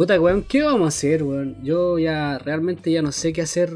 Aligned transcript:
Puta, 0.00 0.18
weón, 0.18 0.44
¿qué 0.44 0.62
vamos 0.62 0.86
a 0.86 0.88
hacer, 0.88 1.22
weón? 1.22 1.62
Yo 1.62 1.98
ya 1.98 2.38
realmente 2.38 2.90
ya 2.90 3.02
no 3.02 3.12
sé 3.12 3.34
qué 3.34 3.42
hacer 3.42 3.68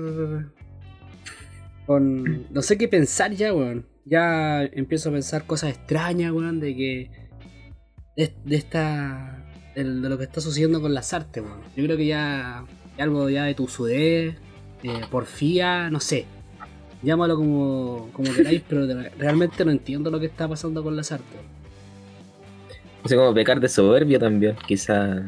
con... 1.84 2.50
No 2.50 2.62
sé 2.62 2.78
qué 2.78 2.88
pensar 2.88 3.32
ya, 3.32 3.52
weón. 3.52 3.84
Ya 4.06 4.62
empiezo 4.62 5.10
a 5.10 5.12
pensar 5.12 5.46
cosas 5.46 5.76
extrañas, 5.76 6.32
weón, 6.32 6.60
de 6.60 6.74
que... 6.74 7.10
De, 8.16 8.32
de 8.42 8.56
esta... 8.56 9.44
De, 9.74 9.84
de 9.84 10.08
lo 10.08 10.16
que 10.16 10.24
está 10.24 10.40
sucediendo 10.40 10.80
con 10.80 10.94
las 10.94 11.12
artes, 11.12 11.42
weón. 11.42 11.60
Yo 11.76 11.84
creo 11.84 11.98
que 11.98 12.06
ya... 12.06 12.64
Algo 12.96 13.28
ya 13.28 13.44
de 13.44 13.54
tu 13.54 13.68
sudez, 13.68 14.34
eh, 14.82 15.00
porfía, 15.10 15.90
no 15.90 16.00
sé. 16.00 16.24
Llámalo 17.02 17.36
como, 17.36 18.08
como 18.14 18.32
queráis, 18.32 18.62
pero 18.66 18.86
realmente 19.18 19.62
no 19.66 19.72
entiendo 19.72 20.10
lo 20.10 20.18
que 20.18 20.26
está 20.26 20.48
pasando 20.48 20.82
con 20.82 20.96
las 20.96 21.12
artes. 21.12 21.40
No 23.02 23.10
sé 23.10 23.14
cómo 23.14 23.34
pecar 23.34 23.60
de 23.60 23.68
soberbio 23.68 24.18
también, 24.18 24.56
quizá. 24.66 25.22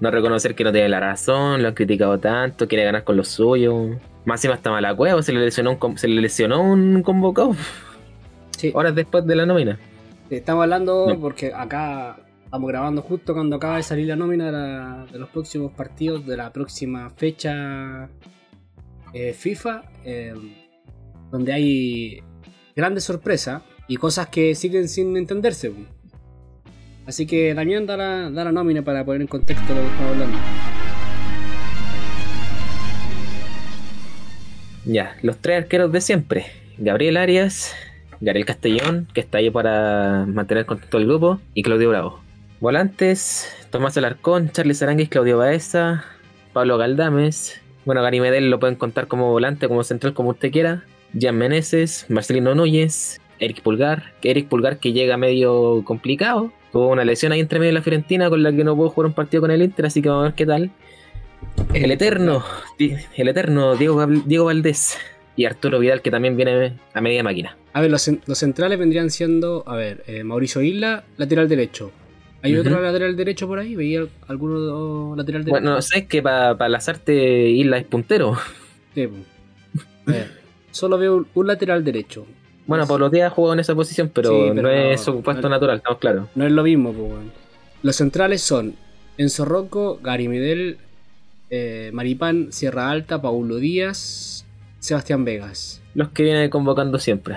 No 0.00 0.10
reconocer 0.10 0.54
que 0.54 0.64
no 0.64 0.72
tiene 0.72 0.88
la 0.88 0.98
razón, 1.00 1.60
lo 1.62 1.68
han 1.68 1.74
criticado 1.74 2.18
tanto, 2.18 2.66
quiere 2.66 2.84
ganar 2.84 3.04
con 3.04 3.16
lo 3.16 3.24
suyo. 3.24 3.98
Máxima 4.24 4.54
está 4.54 4.70
mala 4.70 4.94
cueva, 4.94 5.22
se 5.22 5.32
le 5.32 5.40
lesionó 5.40 5.76
un, 5.80 5.98
se 5.98 6.08
le 6.08 6.20
lesionó 6.20 6.62
un 6.62 7.02
convocado 7.02 7.54
Sí. 8.56 8.70
horas 8.74 8.94
después 8.94 9.26
de 9.26 9.36
la 9.36 9.46
nómina. 9.46 9.78
Estamos 10.30 10.62
hablando 10.62 11.06
No. 11.08 11.20
porque 11.20 11.52
acá 11.52 12.18
estamos 12.44 12.68
grabando 12.68 13.02
justo 13.02 13.34
cuando 13.34 13.56
acaba 13.56 13.76
de 13.76 13.82
salir 13.82 14.06
la 14.06 14.16
nómina 14.16 14.46
de, 14.46 14.52
la- 14.52 15.06
de 15.12 15.18
los 15.18 15.28
próximos 15.30 15.72
partidos 15.72 16.24
de 16.26 16.36
la 16.36 16.50
próxima 16.52 17.10
fecha 17.10 18.08
eh, 19.12 19.32
FIFA, 19.32 19.82
eh, 20.04 20.34
donde 21.30 21.52
hay 21.52 22.22
grandes 22.76 23.04
sorpresas 23.04 23.62
y 23.88 23.96
cosas 23.96 24.28
que 24.28 24.54
siguen 24.54 24.88
sin 24.88 25.16
entenderse. 25.16 25.72
Así 27.06 27.26
que 27.26 27.54
Damián 27.54 27.86
da 27.86 27.96
la, 27.96 28.30
la 28.30 28.52
nómina 28.52 28.82
para 28.82 29.04
poner 29.04 29.22
en 29.22 29.26
contexto 29.26 29.74
lo 29.74 29.80
que 29.80 29.86
estamos 29.86 30.12
hablando. 30.12 30.38
Ya, 34.84 35.16
los 35.22 35.38
tres 35.38 35.62
arqueros 35.62 35.92
de 35.92 36.00
siempre. 36.00 36.46
Gabriel 36.78 37.16
Arias, 37.16 37.74
Gabriel 38.20 38.46
Castellón, 38.46 39.08
que 39.12 39.20
está 39.20 39.38
ahí 39.38 39.50
para 39.50 40.24
mantener 40.26 40.66
contacto 40.66 40.96
al 40.96 41.06
grupo, 41.06 41.40
y 41.54 41.62
Claudio 41.62 41.90
Bravo. 41.90 42.20
Volantes, 42.60 43.50
Tomás 43.70 43.96
Alarcón, 43.96 44.50
Charlie 44.50 44.74
Saranguis, 44.74 45.08
Claudio 45.08 45.38
Baeza, 45.38 46.04
Pablo 46.52 46.76
Galdames. 46.78 47.60
Bueno, 47.84 48.02
Gary 48.02 48.20
Medel 48.20 48.50
lo 48.50 48.60
pueden 48.60 48.76
contar 48.76 49.06
como 49.06 49.30
volante, 49.30 49.68
como 49.68 49.84
central, 49.84 50.12
como 50.12 50.30
usted 50.30 50.50
quiera. 50.50 50.84
Jan 51.18 51.36
Meneses, 51.36 52.06
Marcelino 52.08 52.54
Núñez, 52.54 53.20
Eric 53.38 53.62
Pulgar. 53.62 54.12
Eric 54.22 54.48
Pulgar 54.48 54.78
que 54.78 54.92
llega 54.92 55.16
medio 55.16 55.82
complicado. 55.84 56.52
Tuvo 56.72 56.88
una 56.88 57.04
lesión 57.04 57.32
ahí 57.32 57.40
entre 57.40 57.58
medio 57.58 57.70
de 57.70 57.74
la 57.74 57.82
Fiorentina 57.82 58.28
con 58.30 58.42
la 58.42 58.52
que 58.52 58.62
no 58.64 58.76
pudo 58.76 58.90
jugar 58.90 59.08
un 59.08 59.14
partido 59.14 59.40
con 59.40 59.50
el 59.50 59.62
Inter, 59.62 59.86
así 59.86 60.00
que 60.00 60.08
vamos 60.08 60.22
a 60.22 60.26
ver 60.28 60.34
qué 60.34 60.46
tal. 60.46 60.70
El 61.74 61.90
eterno, 61.90 62.44
Di- 62.78 62.94
el 63.16 63.28
eterno 63.28 63.74
Diego, 63.76 64.06
Diego 64.06 64.44
Valdés 64.44 64.98
y 65.36 65.46
Arturo 65.46 65.78
Vidal 65.78 66.02
que 66.02 66.10
también 66.10 66.36
viene 66.36 66.78
a 66.92 67.00
media 67.00 67.22
máquina. 67.22 67.56
A 67.72 67.80
ver, 67.80 67.90
los, 67.90 68.08
los 68.26 68.38
centrales 68.38 68.78
vendrían 68.78 69.10
siendo, 69.10 69.64
a 69.66 69.74
ver, 69.76 70.04
eh, 70.06 70.22
Mauricio 70.24 70.60
Isla, 70.60 71.04
lateral 71.16 71.48
derecho. 71.48 71.90
¿Hay 72.42 72.56
otro 72.56 72.80
lateral 72.80 73.16
derecho 73.16 73.46
por 73.46 73.58
ahí? 73.58 73.76
¿Veía 73.76 74.06
alguno 74.26 75.14
lateral 75.14 75.42
derecho? 75.44 75.50
Bueno, 75.60 75.74
no 75.74 75.82
sé, 75.82 75.98
es 76.00 76.06
que 76.06 76.22
para 76.22 76.68
las 76.68 76.88
artes 76.88 77.50
Isla 77.50 77.78
es 77.78 77.84
puntero. 77.84 78.36
Sí, 78.94 79.06
po. 79.06 79.16
A 80.06 80.12
ver, 80.12 80.30
solo 80.70 80.98
veo 80.98 81.26
un 81.34 81.46
lateral 81.46 81.84
derecho. 81.84 82.26
Bueno, 82.70 82.86
Pablo 82.86 83.10
Díaz 83.10 83.26
ha 83.32 83.34
jugado 83.34 83.54
en 83.54 83.60
esa 83.60 83.74
posición, 83.74 84.10
pero, 84.14 84.30
Sí, 84.30 84.50
pero 84.54 84.62
no 84.62 84.70
es 84.70 85.00
su 85.00 85.20
puesto 85.22 85.42
no- 85.42 85.48
natural, 85.56 85.78
estamos 85.78 85.98
claros. 85.98 86.28
No 86.36 86.46
es 86.46 86.52
lo 86.52 86.62
mismo, 86.62 86.92
pues. 86.92 87.10
Los 87.82 87.96
centrales 87.96 88.40
son 88.42 88.76
Enzo 89.18 89.44
Rocco, 89.44 89.98
Gary 90.02 90.28
Medel, 90.28 90.78
eh, 91.50 91.90
Maripán, 91.92 92.52
Sierra 92.52 92.90
Alta, 92.90 93.20
Paulo 93.20 93.56
Díaz, 93.56 94.46
Sebastián 94.78 95.24
Vegas. 95.24 95.82
Los 95.94 96.10
que 96.10 96.22
viene 96.22 96.48
convocando 96.48 96.98
siempre. 97.00 97.36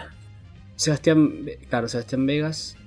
Sebastián, 0.75 1.45
claro, 1.69 1.87
Sebastián 1.87 2.25
Vegas. 2.25 2.77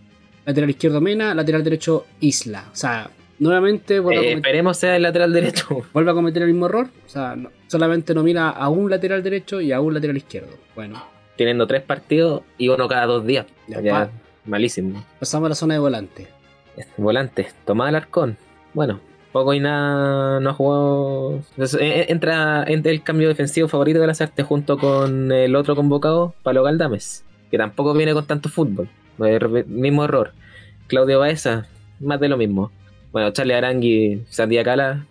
Lateral 0.44 0.70
izquierdo 0.70 1.00
Mena, 1.00 1.34
lateral 1.34 1.64
derecho 1.64 2.06
Isla. 2.20 2.66
O 2.72 2.76
sea, 2.76 3.10
nuevamente 3.40 3.96
Eh, 3.96 4.02
cometer, 4.02 4.36
esperemos 4.36 4.76
sea 4.76 4.94
el 4.96 5.02
lateral 5.02 5.32
derecho. 5.32 5.66
vuelve 5.92 6.12
a 6.12 6.14
cometer 6.14 6.42
el 6.42 6.48
mismo 6.48 6.66
error. 6.66 6.88
O 7.04 7.08
sea, 7.08 7.34
no- 7.34 7.50
solamente 7.66 8.14
nomina 8.14 8.50
a 8.50 8.68
un 8.68 8.88
lateral 8.88 9.22
derecho 9.24 9.60
y 9.60 9.72
a 9.72 9.80
un 9.80 9.94
lateral 9.94 10.16
izquierdo. 10.16 10.54
Bueno, 10.76 11.02
Teniendo 11.36 11.66
tres 11.66 11.82
partidos 11.82 12.42
y 12.58 12.68
uno 12.68 12.88
cada 12.88 13.06
dos 13.06 13.26
días. 13.26 13.46
Ya, 13.68 13.80
Ya, 13.80 14.10
malísimo. 14.44 15.04
pasamos 15.20 15.46
a 15.46 15.48
la 15.50 15.54
zona 15.54 15.74
de 15.74 15.80
volante. 15.80 16.28
Volantes, 16.96 17.54
Tomás 17.64 17.88
Alarcón. 17.88 18.36
Bueno, 18.74 19.00
poco 19.32 19.54
y 19.54 19.60
nada 19.60 20.40
no 20.40 20.50
ha 20.50 20.52
jugado. 20.52 21.32
Entonces, 21.50 21.80
eh, 21.80 22.00
eh, 22.00 22.06
entra, 22.08 22.64
entra 22.66 22.92
el 22.92 23.02
cambio 23.02 23.28
defensivo 23.28 23.68
favorito 23.68 24.00
de 24.00 24.06
las 24.06 24.20
artes 24.20 24.44
junto 24.44 24.78
con 24.78 25.32
el 25.32 25.56
otro 25.56 25.74
convocado, 25.76 26.34
Palo 26.42 26.62
Galdames, 26.62 27.24
que 27.50 27.58
tampoco 27.58 27.94
viene 27.94 28.12
con 28.12 28.26
tanto 28.26 28.48
fútbol. 28.48 28.88
Eh, 29.24 29.64
mismo 29.66 30.04
error. 30.04 30.32
Claudio 30.86 31.18
Baeza, 31.18 31.66
más 32.00 32.20
de 32.20 32.28
lo 32.28 32.36
mismo. 32.36 32.70
Bueno, 33.12 33.30
Charlie 33.30 33.54
Arangui, 33.54 34.22
Santiago 34.28 34.64
Cala. 34.64 35.06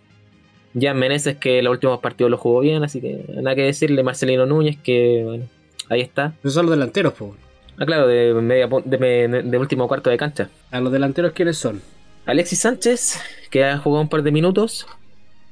Jan 0.80 0.98
Meneses, 1.00 1.38
que 1.38 1.62
los 1.62 1.72
últimos 1.72 2.00
partidos 2.00 2.30
lo 2.30 2.38
jugó 2.38 2.60
bien, 2.60 2.84
así 2.84 3.00
que 3.00 3.26
nada 3.42 3.56
que 3.56 3.62
decirle. 3.64 4.04
Marcelino 4.04 4.46
Núñez, 4.46 4.78
que 4.78 5.22
bueno, 5.24 5.46
ahí 5.90 6.02
está. 6.02 6.34
Esos 6.40 6.54
son 6.54 6.66
los 6.66 6.72
delanteros, 6.76 7.14
pues. 7.14 7.32
Ah, 7.78 7.86
claro, 7.86 8.08
de, 8.08 8.34
media, 8.36 8.68
de, 8.86 8.98
de- 9.28 9.44
de 9.44 9.58
último 9.58 9.88
cuarto 9.88 10.10
de 10.10 10.18
cancha. 10.18 10.50
A 10.72 10.80
los 10.80 10.92
delanteros, 10.92 11.34
¿quiénes 11.34 11.58
son? 11.58 11.82
Alexis 12.26 12.60
Sánchez, 12.60 13.20
que 13.50 13.66
ha 13.66 13.78
jugado 13.78 14.02
un 14.02 14.10
par 14.10 14.24
de 14.24 14.32
minutos. 14.32 14.88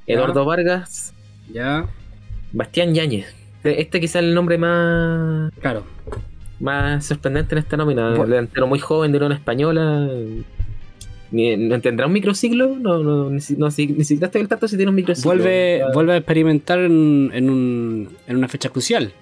Eduardo 0.06 0.44
Vargas, 0.44 1.14
Ya, 1.52 1.86
Bastián 2.52 2.94
Yáñez. 2.94 3.26
Este 3.62 4.00
quizá 4.00 4.18
es 4.18 4.24
el 4.26 4.34
nombre 4.34 4.58
más, 4.58 5.50
claro. 5.60 5.84
más 6.60 7.06
sorprendente 7.06 7.54
en 7.54 7.58
esta 7.60 7.76
nómina. 7.78 8.10
Delantero 8.12 8.66
muy 8.66 8.78
joven 8.78 9.12
de 9.12 9.18
una 9.18 9.34
española. 9.34 10.08
¿No 11.32 11.80
tendrá 11.80 12.06
un 12.06 12.12
microciclo? 12.12 12.76
No, 12.78 12.98
no, 13.02 13.30
ni, 13.30 13.40
no, 13.56 13.70
si- 13.70 13.86
ni 13.88 14.04
siquiera 14.04 14.26
estoy 14.26 14.42
al 14.42 14.48
tanto 14.48 14.68
si 14.68 14.76
tiene 14.76 14.90
un 14.90 14.94
microciclo. 14.96 15.30
Vuelve, 15.32 15.82
Ah, 15.82 15.88
vuelve 15.92 16.12
a 16.12 16.16
experimentar 16.18 16.78
en, 16.78 17.30
en, 17.32 17.50
un, 17.50 18.08
en 18.26 18.36
una 18.36 18.48
fecha 18.48 18.68
crucial. 18.68 19.12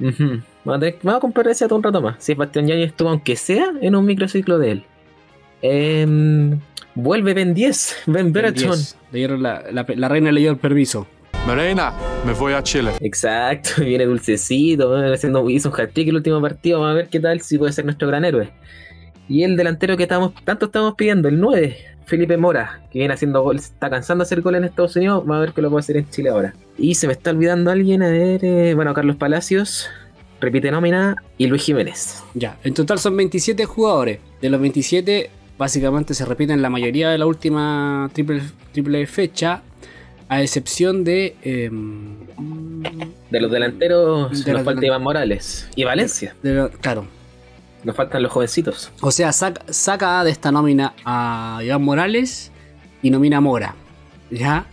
Ujú. 0.00 0.40
Vamos 0.64 0.76
a, 0.76 0.80
tener- 0.80 0.98
vamos 1.02 1.18
a 1.18 1.20
comparar 1.20 1.52
ese 1.52 1.66
un 1.66 1.82
rato 1.82 2.00
más. 2.02 2.16
Si 2.18 2.34
Bastián 2.34 2.66
Yáñez 2.66 2.88
estuvo, 2.88 3.08
aunque 3.08 3.36
sea, 3.36 3.72
en 3.80 3.94
un 3.96 4.04
microciclo 4.04 4.58
de 4.58 4.70
él. 4.72 4.84
Em, 5.62 6.60
vuelve 6.94 7.34
Ben 7.34 7.54
10, 7.54 7.96
Ben 8.06 8.32
Berachon. 8.32 8.70
10. 8.72 8.96
Le 9.12 9.18
dieron 9.18 9.42
la, 9.42 9.64
la, 9.72 9.86
la 9.88 10.08
reina 10.08 10.30
le 10.32 10.40
dio 10.40 10.50
el 10.50 10.58
permiso. 10.58 11.06
Morena, 11.46 11.92
me 12.26 12.32
voy 12.34 12.52
a 12.52 12.62
Chile. 12.62 12.92
Exacto, 13.00 13.70
viene 13.82 14.04
dulcecito, 14.04 14.94
haciendo, 15.12 15.48
hizo 15.48 15.70
un 15.70 15.80
hat-trick 15.80 16.08
el 16.08 16.16
último 16.16 16.40
partido, 16.42 16.80
vamos 16.80 16.92
a 16.92 16.96
ver 16.96 17.08
qué 17.08 17.20
tal, 17.20 17.40
si 17.40 17.56
puede 17.56 17.72
ser 17.72 17.86
nuestro 17.86 18.06
gran 18.08 18.24
héroe. 18.24 18.50
Y 19.30 19.44
el 19.44 19.56
delantero 19.56 19.96
que 19.96 20.02
estamos, 20.04 20.34
tanto 20.44 20.66
estamos 20.66 20.94
pidiendo, 20.94 21.28
el 21.28 21.40
9, 21.40 21.76
Felipe 22.08 22.36
Mora, 22.38 22.80
que 22.90 22.98
viene 23.00 23.12
haciendo 23.14 23.42
gol, 23.42 23.56
está 23.56 23.90
cansando 23.90 24.24
de 24.24 24.26
hacer 24.26 24.40
gol 24.40 24.54
en 24.54 24.64
Estados 24.64 24.96
Unidos, 24.96 25.20
vamos 25.26 25.36
a 25.36 25.40
ver 25.40 25.52
qué 25.52 25.60
lo 25.62 25.68
puede 25.70 25.80
hacer 25.80 25.98
en 25.98 26.08
Chile 26.08 26.30
ahora. 26.30 26.54
Y 26.78 26.94
se 26.94 27.06
me 27.06 27.12
está 27.12 27.30
olvidando 27.30 27.70
alguien, 27.70 28.02
a 28.02 28.08
ver, 28.08 28.44
eh, 28.44 28.72
bueno, 28.74 28.94
Carlos 28.94 29.16
Palacios, 29.16 29.88
repite 30.40 30.70
nómina, 30.70 31.16
y 31.36 31.46
Luis 31.48 31.62
Jiménez. 31.62 32.22
Ya, 32.34 32.56
en 32.64 32.72
total 32.72 32.98
son 32.98 33.14
27 33.16 33.66
jugadores. 33.66 34.20
De 34.40 34.48
los 34.48 34.58
27, 34.60 35.30
básicamente 35.58 36.14
se 36.14 36.24
repiten 36.24 36.62
la 36.62 36.70
mayoría 36.70 37.10
de 37.10 37.18
la 37.18 37.26
última 37.26 38.08
triple, 38.14 38.40
triple 38.72 39.06
fecha, 39.06 39.62
a 40.30 40.42
excepción 40.42 41.04
de. 41.04 41.36
em, 41.42 42.16
De 43.30 43.40
los 43.40 43.50
delanteros 43.50 44.44
De 44.44 44.52
nos 44.52 44.60
los 44.60 44.64
falta. 44.64 44.86
Iván 44.86 45.02
Morales 45.02 45.68
y 45.76 45.84
Valencia, 45.84 46.34
de 46.42 46.70
claro. 46.80 47.06
Nos 47.84 47.94
faltan 47.96 48.22
los 48.22 48.32
jovencitos. 48.32 48.90
O 49.00 49.10
sea, 49.10 49.32
saca, 49.32 49.62
saca 49.72 50.24
de 50.24 50.30
esta 50.30 50.50
nómina 50.52 50.94
a 51.04 51.60
Iván 51.64 51.82
Morales 51.82 52.50
y 53.02 53.10
nomina 53.10 53.38
a 53.38 53.40
Mora. 53.40 53.74
¿Ya? 54.30 54.66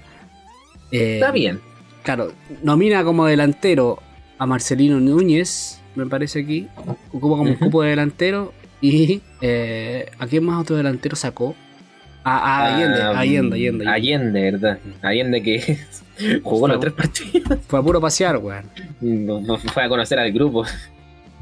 Eh, 0.92 1.16
Está 1.16 1.32
bien. 1.32 1.60
Claro, 2.04 2.32
nomina 2.64 3.04
como 3.04 3.26
delantero 3.26 4.00
a 4.38 4.46
Marcelino 4.46 5.00
Núñez, 5.00 5.80
me 5.96 6.06
parece 6.06 6.42
aquí. 6.42 6.68
Ocupa 7.12 7.38
como 7.38 7.52
Ujú. 7.52 7.60
cupo 7.66 7.82
de 7.84 7.90
delantero. 7.92 8.54
Y 8.82 9.22
eh, 9.42 10.12
¿a 10.20 10.28
quién 10.28 10.44
más 10.44 10.62
otro 10.62 10.76
delantero 10.76 11.16
sacó? 11.16 11.56
Ah, 12.24 12.42
ah, 12.44 12.76
Allende, 12.76 13.02
Ah, 13.02 13.20
Allende, 13.20 13.56
Allende. 13.56 13.88
Allende, 13.88 14.42
¿verdad? 14.52 14.80
Allende 15.02 15.42
que 15.44 15.80
jugó 16.44 16.68
los 16.68 16.80
tres 16.80 16.94
partidos. 16.94 17.60
Fue 17.68 17.80
a 17.80 17.82
puro 17.82 18.02
pasear, 18.02 18.38
weón. 18.38 18.66
No- 19.02 19.40
no 19.42 19.58
Fue 19.58 19.84
a 19.84 19.90
conocer 19.90 20.20
al 20.20 20.32
grupo. 20.32 20.66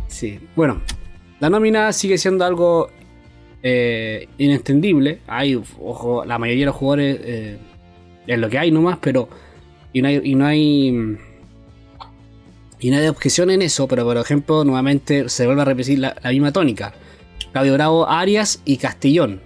Sí. 0.08 0.40
Bueno, 0.56 0.82
la 1.44 1.50
nómina 1.50 1.92
sigue 1.92 2.18
siendo 2.18 2.46
algo 2.46 2.90
eh. 3.62 4.30
Hay, 5.28 5.62
ojo, 5.82 6.24
la 6.24 6.40
mayoría 6.40 6.62
de 6.62 6.66
los 6.68 6.76
jugadores 6.76 7.20
eh, 7.22 7.58
es 8.26 8.40
lo 8.40 8.50
que 8.50 8.60
hay 8.60 8.72
nomás, 8.72 8.98
pero. 9.02 9.28
Y 9.92 10.02
no 10.02 10.08
hay. 10.08 10.22
Y 10.24 10.36
no 10.36 10.46
hay, 10.46 11.18
y 12.80 12.92
no 12.92 12.98
hay 12.98 13.08
objeción 13.08 13.50
en 13.50 13.62
eso, 13.62 13.90
pero 13.90 14.06
por 14.06 14.16
ejemplo, 14.16 14.64
nuevamente 14.64 15.28
se 15.28 15.46
vuelve 15.46 15.64
a 15.64 15.66
repetir 15.66 16.00
la, 16.00 16.16
misma 16.30 16.54
tónica. 16.54 16.94
Claudio 17.52 17.74
Bravo, 17.74 18.08
Arias 18.08 18.62
y 18.64 18.78
Castellón. 18.78 19.42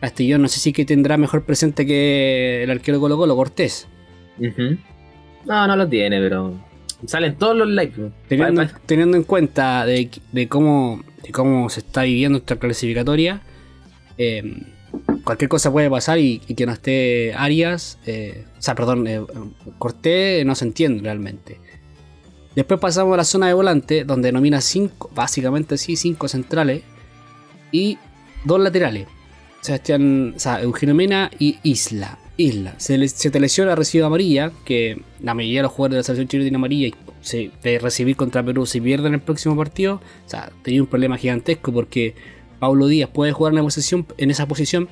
Castellón 0.00 0.42
no 0.42 0.46
sé 0.46 0.60
si 0.60 0.72
que 0.72 0.84
tendrá 0.84 1.16
mejor 1.16 1.42
presente 1.42 1.84
que 1.84 2.62
el 2.62 2.70
arquero 2.70 3.00
Colo 3.00 3.16
Colo, 3.16 3.34
Cortés. 3.34 3.88
No, 4.38 5.66
no 5.66 5.74
lo 5.74 5.88
tiene, 5.88 6.20
pero 6.20 6.69
salen 7.06 7.36
todos 7.36 7.56
los 7.56 7.68
likes. 7.68 8.10
Teniendo, 8.28 9.16
en 9.16 9.24
cuenta 9.24 9.84
de, 9.86 10.10
de 10.32 10.48
cómo, 10.48 11.02
de 11.22 11.32
cómo 11.32 11.68
se 11.70 11.80
está 11.80 12.02
viviendo 12.02 12.38
esta 12.38 12.56
clasificatoria, 12.56 13.42
eh, 14.18 14.62
cualquier 15.24 15.48
cosa 15.48 15.70
puede 15.70 15.90
pasar 15.90 16.18
y, 16.18 16.42
y 16.46 16.54
que 16.54 16.66
no 16.66 16.72
esté 16.72 17.34
Arias, 17.34 17.98
eh, 18.06 18.44
o 18.58 18.62
sea, 18.62 18.74
perdón, 18.74 19.06
eh, 19.06 19.20
Cortés 19.78 20.44
no 20.44 20.54
se 20.54 20.64
entiende 20.64 21.02
realmente. 21.02 21.58
Después 22.54 22.80
pasamos 22.80 23.14
a 23.14 23.18
la 23.18 23.24
zona 23.24 23.46
de 23.46 23.54
volante, 23.54 24.04
donde 24.04 24.32
nomina 24.32 24.60
cinco, 24.60 25.10
básicamente 25.14 25.78
sí, 25.78 25.96
cinco 25.96 26.28
centrales 26.28 26.82
y 27.70 27.98
dos 28.44 28.60
laterales. 28.60 29.06
Sebastián, 29.60 30.34
o 30.36 30.38
sea, 30.38 30.60
Eugenio 30.62 30.94
Mena 30.94 31.30
y 31.38 31.58
Isla. 31.62 32.18
Isla. 32.40 32.74
Se, 32.78 32.96
le- 32.98 33.08
se 33.08 33.30
te 33.30 33.40
lesiona, 33.40 33.74
recibe 33.74 34.04
amarilla, 34.04 34.52
que 34.64 35.00
la 35.20 35.34
mayoría 35.34 35.60
de 35.60 35.62
los 35.64 35.72
jugadores 35.72 35.94
de 35.94 35.98
la 35.98 36.02
selección 36.04 36.28
chilena 36.28 36.44
tiene 36.46 36.56
amarilla 36.56 36.86
y 36.88 36.94
se, 37.20 37.50
de 37.62 37.78
recibir 37.78 38.16
contra 38.16 38.42
Perú 38.42 38.66
si 38.66 38.80
pierden 38.80 39.14
el 39.14 39.20
próximo 39.20 39.56
partido, 39.56 40.00
o 40.26 40.28
sea, 40.28 40.50
tenía 40.62 40.80
un 40.82 40.86
problema 40.88 41.16
gigantesco 41.18 41.72
porque 41.72 42.14
Pablo 42.58 42.86
Díaz 42.86 43.10
puede 43.12 43.32
jugar 43.32 43.52
en, 43.52 43.56
la 43.56 43.62
posición, 43.62 44.06
en 44.18 44.30
esa 44.30 44.46
posición, 44.46 44.88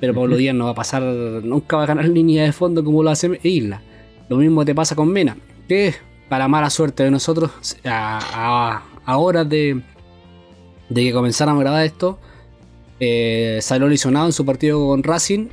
pero 0.00 0.14
Pablo. 0.14 0.36
Díaz 0.36 0.54
no 0.54 0.64
va 0.66 0.70
a 0.72 0.74
pasar, 0.74 1.02
nunca 1.02 1.76
va 1.76 1.84
a 1.84 1.86
ganar 1.86 2.06
línea 2.08 2.44
de 2.44 2.52
fondo 2.52 2.84
como 2.84 3.02
lo 3.02 3.10
hace 3.10 3.38
Isla. 3.42 3.80
Lo 4.28 4.36
mismo 4.36 4.64
te 4.64 4.74
pasa 4.74 4.94
con 4.96 5.08
Mena, 5.08 5.36
que 5.68 5.94
para 6.28 6.48
mala 6.48 6.68
suerte 6.70 7.02
de 7.04 7.10
nosotros, 7.10 7.50
a, 7.84 8.18
a- 8.32 8.82
a 9.04 9.18
horas 9.18 9.48
de, 9.48 9.80
de 10.88 11.02
que 11.04 11.12
comenzáramos 11.12 11.60
a 11.60 11.64
grabar 11.64 11.86
esto, 11.86 12.18
eh, 13.00 13.58
salió 13.62 13.86
lesionado 13.88 14.26
en 14.26 14.32
su 14.32 14.44
partido 14.44 14.86
con 14.88 15.02
Racing, 15.02 15.48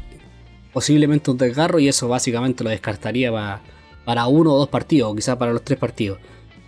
posiblemente 0.74 1.32
un 1.32 1.38
desgarro, 1.38 1.80
y 1.80 1.88
eso 1.88 2.08
básicamente 2.08 2.64
lo 2.64 2.70
descartaría 2.72 3.32
para, 3.32 3.62
para 4.06 4.28
uno 4.28 4.54
o 4.54 4.58
dos 4.58 4.70
partidos, 4.70 5.12
o 5.12 5.16
quizás 5.16 5.38
para 5.38 5.54
los 5.54 5.64
tres 5.64 5.80
partidos. 5.80 6.20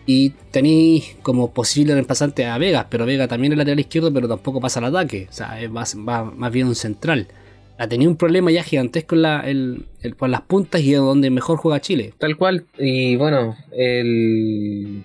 Y 0.06 0.30
tenéis 0.52 1.18
como 1.24 1.52
posible 1.52 1.94
reemplazante 1.94 2.46
a 2.46 2.58
Vegas, 2.60 2.86
pero 2.90 3.06
Vega 3.08 3.28
también 3.28 3.54
es 3.54 3.58
lateral 3.58 3.80
izquierdo, 3.80 4.14
pero 4.14 4.28
tampoco 4.28 4.62
pasa 4.62 4.80
al 4.80 4.86
ataque, 4.86 5.28
o 5.30 5.34
sea, 5.34 5.60
es 5.60 5.70
más, 5.72 5.96
más 5.96 6.52
bien 6.52 6.68
un 6.68 6.76
central. 6.76 7.28
Ha 7.78 7.88
tenido 7.88 8.10
un 8.12 8.16
problema 8.16 8.52
ya 8.52 8.64
gigantesco 8.64 9.16
en 9.16 9.22
la, 9.24 9.40
el- 9.42 9.86
el- 10.02 10.16
por 10.16 10.30
las 10.30 10.42
puntas 10.42 10.80
y 10.82 10.94
es 10.94 11.00
donde 11.00 11.30
mejor 11.30 11.58
juega 11.58 11.82
Chile. 11.82 12.14
Tal 12.20 12.38
cual. 12.38 12.68
Y 12.78 13.16
bueno, 13.18 13.58
el... 13.72 15.04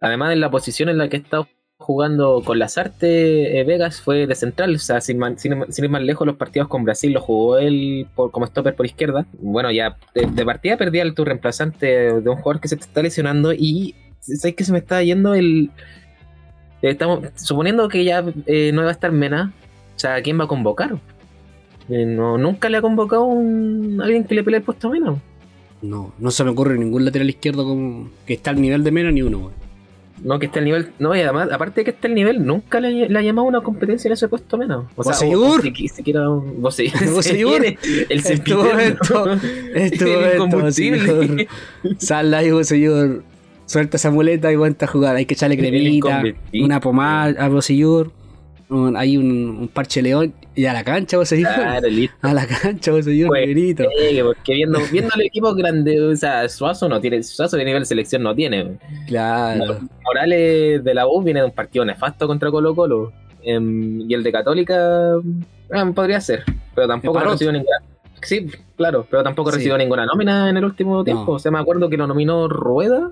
además 0.00 0.32
en 0.32 0.40
la 0.40 0.50
posición 0.50 0.88
en 0.88 0.98
la 0.98 1.08
que 1.08 1.18
está 1.18 1.46
jugando 1.82 2.42
con 2.44 2.58
Lazarte, 2.58 3.60
eh, 3.60 3.64
Vegas 3.64 4.00
fue 4.00 4.26
de 4.26 4.34
central. 4.34 4.74
O 4.74 4.78
sea, 4.78 5.00
sin, 5.00 5.20
sin- 5.38 5.52
ir 5.76 5.88
más 5.90 6.02
lejos, 6.02 6.26
los 6.26 6.36
partidos 6.36 6.68
con 6.68 6.84
Brasil 6.84 7.12
los 7.12 7.22
jugó 7.22 7.58
él 7.58 8.06
por, 8.14 8.30
como 8.30 8.46
stopper 8.46 8.74
por 8.74 8.86
izquierda. 8.86 9.26
Bueno, 9.40 9.70
ya 9.70 9.96
de, 10.14 10.44
partida 10.44 10.76
perdía 10.76 11.02
el 11.02 11.14
tu 11.14 11.24
reemplazante 11.24 11.86
de 12.20 12.28
un 12.30 12.36
jugador 12.36 12.60
que 12.60 12.68
se 12.68 12.76
te 12.76 12.82
está 12.84 13.02
lesionando. 13.02 13.52
Y 13.52 13.94
sabes 14.20 14.54
que 14.54 14.64
se 14.64 14.72
me 14.72 14.78
está 14.78 15.02
yendo 15.02 15.34
el. 15.34 15.70
eh, 16.82 16.90
Estamos 16.90 17.20
suponiendo 17.36 17.88
que 17.88 18.04
ya 18.04 18.24
eh, 18.46 18.70
no 18.72 18.82
va 18.82 18.88
a 18.88 18.92
estar 18.92 19.12
Mena. 19.12 19.52
O 19.96 19.98
sea, 19.98 20.20
¿quién 20.22 20.38
va 20.40 20.44
a 20.44 20.48
convocar? 20.48 20.96
No, 21.88 22.38
nunca 22.38 22.68
le 22.70 22.78
ha 22.78 22.80
convocado 22.82 23.24
un, 23.24 24.00
alguien 24.02 24.24
que 24.24 24.34
le 24.34 24.42
pelee 24.44 24.58
el 24.58 24.64
puesto 24.64 24.88
a 24.88 24.90
Mena. 24.92 25.14
No, 25.82 26.14
no 26.18 26.30
se 26.30 26.44
me 26.44 26.50
ocurre 26.50 26.78
ningún 26.78 27.04
lateral 27.04 27.28
izquierdo 27.28 27.64
como 27.64 28.08
que 28.24 28.34
está 28.34 28.50
al 28.50 28.62
nivel 28.62 28.84
de 28.84 28.92
Mena 28.92 29.10
ni 29.10 29.20
uno. 29.22 29.38
weón. 29.38 29.52
No, 30.24 30.38
que 30.38 30.46
esté 30.46 30.60
al 30.60 30.64
nivel. 30.66 30.92
No, 31.00 31.14
y 31.16 31.20
además, 31.20 31.48
aparte 31.50 31.80
de 31.80 31.84
que 31.84 31.90
esté 31.90 32.06
al 32.08 32.14
nivel, 32.14 32.44
nunca 32.46 32.78
le, 32.80 33.08
le 33.08 33.18
ha 33.18 33.22
llamado 33.22 33.48
una 33.48 33.60
competencia 33.60 34.08
en 34.08 34.12
ese 34.12 34.28
puesto 34.28 34.56
menos. 34.56 34.84
O 34.94 35.02
sea, 35.02 35.12
Bosellur. 35.12 35.42
o- 35.42 35.54
o 35.58 35.60
si- 35.62 35.88
siquiera 35.88 36.30
un- 36.30 36.62
Bosellur. 36.62 37.10
Bosellur. 37.12 37.64
El 38.08 38.22
Esto, 39.74 40.06
El 40.06 40.34
incombustible. 40.34 41.06
señor. 41.06 41.46
Sal 41.98 42.34
ahí, 42.34 42.50
señor. 42.64 43.22
Suelta 43.66 43.96
esa 43.96 44.10
muleta 44.10 44.52
y 44.52 44.56
cuenta 44.56 44.84
a 44.86 44.88
jugar. 44.88 45.16
Hay 45.16 45.24
que 45.26 45.34
echarle 45.34 45.54
El 45.54 45.60
cremita, 45.60 46.22
una 46.54 46.80
pomada 46.80 47.44
a 47.44 47.48
Bosellur. 47.48 48.12
Un- 48.72 48.96
hay 48.96 49.16
un, 49.16 49.26
un 49.60 49.68
parche 49.68 50.02
león 50.02 50.32
y 50.54 50.64
a 50.66 50.72
la 50.72 50.84
cancha, 50.84 51.16
Bosellur. 51.16 51.48
Claro, 51.54 51.88
listo. 51.90 52.16
A 52.22 52.34
la 52.34 52.46
cancha, 52.46 52.92
Bosellur, 52.92 53.28
Pues, 53.28 53.46
negrito. 53.46 53.84
Eh, 54.00 54.22
porque 54.24 54.54
viendo, 54.54 54.78
viendo 54.90 55.14
el 55.14 55.22
equipo 55.22 55.54
grande, 55.54 56.00
o 56.00 56.14
sea, 56.16 56.48
Suazo 56.48 56.88
no 56.88 57.00
tiene, 57.00 57.22
Suazo 57.22 57.56
de 57.56 57.64
nivel 57.64 57.82
de 57.82 57.86
selección 57.86 58.22
no 58.22 58.34
tiene. 58.34 58.78
Claro. 59.06 59.78
Morales 60.04 60.82
de 60.84 60.94
la 60.94 61.06
U 61.06 61.22
viene 61.22 61.40
de 61.40 61.46
un 61.46 61.52
partido 61.52 61.84
nefasto 61.84 62.26
contra 62.26 62.50
Colo 62.50 62.74
Colo. 62.74 63.12
Em, 63.44 64.02
y 64.08 64.14
el 64.14 64.22
de 64.22 64.30
Católica 64.30 65.14
em, 65.70 65.92
podría 65.94 66.20
ser, 66.20 66.44
pero 66.74 66.86
tampoco 66.86 67.18
ha 67.18 67.24
recibido 67.24 67.52
ninguna. 67.52 67.76
Sí, 68.22 68.46
claro, 68.76 69.04
pero 69.10 69.24
tampoco 69.24 69.48
ha 69.48 69.52
Sí. 69.52 69.56
recibido 69.58 69.76
ninguna 69.78 70.06
nómina 70.06 70.48
en 70.48 70.56
el 70.56 70.64
último 70.64 71.02
tiempo. 71.02 71.24
No. 71.26 71.32
O 71.32 71.38
sea, 71.40 71.50
me 71.50 71.58
acuerdo 71.58 71.88
que 71.90 71.96
lo 71.96 72.06
nominó 72.06 72.46
Rueda, 72.46 73.10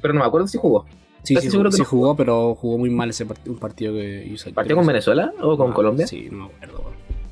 pero 0.00 0.14
no 0.14 0.20
me 0.20 0.26
acuerdo 0.26 0.46
si 0.48 0.56
jugó. 0.56 0.86
Sí, 1.24 1.34
sí, 1.36 1.50
seguro 1.50 1.70
que 1.70 1.76
sí 1.76 1.82
no 1.82 1.88
jugó, 1.88 2.16
pero 2.16 2.54
jugó 2.54 2.78
muy 2.78 2.90
mal 2.90 3.10
ese 3.10 3.26
partido, 3.26 3.52
un 3.52 3.58
partido 3.58 3.94
que 3.94 4.24
hizo. 4.32 4.52
¿Partió 4.52 4.76
con 4.76 4.86
Venezuela 4.86 5.32
o 5.40 5.56
con 5.56 5.70
Ah, 5.72 5.74
Colombia? 5.74 6.06
Sí, 6.06 6.28
no 6.30 6.48
me 6.48 6.54
acuerdo. 6.54 6.84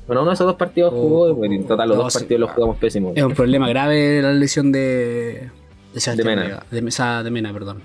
Bueno, 0.07 0.21
uno 0.23 0.31
de 0.31 0.33
esos 0.35 0.47
dos 0.47 0.55
partidos 0.57 0.91
Oh, 0.93 0.99
jugó, 1.01 1.33
bueno, 1.35 1.55
en 1.55 1.65
total 1.65 1.87
los 1.89 1.97
no, 1.97 2.03
dos 2.03 2.13
sí. 2.13 2.19
partidos 2.19 2.39
los 2.41 2.49
jugamos 2.51 2.77
pésimos. 2.77 3.13
Es 3.15 3.23
un 3.23 3.33
problema 3.33 3.69
grave 3.69 4.21
la 4.21 4.33
lesión 4.33 4.71
de. 4.71 5.49
De, 5.93 6.23
Mena. 6.23 6.63
De, 6.71 6.79
esa- 6.89 7.23
de 7.23 7.31
Mena, 7.31 7.53
perdón. 7.53 7.81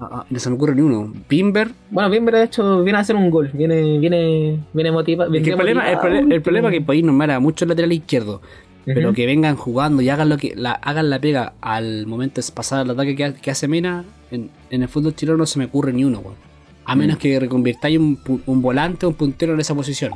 Ah, 0.00 0.08
ah, 0.12 0.26
no 0.30 0.38
se 0.38 0.48
me 0.48 0.54
ocurre 0.54 0.74
ni 0.76 0.82
uno. 0.82 1.12
Bimber. 1.28 1.70
Bueno, 1.90 2.08
bien, 2.08 2.24
de 2.24 2.44
hecho, 2.44 2.84
viene 2.84 2.98
a 2.98 3.02
hacer 3.02 3.16
un 3.16 3.28
gol, 3.30 3.50
viene, 3.52 3.98
viene, 3.98 4.60
viene 4.72 4.92
motivado. 4.92 5.30
Que 5.32 5.38
el 5.38 5.56
problema, 5.56 5.90
el, 5.90 6.32
el 6.32 6.40
problema 6.42 6.68
es 6.68 6.74
que 6.74 6.80
podéis 6.82 7.04
nombrar 7.04 7.32
a 7.32 7.40
muchos 7.40 7.66
laterales 7.68 7.98
izquierdos, 7.98 8.40
pero 8.84 9.12
que 9.12 9.26
vengan 9.26 9.56
jugando 9.56 10.00
y 10.00 10.08
hagan 10.08 10.28
lo 10.28 10.36
que 10.38 10.54
la, 10.54 10.70
hagan 10.72 11.10
la 11.10 11.18
pega 11.20 11.54
al 11.60 12.06
momento 12.06 12.40
de 12.40 12.46
pasar 12.54 12.78
al 12.82 12.90
ataque 12.90 13.16
que, 13.16 13.34
que 13.34 13.50
hace 13.50 13.66
Mena, 13.66 14.04
en, 14.30 14.50
en 14.70 14.82
el 14.82 14.88
fútbol 14.88 15.14
chileno 15.14 15.38
no 15.38 15.46
se 15.46 15.58
me 15.58 15.66
ocurre 15.66 15.92
ni 15.92 16.04
uno, 16.04 16.18
weón. 16.20 16.36
A 16.84 16.94
menos 16.96 17.16
Mm. 17.16 17.20
que 17.20 17.40
reconvirtáis 17.40 17.98
un, 17.98 18.18
un 18.46 18.62
volante 18.62 19.04
o 19.06 19.10
un 19.10 19.14
puntero 19.14 19.54
en 19.54 19.60
esa 19.60 19.74
posición. 19.74 20.12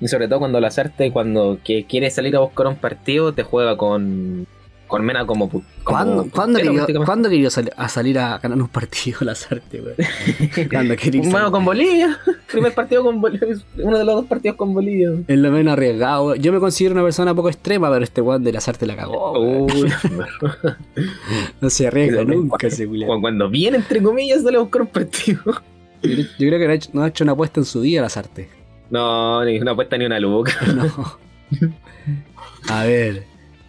Y 0.00 0.08
sobre 0.08 0.28
todo 0.28 0.38
cuando 0.40 0.60
Lazarte, 0.60 1.10
cuando 1.12 1.58
que 1.64 1.84
quiere 1.84 2.10
salir 2.10 2.36
a 2.36 2.40
buscar 2.40 2.66
un 2.68 2.76
partido, 2.76 3.32
te 3.32 3.42
juega 3.42 3.76
con, 3.76 4.46
con 4.88 5.04
Mena 5.04 5.24
como, 5.26 5.48
como 5.48 5.64
¿Cuándo, 5.84 6.26
¿cuándo. 6.32 6.58
¿cuándo 7.04 7.28
a 7.76 7.88
salir 7.88 8.18
a 8.18 8.38
ganar 8.38 8.58
un 8.60 8.68
partido 8.68 9.18
las 9.24 9.50
artes, 9.52 9.80
weón? 9.82 10.68
Cuando 10.70 10.96
quería 10.96 11.22
Bueno, 11.30 11.52
con 11.52 11.64
Bolivia. 11.64 12.18
Primer 12.50 12.74
partido 12.74 13.04
con 13.04 13.20
Bolivia. 13.20 13.56
Uno 13.76 13.98
de 13.98 14.04
los 14.04 14.14
dos 14.16 14.24
partidos 14.26 14.56
con 14.56 14.74
Bolivia. 14.74 15.10
Es 15.28 15.38
lo 15.38 15.50
menos 15.52 15.74
arriesgado. 15.74 16.34
Yo 16.34 16.52
me 16.52 16.58
considero 16.58 16.94
una 16.94 17.04
persona 17.04 17.34
poco 17.34 17.48
extrema, 17.48 17.90
pero 17.90 18.02
este 18.02 18.20
weón 18.20 18.42
de 18.42 18.52
las 18.52 18.66
artes 18.68 18.88
la 18.88 18.96
cagó. 18.96 19.38
Uy, 19.66 19.92
No 21.60 21.70
se 21.70 21.86
arriesga 21.86 22.16
Cuando- 22.24 22.34
nunca 22.34 22.66
ese 22.66 22.86
culiao. 22.86 23.20
cuando 23.20 23.48
viene, 23.48 23.76
entre 23.78 24.02
comillas, 24.02 24.42
sale 24.42 24.56
a 24.56 24.60
buscar 24.60 24.82
un 24.82 24.88
partido. 24.88 25.40
Yo, 26.02 26.10
yo 26.10 26.24
creo 26.48 26.58
que 26.58 26.66
no 26.66 26.70
ha, 26.72 26.74
hecho, 26.74 26.90
no 26.94 27.02
ha 27.02 27.08
hecho 27.08 27.24
una 27.24 27.32
apuesta 27.32 27.60
en 27.60 27.66
su 27.66 27.80
día 27.80 28.00
las 28.02 28.16
artes. 28.16 28.48
No, 28.90 29.44
ni 29.44 29.58
una 29.60 29.72
apuesta 29.72 29.98
ni 29.98 30.06
una 30.06 30.18
luca. 30.18 30.52
No. 30.74 31.18
A 32.68 32.84
ver. 32.84 33.24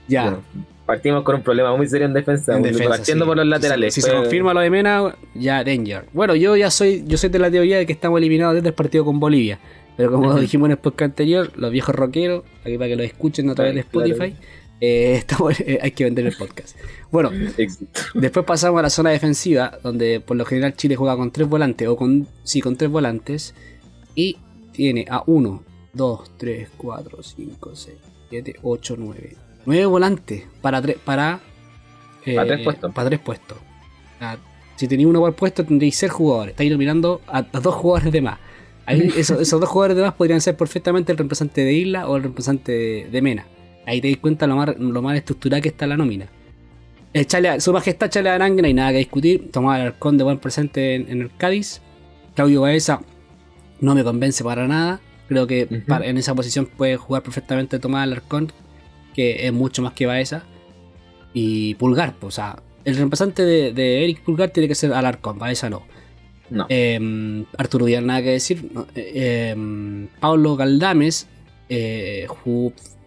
Ya. 0.08 0.24
Bueno, 0.24 0.40
Partimos 0.89 1.22
con 1.22 1.36
un 1.36 1.43
problema 1.43 1.77
muy 1.77 1.88
serio 1.88 2.08
en 2.08 2.13
defensa. 2.15 2.58
En 2.58 2.63
defensa, 2.63 2.89
partiendo 2.89 3.25
sí. 3.25 3.27
por 3.27 3.38
los 3.38 3.46
laterales. 3.46 3.93
Si, 3.93 4.01
si 4.01 4.10
se 4.10 4.15
confirma 4.15 4.55
lo 4.55 4.60
de 4.62 4.72
Mena, 4.72 5.15
ya 5.36 5.63
Danger. 5.63 6.05
Bueno, 6.13 6.34
yo 6.34 6.55
ya 6.55 6.72
soy, 6.72 7.03
yo 7.05 7.15
soy 7.15 7.29
de 7.29 7.38
la 7.38 7.51
teoría 7.51 7.77
de 7.77 7.86
que 7.86 7.93
estamos 7.93 8.17
eliminados 8.17 8.55
desde 8.55 8.69
el 8.69 8.74
partido 8.74 9.05
con 9.05 9.19
Bolivia. 9.19 9.60
Pero 9.96 10.12
como 10.12 10.34
dijimos 10.39 10.65
en 10.65 10.72
el 10.72 10.77
podcast 10.79 11.12
anterior, 11.12 11.51
los 11.55 11.69
viejos 11.72 11.93
rockeros, 11.93 12.43
aquí 12.65 12.75
para 12.79 12.88
que 12.88 12.96
lo 12.96 13.03
escuchen 13.03 13.51
a 13.51 13.53
través 13.53 13.75
de 13.75 13.81
Spotify, 13.81 14.36
eh, 14.81 15.13
estamos- 15.17 15.60
eh, 15.60 15.77
hay 15.79 15.91
que 15.91 16.05
vender 16.05 16.25
el 16.25 16.36
podcast. 16.36 16.75
Bueno, 17.12 17.29
después 18.15 18.43
pasamos 18.48 18.79
a 18.79 18.81
la 18.81 18.89
zona 18.89 19.12
defensiva, 19.12 19.77
donde 19.84 20.22
por 20.22 20.38
lo 20.38 20.46
general 20.46 20.74
Chile 20.74 20.96
juega 20.96 21.15
con 21.15 21.29
tres 21.29 21.48
volantes, 21.48 21.88
o 21.88 21.96
con, 21.98 22.27
sí, 22.43 22.62
con 22.62 22.75
tres 22.77 22.89
volantes, 22.89 23.53
y 24.15 24.38
tiene 24.72 25.05
a 25.08 25.22
1, 25.27 25.63
2, 25.93 26.31
3, 26.36 26.69
4, 26.77 27.22
5, 27.22 27.75
6, 27.75 27.98
7, 28.31 28.55
8, 28.63 28.96
9. 28.98 29.49
9 29.70 29.86
volantes 29.86 30.44
para, 30.62 30.82
tre- 30.82 30.98
para, 30.98 31.40
eh, 32.26 32.36
Para 32.36 32.48
tres 32.48 32.64
puestos. 32.64 32.94
Para 32.94 33.10
tres 33.10 33.20
puestos. 33.22 33.58
Si 34.76 34.88
tenéis 34.88 35.08
uno 35.08 35.20
por 35.20 35.34
puesto, 35.36 35.66
tendréis 35.66 35.96
ser 35.96 36.10
jugadores. 36.10 36.52
Estáis 36.54 36.72
nominando 36.72 37.22
a, 37.28 37.40
a 37.52 37.60
dos 37.60 37.76
jugadores 37.76 38.12
de 38.14 38.22
más. 38.22 38.40
Ahí 38.86 39.12
eso- 39.18 39.40
esos 39.40 39.60
dos 39.60 39.70
jugadores 39.70 39.98
de 39.98 40.04
más 40.04 40.14
podrían 40.14 40.42
ser 40.42 40.56
perfectamente 40.58 41.12
el 41.12 41.18
reemplazante 41.18 41.64
de 41.64 41.74
Isla 41.74 42.08
o 42.08 42.16
el 42.16 42.24
reemplazante 42.24 42.72
de, 42.72 43.08
de 43.12 43.22
Mena. 43.22 43.46
Ahí 43.86 44.02
te 44.02 44.10
das 44.10 44.18
cuenta 44.20 44.48
lo 44.48 44.56
más, 44.56 44.78
lo 44.78 45.02
mal 45.02 45.16
estructurada 45.16 45.62
que 45.62 45.70
está 45.70 45.86
la 45.88 45.98
nómina. 45.98 46.28
El 47.14 47.26
Chale- 47.28 47.60
su 47.60 47.74
majestad 47.74 48.10
Chale 48.10 48.30
Arangue, 48.30 48.62
no 48.62 48.68
hay 48.68 48.74
nada 48.74 48.92
que 48.92 48.98
discutir. 49.00 49.50
Tomás 49.52 49.80
Alarcón 49.80 50.18
de 50.18 50.24
buen 50.24 50.38
presente 50.40 50.96
en, 50.96 51.10
en 51.10 51.22
el 51.22 51.32
Cádiz. 51.36 51.82
Claudio 52.36 52.62
Baeza 52.62 53.02
no 53.82 53.96
me 53.96 54.04
convence 54.04 54.44
para 54.44 54.68
nada. 54.68 55.00
Creo 55.28 55.46
que 55.48 55.68
para- 55.88 56.06
en 56.08 56.18
esa 56.18 56.34
posición 56.36 56.66
puede 56.66 56.98
jugar 56.98 57.22
perfectamente 57.24 57.80
Tomás 57.80 58.04
Alarcón, 58.04 58.52
que 59.20 59.48
es 59.48 59.52
mucho 59.52 59.82
más 59.82 59.92
que 59.92 60.06
Baeza. 60.06 60.44
Y 61.34 61.76
Pulgar, 61.76 62.16
pues, 62.18 62.36
o 62.36 62.36
sea, 62.38 62.64
el 62.86 62.96
reemplazante 62.96 63.44
de, 63.44 63.74
de 63.74 64.06
Eric 64.06 64.22
Pulgar 64.22 64.52
tiene 64.52 64.70
que 64.70 64.76
ser 64.76 64.94
Alarcón, 64.94 65.38
Baeza 65.38 65.70
no. 65.70 65.84
No. 66.50 66.66
Eh, 66.70 67.46
Arturo 67.58 67.84
Vidal, 67.84 68.08
nada 68.08 68.22
que 68.22 68.30
decir. 68.30 68.72
No, 68.74 68.88
eh, 68.96 69.12
eh, 69.14 70.08
Pablo 70.22 70.56
Galdames 70.56 71.28
eh, 71.68 72.28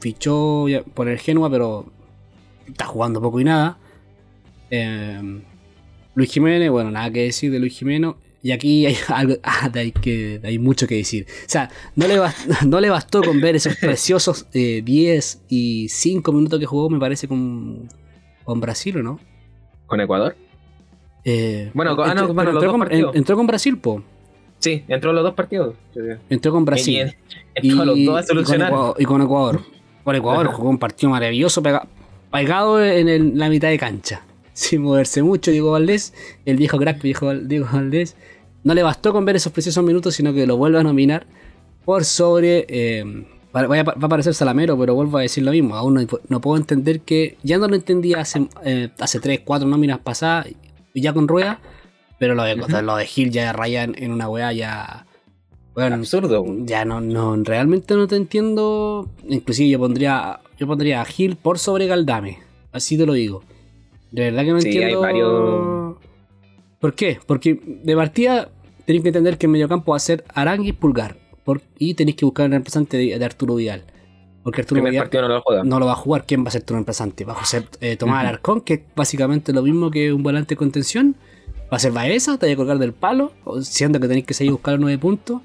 fichó 0.00 0.66
por 0.92 1.09
el 1.09 1.19
Genoa, 1.19 1.49
pero 1.49 1.90
está 2.69 2.85
jugando 2.85 3.23
poco 3.23 3.40
y 3.40 3.45
nada. 3.45 3.78
Eh, 4.71 5.40
Luis 6.14 6.31
Jiménez, 6.31 6.71
bueno, 6.71 6.90
nada 6.90 7.11
que 7.11 7.23
decir 7.23 7.50
de 7.50 7.59
Luis 7.59 7.78
Jiménez. 7.78 8.16
Y 8.42 8.50
aquí 8.50 8.87
hay, 8.87 8.96
algo, 9.08 9.34
ah, 9.44 9.70
hay, 9.75 9.92
que, 9.92 10.40
hay 10.42 10.58
mucho 10.58 10.87
que 10.87 10.96
decir. 10.96 11.26
O 11.28 11.49
sea, 11.49 11.70
no 11.96 12.08
le, 12.08 12.18
bast- 12.18 12.62
no 12.66 12.80
le 12.80 12.90
bastó 12.90 13.22
con 13.22 13.40
ver 13.40 13.56
esos 13.56 13.76
preciosos 13.80 14.46
eh, 14.52 14.82
10 14.84 15.42
y 15.49 15.88
5 15.88 16.32
minutos 16.32 16.58
que 16.58 16.66
jugó, 16.66 16.90
me 16.90 16.99
parece, 16.99 17.28
con, 17.28 17.88
con 18.44 18.61
Brasil, 18.61 18.96
¿o 18.99 19.02
no? 19.02 19.20
¿Con 19.87 20.00
Ecuador? 20.00 20.37
Eh, 21.25 21.70
Bueno, 21.75 21.94
con- 21.96 22.08
ah, 22.11 22.14
no, 22.14 22.22
entró- 22.22 22.34
bueno, 22.34 22.50
entró 22.50 22.70
con- 22.70 22.80
partidos. 22.80 23.14
entró 23.16 23.37
con 23.37 23.46
Brasil, 23.46 23.78
po. 23.78 24.02
Sí, 24.58 24.84
entró 24.88 25.12
los 25.12 25.22
dos 25.25 25.34
partidos. 25.34 25.75
Entró 26.30 26.52
con 26.52 26.64
Brasil. 26.64 26.94
Y 26.94 27.00
en- 27.00 27.14
entró 27.54 27.84
los 27.84 27.96
dos 27.96 27.96
a 27.96 28.00
y 28.00 28.06
con 28.06 28.26
solucionar. 28.26 28.68
Ecuador. 28.68 28.96
Y 28.99 29.04
con 29.04 29.22
Ecuador. 29.22 29.61
Con 30.04 30.16
Ecuador 30.16 30.46
Ajá. 30.46 30.56
jugó 30.56 30.70
un 30.70 30.78
partido 30.78 31.11
maravilloso, 31.11 31.62
pega- 31.62 31.87
pegado 32.32 32.84
en 32.84 33.08
el- 33.08 33.38
la 33.38 33.49
mitad 33.49 33.68
de 33.68 33.78
cancha. 33.78 34.25
Sin 34.52 34.82
moverse 34.82 35.23
mucho, 35.23 35.50
Diego 35.50 35.71
Valdés, 35.73 36.12
el 36.44 36.56
viejo 36.56 36.78
crack 36.78 37.00
viejo 37.02 37.35
Diego 37.35 37.66
Valdés. 37.73 38.16
No 38.64 38.75
le 38.75 38.82
bastó 38.82 39.12
con 39.12 39.25
ver 39.25 39.37
esos 39.37 39.52
preciosos 39.52 39.82
minutos, 39.82 40.14
sino 40.14 40.32
que 40.35 40.47
lo 40.47 40.56
vuelve 40.56 40.78
a 40.78 40.82
nominar 40.82 41.26
por 41.85 42.04
sobre. 42.04 42.66
eh, 42.68 43.04
va, 43.54 43.66
va 43.66 43.92
a 43.92 44.09
parecer 44.09 44.35
salamero, 44.35 44.78
pero 44.78 44.94
vuelvo 44.94 45.18
a 45.18 45.23
decir 45.23 45.42
lo 45.42 45.50
mismo. 45.52 45.75
Aún 45.75 45.94
no, 45.94 46.06
no 46.28 46.40
puedo 46.40 46.59
entender 46.59 47.00
que. 47.00 47.37
Ya 47.42 47.59
no 47.59 47.66
lo 47.66 47.75
entendía 47.76 48.21
hace, 48.21 48.47
eh, 48.64 48.90
hace 49.00 49.21
3, 49.21 49.40
4 49.44 49.66
nóminas 49.66 49.99
pasadas, 50.00 50.47
y 50.94 51.00
ya 51.00 51.12
con 51.12 51.26
rueda. 51.28 51.61
Pero 52.18 52.35
lo 52.37 52.44
de, 52.44 52.54
Ujú. 52.54 52.82
lo 52.82 52.97
de 52.97 53.06
Gil 53.06 53.30
ya 53.32 53.52
raya 53.52 53.82
en, 53.82 54.00
en 54.00 54.12
una 54.12 54.28
weá 54.28 54.52
ya. 54.52 55.06
Bueno, 55.75 55.97
Absurdo. 55.97 56.44
ya 56.66 56.85
no, 56.85 57.00
no, 57.00 57.35
realmente 57.42 57.94
no 57.94 58.06
te 58.06 58.14
entiendo. 58.16 59.09
Inclusive 59.28 59.71
yo 59.71 59.78
pondría, 59.80 60.38
yo 60.59 60.66
pondría 60.68 61.00
a 61.00 61.04
Gil 61.04 61.35
por 61.37 61.59
sobre 61.59 61.87
Galdame. 61.88 62.38
Así 62.71 62.97
te 62.97 63.06
lo 63.06 63.14
digo. 63.14 63.42
De 64.12 64.23
verdad 64.31 64.45
que 64.45 64.50
no 64.52 64.61
Sí, 64.61 64.69
hay 64.69 64.75
entiendo. 64.76 65.00
varios- 65.00 65.97
¿Por 66.78 66.95
qué? 66.95 67.19
Porque 67.26 67.61
de 67.85 67.97
partida 67.97 68.49
tenéis 68.87 69.02
que 69.02 69.09
entender 69.09 69.38
que 69.38 69.47
el 69.47 69.52
mediocampo 69.52 69.92
va 69.92 69.97
a 69.97 70.00
ser 70.00 70.25
Arangui 70.35 70.69
y 70.71 70.73
Pulgar. 70.73 71.16
Por- 71.45 71.62
y 71.78 71.95
tenéis 71.95 72.16
que 72.16 72.25
buscar 72.25 72.47
un 72.47 72.52
reemplazante 72.52 72.97
de, 72.97 73.19
de 73.19 73.25
Arturo 73.25 73.54
Vidal. 73.57 73.85
Porque 74.42 74.61
Arturo 74.62 74.78
primer 74.78 74.90
Vidal 74.92 75.04
partido 75.04 75.23
no 75.23 75.28
lo 75.28 75.40
juega. 75.42 75.64
no 75.64 75.78
lo 75.78 75.87
va 75.87 75.92
a 75.92 75.97
jugar. 75.97 76.25
¿Quién 76.26 76.45
va 76.45 76.49
a 76.49 76.50
ser 76.50 76.62
tu 76.62 76.75
reemplazante? 76.75 77.25
Va 77.25 77.35
a 77.35 77.45
ser 77.45 77.64
eh, 77.81 77.97
Tomás. 77.97 78.21
Alarcón, 78.21 78.61
que 78.61 78.75
es 78.75 78.81
básicamente 78.97 79.52
lo 79.52 79.62
mismo 79.62 79.90
que 79.90 80.12
un 80.12 80.23
volante 80.23 80.54
de 80.54 80.57
contención. 80.57 81.14
Va 81.73 81.76
a 81.76 81.78
ser 81.78 81.92
Baeza, 81.92 82.37
te 82.38 82.47
va 82.47 82.52
a 82.52 82.57
colgar 82.57 82.78
del 82.78 82.92
palo, 82.92 83.33
siendo 83.62 83.99
que 83.99 84.09
tenéis 84.09 84.26
que 84.26 84.35
seguir 84.35 84.52
buscando 84.52 84.78
nueve 84.81 84.99
puntos. 84.99 85.40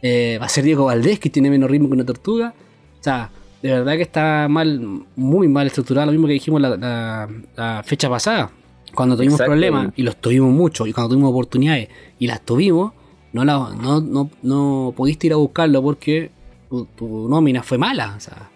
Eh, 0.00 0.38
va 0.40 0.46
a 0.46 0.48
ser 0.48 0.64
Diego 0.64 0.86
Valdés, 0.86 1.20
que 1.20 1.30
tiene 1.30 1.50
menos 1.50 1.70
ritmo 1.70 1.86
que 1.88 1.94
una 1.94 2.04
tortuga. 2.06 2.54
O 2.98 3.02
sea, 3.02 3.30
de 3.62 3.70
verdad 3.70 3.92
que 3.94 4.02
está 4.02 4.46
mal, 4.50 5.04
muy 5.16 5.48
mal 5.48 5.66
estructurado, 5.66 6.06
lo 6.06 6.12
mismo 6.12 6.26
que 6.26 6.32
dijimos 6.34 6.60
la, 6.60 6.76
la- 6.76 7.28
la 7.56 7.82
fecha 7.84 8.08
pasada. 8.10 8.50
Cuando 8.94 9.16
tuvimos 9.16 9.38
problemas, 9.46 9.92
y 9.96 10.02
los 10.02 10.16
tuvimos 10.16 10.50
mucho, 10.52 10.86
y 10.86 10.92
cuando 10.92 11.10
tuvimos 11.10 11.30
oportunidades, 11.30 11.88
y 12.18 12.26
las 12.26 12.42
tuvimos, 12.42 12.92
no, 13.32 13.44
la, 13.44 13.54
no, 13.80 14.00
no, 14.00 14.30
no 14.42 14.92
pudiste 14.96 15.28
ir 15.28 15.32
a 15.32 15.36
buscarlo 15.36 15.82
porque 15.82 16.30
tu, 16.68 16.84
tu 16.96 17.28
nómina 17.28 17.62
fue 17.62 17.78
mala. 17.78 18.14
O 18.16 18.20
sea, 18.20 18.50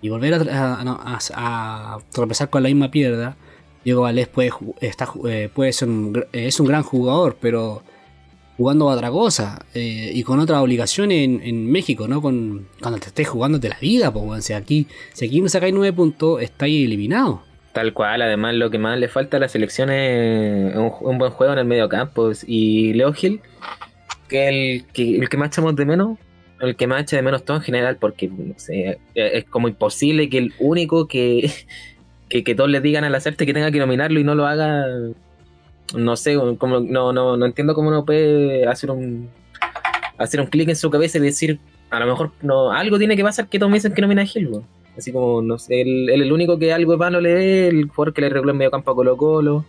y 0.00 0.08
volver 0.08 0.34
a, 0.34 0.74
a- 0.76 1.18
a- 1.34 1.94
a 1.94 1.98
tropezar 2.10 2.48
con 2.48 2.62
la 2.62 2.68
misma 2.70 2.90
piedra. 2.90 3.36
Diego 3.84 4.02
Valdés 4.02 4.28
puede, 4.28 4.50
está 4.80 5.08
eh, 5.28 5.50
puede 5.52 5.72
ser 5.72 5.88
un, 5.88 6.24
es 6.32 6.58
un 6.60 6.66
gran 6.68 6.84
jugador, 6.84 7.36
pero 7.40 7.82
jugando 8.56 8.90
a 8.90 8.94
otra 8.94 9.10
cosa 9.10 9.64
eh, 9.74 10.10
y 10.14 10.22
con 10.22 10.38
otras 10.38 10.60
obligaciones 10.60 11.40
en, 11.42 11.70
México, 11.70 12.06
¿no? 12.08 12.20
Con, 12.20 12.68
cuando 12.80 13.00
te 13.00 13.06
estés 13.06 13.28
jugando 13.28 13.58
de 13.58 13.68
la 13.70 13.78
vida, 13.80 14.12
pues, 14.12 14.24
weón. 14.24 14.42
si 14.42 14.52
aquí, 14.52 14.86
si 15.12 15.26
aquí 15.26 15.40
no 15.40 15.48
sacáis 15.48 15.74
nueve 15.74 15.92
puntos, 15.92 16.42
estáis 16.42 16.84
eliminados. 16.86 17.40
Tal 17.72 17.94
cual, 17.94 18.20
además 18.20 18.54
lo 18.54 18.70
que 18.70 18.78
más 18.78 18.98
le 18.98 19.08
falta 19.08 19.38
a 19.38 19.40
la 19.40 19.48
selección 19.48 19.90
es 19.90 20.76
un, 20.76 21.18
buen 21.18 21.32
juego 21.32 21.54
en 21.54 21.60
el 21.60 21.64
medio 21.64 21.88
campo. 21.88 22.30
Y 22.46 22.92
Leo 22.92 23.14
Gil, 23.14 23.40
que 24.28 24.48
el 24.48 24.86
que, 24.92 25.16
el 25.16 25.28
que 25.30 25.36
más 25.38 25.48
echamos 25.48 25.74
de 25.74 25.86
menos, 25.86 26.18
el 26.60 26.76
que 26.76 26.86
más 26.86 27.02
echa 27.02 27.16
de 27.16 27.22
menos 27.22 27.44
todo 27.44 27.56
en 27.56 27.62
general, 27.62 27.96
porque 27.96 28.30
sé, 28.56 28.98
es 29.14 29.44
como 29.44 29.68
imposible 29.68 30.28
que 30.28 30.38
el 30.38 30.54
único 30.58 31.08
que, 31.08 31.50
que, 32.28 32.44
que 32.44 32.54
todos 32.54 32.68
le 32.68 32.82
digan 32.82 33.04
al 33.04 33.14
hacerte 33.14 33.46
que 33.46 33.54
tenga 33.54 33.70
que 33.70 33.78
nominarlo 33.78 34.20
y 34.20 34.24
no 34.24 34.34
lo 34.34 34.46
haga, 34.46 34.84
no 35.96 36.16
sé, 36.16 36.36
como, 36.58 36.80
no, 36.80 37.12
no, 37.12 37.36
no 37.36 37.46
entiendo 37.46 37.74
cómo 37.74 37.90
no 37.90 38.04
puede 38.04 38.66
hacer 38.66 38.90
un 38.90 39.28
hacer 40.18 40.40
un 40.40 40.46
clic 40.46 40.68
en 40.68 40.76
su 40.76 40.90
cabeza 40.90 41.18
y 41.18 41.22
decir, 41.22 41.58
a 41.90 41.98
lo 41.98 42.06
mejor 42.06 42.30
no, 42.42 42.70
algo 42.72 42.98
tiene 42.98 43.16
que 43.16 43.22
pasar 43.24 43.48
que 43.48 43.58
todos 43.58 43.70
me 43.70 43.76
dicen 43.76 43.92
que 43.92 44.02
nomina 44.02 44.22
a 44.22 44.26
Gil. 44.26 44.50
Así 44.96 45.10
como, 45.10 45.42
no 45.42 45.58
sé, 45.58 45.80
él 45.80 46.08
él 46.10 46.20
es 46.20 46.26
el 46.26 46.32
único 46.32 46.58
que 46.58 46.72
algo 46.72 46.92
es 46.92 46.98
malo 46.98 47.20
le 47.20 47.34
ve, 47.34 47.68
el 47.68 47.88
jugador 47.88 48.14
que 48.14 48.20
le 48.20 48.26
arregló 48.28 48.52
el 48.52 48.58
medio 48.58 48.70
campo 48.70 48.90
a 48.90 48.94
Colo 48.94 49.16
Colo, 49.16 49.64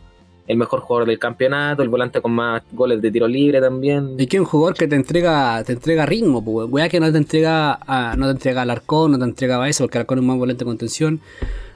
el 0.48 0.58
mejor 0.58 0.82
jugador 0.82 1.08
del 1.08 1.18
campeonato, 1.18 1.82
el 1.82 1.90
volante 1.90 2.20
con 2.22 2.34
más 2.34 2.62
goles 2.74 3.02
de 3.02 3.10
tiro 3.10 3.28
libre 3.28 3.62
también. 3.62 4.16
Es 4.18 4.28
que 4.28 4.38
es 4.38 4.42
un 4.42 4.46
jugador 4.46 4.76
que 4.76 4.88
te 4.88 4.96
entrega, 4.96 5.64
te 5.64 5.74
entrega 5.74 6.06
ritmo, 6.06 6.44
pues, 6.44 6.68
weá 6.70 6.90
que 6.90 7.00
no 7.00 7.10
te 7.12 7.18
entrega 7.18 7.80
a, 7.88 8.16
no 8.18 8.26
te 8.26 8.32
entrega 8.34 8.64
al 8.64 8.70
Arcón, 8.70 9.12
no 9.14 9.18
te 9.18 9.24
entrega 9.24 9.56
a 9.56 9.60
Baeza, 9.60 9.84
porque 9.86 9.98
Arcón 10.00 10.20
es 10.20 10.26
más 10.26 10.38
volante 10.38 10.66
de 10.66 10.66
contención. 10.66 11.22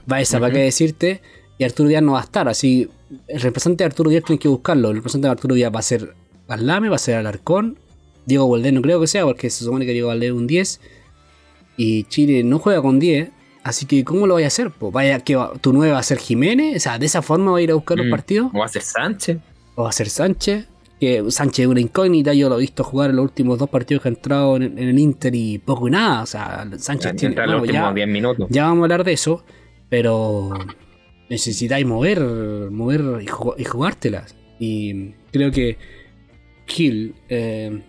Baeza, 0.06 0.40
¿para 0.40 0.50
Ujú. 0.50 0.58
qué 0.58 0.64
decirte? 0.64 1.22
Y 1.58 1.64
Arturo 1.64 1.90
Díaz 1.90 2.04
no 2.04 2.14
va 2.14 2.20
a 2.20 2.24
estar, 2.24 2.48
así 2.50 2.90
el 3.28 3.42
representante 3.42 3.84
de 3.84 3.86
Arturo 3.88 4.10
Díaz 4.10 4.24
tienes 4.26 4.42
que 4.42 4.48
buscarlo. 4.48 4.90
El 4.90 4.96
representante 4.98 5.28
de 5.28 5.32
Arturo 5.32 5.56
Díaz 5.56 5.72
va 5.74 5.80
a 5.80 5.84
ser 5.84 6.14
Alame, 6.48 6.90
va 6.90 6.96
a 6.96 7.00
ser 7.00 7.16
Alarcón. 7.16 7.78
Diego 8.26 8.50
Valdés 8.50 8.74
no 8.74 8.82
creo 8.82 9.00
que 9.00 9.08
sea, 9.08 9.24
porque 9.26 9.50
se 9.50 9.64
supone 9.64 9.86
que 9.86 9.94
Diego 9.94 10.10
Valdés 10.10 10.30
es 10.30 10.36
un 10.36 10.48
10. 10.48 10.82
Y 11.78 12.04
Chile 12.06 12.44
no 12.44 12.60
juega 12.60 12.82
con 12.82 13.00
10. 13.00 13.30
Así 13.64 13.86
que, 13.86 14.04
¿cómo 14.04 14.28
lo 14.28 14.36
vaya 14.36 14.48
a 14.48 14.50
hacer? 14.50 14.72
Pues 14.72 14.92
vaya, 14.94 15.20
que 15.20 15.38
tu 15.62 15.74
9 15.74 15.92
va 15.94 16.00
a 16.00 16.04
ser 16.04 16.18
Jiménez. 16.20 16.78
O 16.78 16.80
sea, 16.80 16.98
de 17.00 17.06
esa 17.06 17.22
forma 17.22 17.52
va 17.52 17.58
a 17.58 17.62
ir 17.62 17.72
a 17.72 17.76
buscar 17.76 17.98
los 17.98 18.08
Mm. 18.08 18.12
partidos. 18.12 18.52
O 18.54 18.60
va 18.60 18.66
a 18.66 18.70
ser 18.70 18.82
Sánchez. 18.82 19.38
O 19.76 19.84
va 19.84 19.90
a 19.90 19.92
ser 19.94 20.10
Sánchez. 20.10 20.68
Que 21.00 21.24
Sánchez 21.30 21.60
es 21.66 21.68
una 21.68 21.80
incógnita. 21.80 22.34
Yo 22.34 22.50
lo 22.50 22.58
he 22.58 22.62
visto 22.62 22.84
jugar 22.84 23.10
en 23.12 23.18
los 23.18 23.24
últimos 23.26 23.60
dos 23.60 23.70
partidos 23.70 24.02
que 24.04 24.10
ha 24.10 24.12
entrado 24.12 24.56
en, 24.56 24.64
en 24.64 24.90
el 24.90 24.98
Inter 25.00 25.36
y 25.36 25.60
poco 25.60 25.88
y 25.88 25.92
nada. 25.92 26.24
O 26.24 26.26
sea, 26.26 26.68
Sánchez 26.78 27.16
tiene. 27.18 27.36
En 27.42 27.52
los 27.52 27.60
bueno, 27.60 27.74
ya, 27.74 27.80
últimos 27.82 27.96
10 27.96 28.08
minutos. 28.08 28.48
ya 28.50 28.64
vamos 28.64 28.80
a 28.82 28.84
hablar 28.86 29.04
de 29.04 29.14
eso. 29.14 29.44
Pero 29.90 30.50
necesitáis 31.30 31.86
mover, 31.86 32.20
mover 32.72 33.02
y, 33.22 33.28
jug- 33.28 33.56
y 33.58 33.64
jugártelas. 33.64 34.36
Y 34.60 35.12
creo 35.32 35.52
que 35.52 35.78
Gil, 36.66 37.16
eh, 37.30 37.82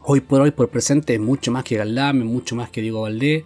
hoy 0.00 0.20
por 0.20 0.40
hoy, 0.40 0.50
por 0.50 0.68
presente, 0.68 1.14
es 1.14 1.20
mucho 1.20 1.50
más 1.52 1.64
que 1.64 1.76
Galdame, 1.76 2.24
mucho 2.24 2.56
más 2.56 2.70
que 2.70 2.80
Diego 2.80 3.02
Valdés, 3.02 3.44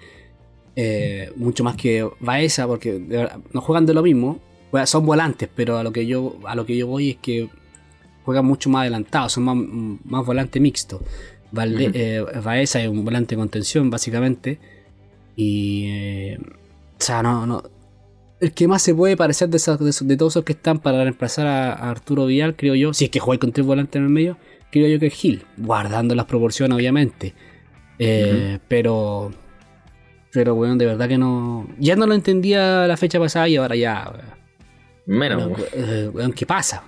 eh, 0.77 1.31
mucho 1.37 1.65
más 1.65 1.77
que 1.77 2.09
Baeza, 2.21 2.67
porque 2.67 2.99
verdad, 2.99 3.39
no 3.53 3.61
juegan 3.61 3.87
de 3.87 3.95
lo 3.95 4.03
mismo. 4.03 4.41
Son 4.85 5.07
volantes, 5.07 5.49
pero 5.55 5.79
a 5.79 5.83
lo 5.83 5.91
que 5.91 6.07
yo, 6.07 6.37
a 6.45 6.55
lo 6.55 6.67
que 6.67 6.77
yo 6.77 6.87
voy 6.87 7.11
es 7.11 7.17
que 7.17 7.49
juegan 8.25 8.45
mucho 8.45 8.69
más 8.69 8.83
adelantados, 8.83 9.33
son 9.33 9.45
más, 9.45 9.57
más 10.05 10.27
volante 10.27 10.61
mixto. 10.61 11.03
Valde- 11.53 11.89
Ujú. 11.89 11.97
eh, 12.35 12.41
Baeza 12.45 12.83
es 12.83 12.89
un 12.89 13.03
volante 13.05 13.35
de 13.37 13.39
contención, 13.41 13.89
básicamente. 13.89 14.59
Y. 15.35 15.85
eh, 15.89 16.39
o 16.41 17.03
sea, 17.03 17.23
no, 17.23 17.47
no. 17.47 17.63
El 18.41 18.53
que 18.53 18.69
más 18.69 18.83
se 18.83 18.95
puede 18.95 19.17
parecer 19.17 19.49
de, 19.49 19.57
esos- 19.57 19.79
de 19.79 19.91
esos- 19.91 20.07
de 20.07 20.17
todos 20.17 20.35
esos 20.35 20.45
que 20.45 20.53
están 20.53 20.79
para 20.79 21.03
reemplazar 21.03 21.47
a, 21.47 21.73
a 21.73 21.91
Arturo 21.91 22.27
Vidal, 22.27 22.55
creo 22.55 22.75
yo, 22.75 22.93
si 22.93 23.07
es 23.07 23.11
que 23.11 23.19
juega 23.21 23.41
con 23.41 23.53
tres 23.53 23.67
volantes 23.67 23.97
en 23.97 24.05
el 24.05 24.11
medio, 24.11 24.37
creo 24.71 24.89
yo 24.89 24.99
que 25.01 25.07
es 25.07 25.15
Gil, 25.15 25.45
guardando 25.57 26.15
las 26.15 26.27
proporciones, 26.27 26.77
obviamente. 26.77 27.35
Eh, 27.99 28.59
Pero. 28.69 29.33
Pero, 30.33 30.55
bueno, 30.55 30.77
de 30.77 30.85
verdad 30.85 31.09
que 31.09 31.17
no. 31.17 31.67
Ya 31.79 31.97
no 31.97 32.07
lo 32.07 32.13
entendía 32.15 32.87
la 32.87 32.97
fecha 32.99 33.19
pasada 33.19 33.49
y 33.49 33.57
ahora 33.57 33.75
ya. 33.75 34.13
Menos. 35.07 35.49
Bueno, 35.49 35.65
eh, 35.73 36.11
weón, 36.13 36.33
¿qué 36.35 36.45
pasa? 36.45 36.83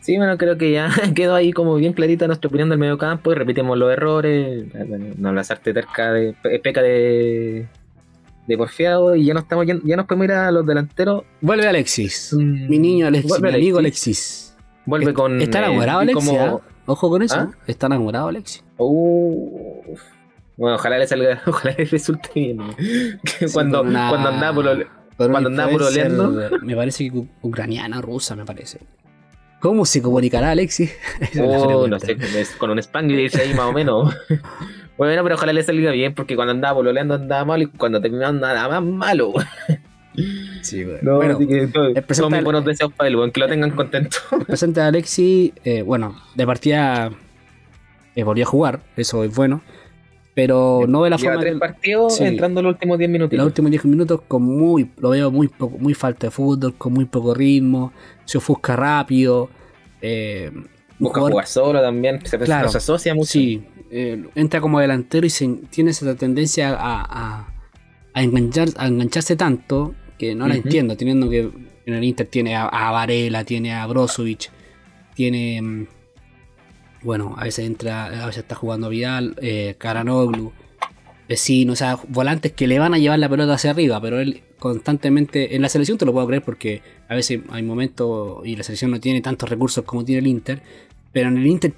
Sí, 0.00 0.16
bueno, 0.18 0.36
creo 0.38 0.58
que 0.58 0.72
ya 0.72 0.90
quedó 1.14 1.34
ahí 1.34 1.52
como 1.52 1.76
bien 1.76 1.92
clarita 1.94 2.26
nuestra 2.26 2.48
opinión 2.48 2.68
del 2.68 2.78
medio 2.78 2.98
campo 2.98 3.32
y 3.32 3.34
repetimos 3.36 3.78
los 3.78 3.90
errores. 3.92 4.64
No 5.18 5.28
abrazarte 5.30 5.72
terca 5.72 6.12
de 6.12 6.34
pe- 6.42 6.58
peca 6.58 6.82
de, 6.82 7.66
de 8.50 8.58
porfiado 8.58 9.14
y 9.16 9.24
ya 9.26 9.34
no 9.34 9.40
estamos 9.40 9.64
ya, 9.66 9.76
ya 9.84 9.96
nos 9.96 10.06
podemos 10.06 10.24
ir 10.26 10.32
a 10.32 10.50
los 10.50 10.66
delanteros. 10.66 11.22
Vuelve 11.40 11.66
Alexis. 11.68 12.32
Mm, 12.36 12.68
Mi 12.68 12.78
niño 12.78 13.06
Alexis, 13.06 13.28
vuelve 13.30 13.48
mi 13.50 13.54
amigo 13.56 13.78
Alexis. 13.78 14.56
Vuelve 14.86 15.14
con. 15.14 15.40
¿Está 15.40 15.58
enamorado 15.58 16.00
Alexis? 16.00 16.28
como-? 16.28 16.60
Ojo 16.86 17.08
con 17.08 17.22
eso, 17.22 17.36
¿Ah? 17.36 17.50
está 17.66 17.86
enamorado 17.86 18.28
Alexis. 18.28 18.64
Uh, 18.76 19.94
bueno, 20.56 20.76
ojalá 20.76 20.98
le 20.98 21.06
salga, 21.06 21.40
ojalá 21.46 21.74
le 21.78 21.84
resulte 21.84 22.28
bien. 22.34 22.58
Sí, 22.78 23.46
cuando, 23.52 23.82
una- 23.82 24.08
cuando 24.10 24.28
andaba 24.30 24.54
por 24.54 24.86
Cuando 25.16 25.48
andaba 25.48 25.70
pololeando. 25.70 26.50
Me 26.62 26.74
parece 26.74 27.08
que 27.10 27.22
ucraniana, 27.42 28.00
rusa, 28.00 28.34
me 28.34 28.44
parece. 28.44 28.80
¿Cómo 29.60 29.84
se 29.84 30.00
comunicará 30.02 30.50
Alexis? 30.50 30.92
Oh, 31.40 31.86
no 31.86 31.98
sé, 32.00 32.16
con 32.58 32.70
un 32.70 32.78
Spanglish 32.80 33.36
ahí 33.38 33.54
más 33.54 33.66
o 33.66 33.72
menos. 33.72 34.12
Bueno, 35.00 35.22
pero 35.22 35.34
ojalá 35.36 35.52
le 35.54 35.62
salga 35.62 35.90
bien, 35.92 36.14
porque 36.14 36.36
cuando 36.36 36.52
andaba 36.52 36.74
pololeando 36.74 37.14
andaba 37.14 37.44
malo 37.46 37.62
y 37.62 37.66
cuando 37.68 38.00
terminaba 38.02 38.28
andaba 38.28 38.80
más 38.80 38.82
malo. 38.84 39.32
Sí, 40.62 40.84
bueno. 40.84 40.98
No, 41.02 41.16
Bueno, 41.16 41.34
así 41.36 41.46
que 41.46 41.66
todo- 41.68 41.86
el 41.86 41.92
presente- 41.94 42.16
todos 42.16 42.32
mis 42.32 42.44
buenos 42.44 42.64
deseos 42.66 42.92
para 42.92 43.08
él, 43.08 43.16
weón, 43.16 43.30
que 43.30 43.40
lo 43.40 43.48
tengan 43.48 43.70
contento. 43.70 44.18
el 44.38 44.44
presente 44.44 44.80
de 44.80 44.86
Alexis, 44.86 45.52
eh, 45.64 45.82
bueno, 45.82 46.16
de 46.34 46.46
partida 46.46 47.10
eh, 48.14 48.24
volvió 48.24 48.44
a 48.44 48.46
jugar, 48.46 48.80
eso 48.96 49.24
es 49.24 49.34
bueno. 49.34 49.62
Pero 50.34 50.84
no 50.86 51.02
de 51.02 51.10
la 51.10 51.16
Lleva 51.16 51.32
forma 51.32 51.40
tres 51.42 51.54
que 51.54 51.58
partidos 51.60 52.16
sí. 52.16 52.24
entrando 52.24 52.60
los 52.62 52.74
últimos 52.74 52.98
10 52.98 53.10
minutos. 53.10 53.36
los 53.36 53.46
últimos 53.46 53.70
10 53.70 53.84
minutos 53.86 54.20
con 54.28 54.42
muy, 54.42 54.90
lo 54.98 55.10
veo 55.10 55.30
muy 55.30 55.48
poco, 55.48 55.78
muy 55.78 55.94
falta 55.94 56.26
de 56.26 56.30
fútbol, 56.30 56.74
con 56.76 56.92
muy 56.92 57.04
poco 57.06 57.32
ritmo, 57.34 57.92
se 58.26 58.38
ofusca 58.38 58.76
rápido. 58.76 59.48
Eh, 60.02 60.50
Busca 61.00 61.18
jugador- 61.20 61.32
jugar 61.32 61.46
solo 61.48 61.80
también, 61.82 62.24
se, 62.24 62.38
Claro. 62.38 62.68
se 62.68 62.78
asocia 62.78 63.14
mucho. 63.14 63.32
Sí, 63.32 63.62
eh, 63.90 64.24
entra 64.36 64.60
como 64.60 64.78
delantero 64.78 65.26
y 65.26 65.30
se- 65.30 65.48
tiene 65.70 65.90
esa 65.90 66.14
tendencia 66.14 66.70
a, 66.76 67.00
a- 67.02 67.48
a 68.14 68.22
enganchar, 68.22 68.68
a 68.76 68.86
engancharse 68.86 69.34
tanto 69.36 69.94
que 70.18 70.34
no 70.34 70.46
la 70.46 70.54
Ujú. 70.54 70.64
entiendo, 70.64 70.96
teniendo 70.96 71.28
que 71.30 71.50
en 71.86 71.94
el 71.94 72.04
Inter 72.04 72.26
tiene 72.28 72.54
a, 72.54 72.66
a 72.66 72.90
Varela, 72.92 73.42
tiene 73.44 73.72
a 73.74 73.86
Brozovic, 73.86 74.50
tiene... 75.14 75.60
mm, 75.62 75.86
Bueno, 77.02 77.34
a 77.38 77.44
veces 77.44 77.64
entra, 77.66 78.06
a 78.06 78.26
veces 78.26 78.42
está 78.42 78.54
jugando 78.54 78.90
Vidal, 78.90 79.34
eh, 79.40 79.74
Karanoglu, 79.78 80.52
Vecino, 81.28 81.72
o 81.72 81.76
sea, 81.76 81.98
volantes 82.08 82.52
que 82.52 82.66
le 82.66 82.78
van 82.78 82.92
a 82.92 82.98
llevar 82.98 83.18
la 83.18 83.28
pelota 83.28 83.54
hacia 83.54 83.70
arriba, 83.70 83.98
pero 84.02 84.20
él 84.20 84.42
constantemente, 84.60 85.56
en 85.56 85.62
la 85.62 85.68
selección 85.68 85.98
te 85.98 86.04
lo 86.04 86.12
puedo 86.12 86.28
creer 86.28 86.44
porque 86.44 86.82
a 87.08 87.16
veces 87.16 87.40
hay 87.48 87.64
momentos 87.64 88.46
y 88.46 88.54
la 88.54 88.62
selección 88.62 88.92
no 88.92 89.00
tiene 89.00 89.20
tantos 89.20 89.48
recursos 89.48 89.84
como 89.84 90.04
tiene 90.04 90.20
el 90.20 90.28
Inter, 90.28 90.62
pero 91.12 91.28
en 91.28 91.38
el 91.38 91.46
Inter 91.46 91.74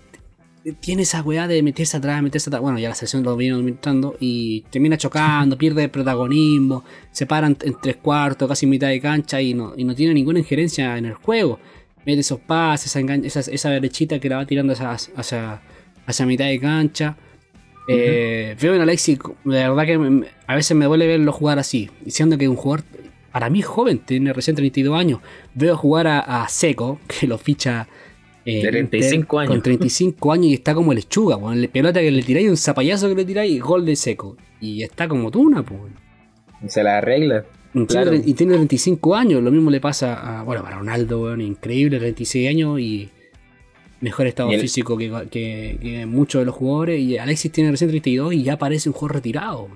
tiene 0.80 1.02
esa 1.02 1.22
weá 1.22 1.48
de 1.48 1.62
meterse 1.62 1.96
atrás, 1.96 2.22
meterse 2.22 2.50
atrás. 2.50 2.60
Bueno, 2.60 2.78
ya 2.78 2.88
la 2.88 2.94
selección 2.94 3.22
lo 3.22 3.36
viene 3.36 3.56
aumentando 3.56 4.16
y 4.20 4.62
termina 4.70 4.96
chocando, 4.96 5.56
pierde 5.56 5.88
protagonismo, 5.88 6.84
se 7.10 7.26
paran 7.26 7.56
en 7.62 7.76
tres 7.80 7.96
cuartos, 7.96 8.48
casi 8.48 8.66
mitad 8.66 8.88
de 8.88 9.00
cancha 9.00 9.40
y 9.40 9.54
no, 9.54 9.74
y 9.76 9.84
no 9.84 9.94
tiene 9.94 10.14
ninguna 10.14 10.40
injerencia 10.40 10.98
en 10.98 11.06
el 11.06 11.14
juego. 11.14 11.58
Mete 12.04 12.20
esos 12.20 12.40
pases, 12.40 12.94
esa, 12.94 13.14
esa, 13.14 13.50
esa 13.50 13.70
derechita 13.70 14.18
que 14.18 14.28
la 14.28 14.36
va 14.36 14.46
tirando 14.46 14.72
hacia, 14.72 14.90
hacia, 14.90 15.62
hacia 16.04 16.26
mitad 16.26 16.46
de 16.46 16.58
cancha. 16.58 17.16
Eh, 17.88 18.56
Veo 18.60 18.74
en 18.74 18.80
Alexis, 18.80 19.18
de 19.44 19.50
verdad 19.68 19.84
que 19.86 19.98
me- 19.98 20.26
a 20.46 20.54
veces 20.54 20.76
me 20.76 20.84
duele 20.84 21.06
verlo 21.06 21.32
jugar 21.32 21.58
así, 21.58 21.90
diciendo 22.04 22.38
que 22.38 22.48
un 22.48 22.56
jugador 22.56 22.84
para 23.32 23.48
mí 23.50 23.62
joven, 23.62 23.98
tiene 23.98 24.32
recién 24.32 24.54
32 24.56 24.98
años. 24.98 25.20
Veo 25.54 25.76
jugar 25.76 26.06
a, 26.06 26.20
a 26.42 26.48
Seco, 26.48 27.00
que 27.20 27.26
lo 27.26 27.38
ficha 27.38 27.88
eh, 28.44 28.62
De 28.62 28.68
35 28.70 29.16
Inter, 29.22 29.38
años. 29.40 29.48
Con 29.50 29.62
35 29.62 30.32
años 30.32 30.46
y 30.46 30.54
está 30.54 30.74
como 30.74 30.92
lechuga, 30.92 31.38
con 31.38 31.60
la 31.60 31.68
pelota 31.68 32.00
que 32.00 32.10
le 32.10 32.22
tiráis, 32.22 32.48
un 32.48 32.56
zapallazo 32.56 33.08
que 33.08 33.14
le 33.14 33.24
tiráis, 33.24 33.60
gol 33.62 33.84
de 33.86 33.96
Seco. 33.96 34.36
Y 34.60 34.82
está 34.82 35.08
como 35.08 35.30
tuna, 35.30 35.62
pues. 35.62 35.80
Se 36.68 36.82
la 36.82 36.98
arregla. 36.98 37.44
Y 37.74 37.86
Claro. 37.86 38.10
tiene- 38.10 38.24
Y 38.28 38.34
tiene 38.34 38.54
35 38.54 39.14
años, 39.16 39.42
lo 39.42 39.50
mismo 39.50 39.70
le 39.70 39.80
pasa 39.80 40.40
a, 40.40 40.42
bueno, 40.44 40.62
para 40.62 40.76
Ronaldo, 40.78 41.22
weón, 41.22 41.40
increíble, 41.40 41.98
36 41.98 42.48
años 42.48 42.78
y 42.80 43.10
mejor 44.02 44.26
estado 44.26 44.50
el- 44.52 44.60
físico 44.60 44.98
que, 44.98 45.10
que- 45.30 45.78
que 45.80 46.04
muchos 46.06 46.42
de 46.42 46.46
los 46.46 46.54
jugadores. 46.54 47.00
Y 47.00 47.16
Alexis 47.16 47.50
tiene 47.50 47.70
recién 47.70 47.88
32 47.88 48.34
y 48.34 48.42
ya 48.42 48.58
parece 48.58 48.88
un 48.90 48.92
jugador 48.92 49.16
retirado. 49.16 49.68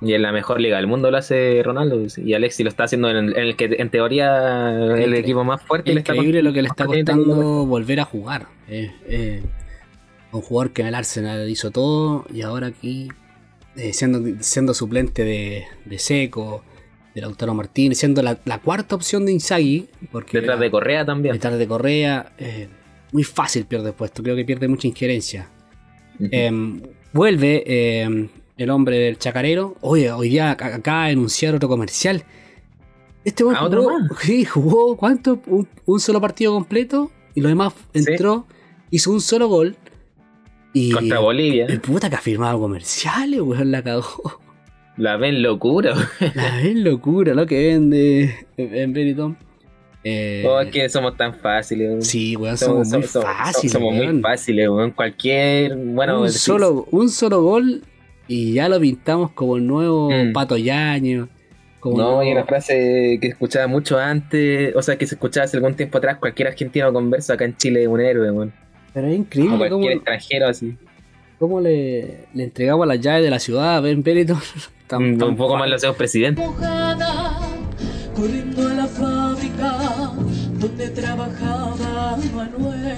Y 0.00 0.14
en 0.14 0.22
la 0.22 0.32
mejor 0.32 0.60
liga 0.60 0.78
del 0.78 0.88
mundo 0.88 1.10
lo 1.12 1.16
hace 1.18 1.62
Ronaldo. 1.64 2.02
Y 2.16 2.34
Alexis 2.34 2.64
lo 2.64 2.70
está 2.70 2.84
haciendo 2.84 3.08
en 3.10 3.16
el, 3.18 3.36
en 3.36 3.42
el 3.44 3.56
que 3.56 3.66
en 3.78 3.88
teoría 3.90 4.70
el 4.96 5.14
equipo 5.14 5.44
más 5.44 5.62
fuerte. 5.62 5.92
está 5.92 6.12
Increíble 6.14 6.42
lo 6.42 6.52
que 6.52 6.62
le 6.62 6.68
está 6.68 6.86
costando- 6.86 7.24
costando 7.24 7.66
volver 7.66 8.00
a 8.00 8.04
jugar. 8.04 8.46
Eh, 8.68 8.90
eh, 9.06 9.42
un 10.32 10.40
jugador 10.40 10.72
que 10.72 10.82
en 10.82 10.88
el 10.88 10.94
Arsenal 10.96 11.48
hizo 11.48 11.70
todo 11.70 12.24
y 12.34 12.40
ahora 12.42 12.68
aquí 12.68 13.08
eh, 13.76 13.92
siendo, 13.92 14.22
siendo 14.40 14.74
suplente 14.74 15.24
de, 15.24 15.64
de 15.84 15.98
Seco, 15.98 16.64
de 17.14 17.20
Lautaro 17.20 17.54
Martínez, 17.54 17.98
siendo 17.98 18.22
la, 18.22 18.38
la 18.44 18.58
cuarta 18.58 18.96
opción 18.96 19.24
de 19.26 19.32
Inzaghi. 19.32 19.88
Porque 20.10 20.40
Detrás 20.40 20.58
de 20.58 20.70
Correa 20.70 21.04
también. 21.04 21.32
detrás 21.34 21.58
de 21.58 21.66
Correa. 21.68 22.32
eh, 22.38 22.68
muy 23.12 23.24
fácil 23.24 23.64
pierde 23.66 23.92
puesto, 23.92 24.22
creo 24.22 24.34
que 24.34 24.44
pierde 24.44 24.68
mucha 24.68 24.88
injerencia. 24.88 25.48
Eh, 26.18 26.50
vuelve 27.12 27.62
eh, 27.66 28.28
el 28.56 28.70
hombre 28.70 28.98
del 28.98 29.18
chacarero. 29.18 29.76
Oye, 29.80 30.10
hoy 30.10 30.30
día 30.30 30.50
acá, 30.52 31.04
anunciar 31.04 31.54
otro 31.54 31.68
comercial. 31.68 32.24
Este 33.24 33.44
¿Ah, 33.54 33.64
otro 33.64 33.82
jugó, 33.84 33.98
más? 33.98 34.10
sí, 34.20 34.44
jugó 34.44 34.96
¿cuánto? 34.96 35.40
Un, 35.46 35.68
un 35.84 36.00
solo 36.00 36.20
partido 36.20 36.52
completo 36.52 37.10
y 37.34 37.40
lo 37.40 37.48
demás 37.48 37.72
entró, 37.92 38.46
hizo 38.90 39.10
un 39.12 39.20
solo 39.20 39.48
gol. 39.48 39.76
Y 40.74 40.90
Contra 40.92 41.18
Bolivia. 41.18 41.66
el 41.66 41.80
puta 41.80 42.08
que 42.08 42.16
ha 42.16 42.20
firmado 42.20 42.58
comerciales, 42.58 43.40
weón, 43.42 43.70
la 43.70 43.82
cagó. 43.82 44.40
La 44.96 45.16
ven 45.16 45.42
locura. 45.42 45.94
La 46.34 46.56
ves 46.56 46.76
locura, 46.76 47.34
lo 47.34 47.46
que 47.46 47.68
vende 47.68 48.46
en 48.56 48.92
Benetton. 48.92 49.36
Eh, 50.04 50.44
Oh, 50.46 50.60
es 50.60 50.70
que 50.70 50.88
somos 50.88 51.16
tan 51.16 51.34
fáciles. 51.34 51.88
weón. 51.88 52.02
sí, 52.02 52.34
weón, 52.36 52.56
somos, 52.58 52.88
muy 52.88 53.02
somos- 53.04 53.24
fáciles. 53.24 53.72
Somos 53.72 53.94
muy 53.94 54.20
fáciles, 54.20 54.68
weón. 54.68 54.90
Cualquier. 54.90 55.76
Bueno, 55.76 56.20
un, 56.20 56.26
decís- 56.26 56.38
solo, 56.38 56.86
un 56.90 57.08
solo 57.08 57.42
gol 57.42 57.82
y 58.28 58.54
ya 58.54 58.68
lo 58.68 58.80
pintamos 58.80 59.30
como 59.32 59.56
el 59.56 59.66
nuevo 59.66 60.10
Mm. 60.10 60.32
Pato 60.32 60.56
Yaño. 60.56 61.28
Como 61.80 61.98
No, 61.98 62.04
nuevo- 62.16 62.22
y 62.24 62.32
una 62.32 62.44
frase 62.44 63.18
que 63.20 63.26
escuchaba 63.28 63.66
mucho 63.66 63.98
antes, 63.98 64.74
o 64.76 64.82
sea, 64.82 64.96
que 64.96 65.06
se 65.06 65.16
escuchaba 65.16 65.44
hace 65.44 65.56
algún 65.56 65.74
tiempo 65.74 65.98
atrás, 65.98 66.16
cualquier 66.18 66.48
argentino 66.48 66.92
conversa 66.92 67.34
acá 67.34 67.44
en 67.44 67.56
Chile 67.56 67.82
es 67.82 67.88
un 67.88 68.00
héroe, 68.00 68.30
weón. 68.30 68.52
Pero 68.94 69.06
es 69.08 69.16
increíble 69.16 69.68
cómo, 69.68 69.80
cualquier 69.82 69.92
extranjero 69.94 70.46
así. 70.48 70.76
cómo 71.38 71.60
le, 71.60 72.26
le 72.34 72.44
entregamos 72.44 72.86
las 72.86 73.00
llaves 73.00 73.24
de 73.24 73.30
la 73.30 73.38
ciudad 73.40 73.76
a 73.76 73.80
Ben 73.80 74.02
Benetton. 74.02 74.38
Tan- 74.86 75.02
un, 75.02 75.18
tan 75.18 75.28
un 75.30 75.36
poco 75.36 75.56
más 75.56 75.68
lo 75.68 75.74
hacemos 75.76 75.96
presidente. 75.96 76.40
mojada, 76.40 77.38
corriendo 78.14 78.68
donde 80.62 80.88
trabajaba 80.90 82.16
Manuel. 82.34 82.96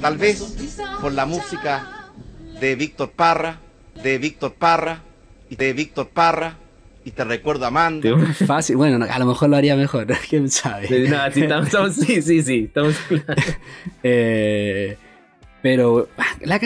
Tal 0.00 0.18
vez 0.18 0.56
por 1.00 1.12
la 1.12 1.24
música 1.24 2.10
de 2.60 2.74
Víctor 2.74 3.12
Parra, 3.12 3.60
de 4.02 4.18
Víctor 4.18 4.54
Parra 4.54 5.02
y 5.48 5.54
de 5.56 5.72
Víctor 5.72 6.08
Parra 6.08 6.56
y 7.04 7.12
te 7.12 7.22
recuerdo 7.22 7.64
Amanda. 7.66 8.08
Fácil, 8.44 8.76
bueno, 8.76 9.06
a 9.08 9.18
lo 9.20 9.26
mejor 9.26 9.48
lo 9.48 9.56
haría 9.56 9.76
mejor, 9.76 10.06
quién 10.28 10.50
sabe. 10.50 11.08
No, 11.08 11.30
sí, 11.32 11.42
estamos, 11.42 11.66
estamos- 11.66 11.94
sí, 11.94 12.20
sí, 12.22 12.42
sí, 12.42 12.64
estamos 12.64 12.96
Eh, 14.02 14.96
pero 15.62 16.08
ah, 16.18 16.24
la 16.40 16.60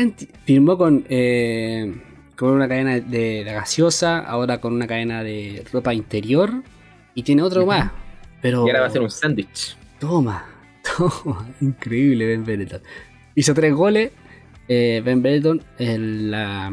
firmó 0.46 0.78
con, 0.78 1.04
eh, 1.10 1.94
con 2.34 2.50
una 2.52 2.66
cadena 2.66 2.92
de, 2.94 3.44
de 3.44 3.52
gaseosa, 3.52 4.20
ahora 4.20 4.58
con 4.58 4.72
una 4.72 4.86
cadena 4.86 5.22
de 5.22 5.64
ropa 5.70 5.92
interior 5.92 6.62
y 7.14 7.22
tiene 7.22 7.42
otro 7.42 7.66
más. 7.66 7.90
Pero 8.40 8.66
Y 8.66 8.70
ahora 8.70 8.80
va 8.80 8.86
a 8.86 8.90
ser 8.90 9.02
un 9.02 9.10
sándwich. 9.10 9.76
toma, 9.98 10.46
toma, 10.96 11.48
increíble 11.60 12.26
Ben 12.26 12.44
Benetton. 12.44 12.80
Hizo 13.34 13.54
tres 13.54 13.72
goles 13.74 14.10
eh, 14.68 15.02
Ben 15.04 15.22
Benetton 15.22 15.62
en 15.78 16.30
la, 16.30 16.72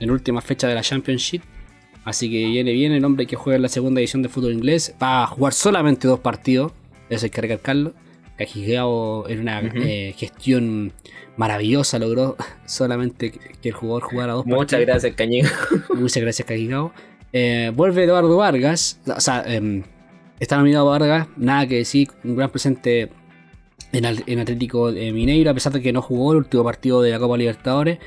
en 0.00 0.10
última 0.10 0.40
fecha 0.40 0.68
de 0.68 0.74
la 0.74 0.82
Championship. 0.82 1.42
Así 2.04 2.30
que 2.30 2.46
viene 2.46 2.72
bien 2.72 2.92
el 2.92 3.04
hombre 3.04 3.26
que 3.26 3.36
juega 3.36 3.56
en 3.56 3.62
la 3.62 3.68
segunda 3.68 4.00
edición 4.00 4.22
de 4.22 4.28
fútbol 4.28 4.52
inglés. 4.52 4.94
Va 5.02 5.24
a 5.24 5.26
jugar 5.26 5.52
solamente 5.52 6.06
dos 6.06 6.20
partidos. 6.20 6.72
Eso 7.10 7.26
hay 7.26 7.30
que 7.30 7.40
recalcarlo. 7.40 7.94
Cajigao 8.38 9.28
en 9.28 9.40
una 9.40 9.60
eh, 9.60 10.14
gestión 10.16 10.92
maravillosa 11.36 11.98
logró 11.98 12.36
solamente 12.66 13.32
que, 13.32 13.68
el 13.68 13.74
jugador 13.74 14.02
jugara 14.04 14.32
dos 14.34 14.46
Muchas 14.46 14.78
partidos. 14.78 14.86
gracias, 14.86 15.14
Cañigo. 15.16 15.48
Muchas 15.94 16.22
gracias, 16.22 16.46
Cajigao. 16.46 16.92
Eh, 17.32 17.72
vuelve 17.74 18.04
Eduardo 18.04 18.36
Vargas. 18.36 19.00
O 19.06 19.20
sea, 19.20 19.42
em, 19.46 19.82
está 20.40 20.56
nominado 20.56 20.86
Vargas. 20.86 21.28
Nada 21.36 21.66
que 21.66 21.76
decir. 21.76 22.08
Un 22.24 22.36
gran 22.36 22.50
presente 22.50 23.10
en, 23.92 24.38
Atlético 24.38 24.92
de 24.92 25.12
Mineiro. 25.12 25.50
A 25.50 25.54
pesar 25.54 25.72
de 25.72 25.80
que 25.82 25.92
no 25.92 26.02
jugó 26.02 26.32
el 26.32 26.38
último 26.38 26.64
partido 26.64 27.02
de 27.02 27.10
la 27.10 27.18
Copa 27.18 27.36
Libertadores. 27.36 27.98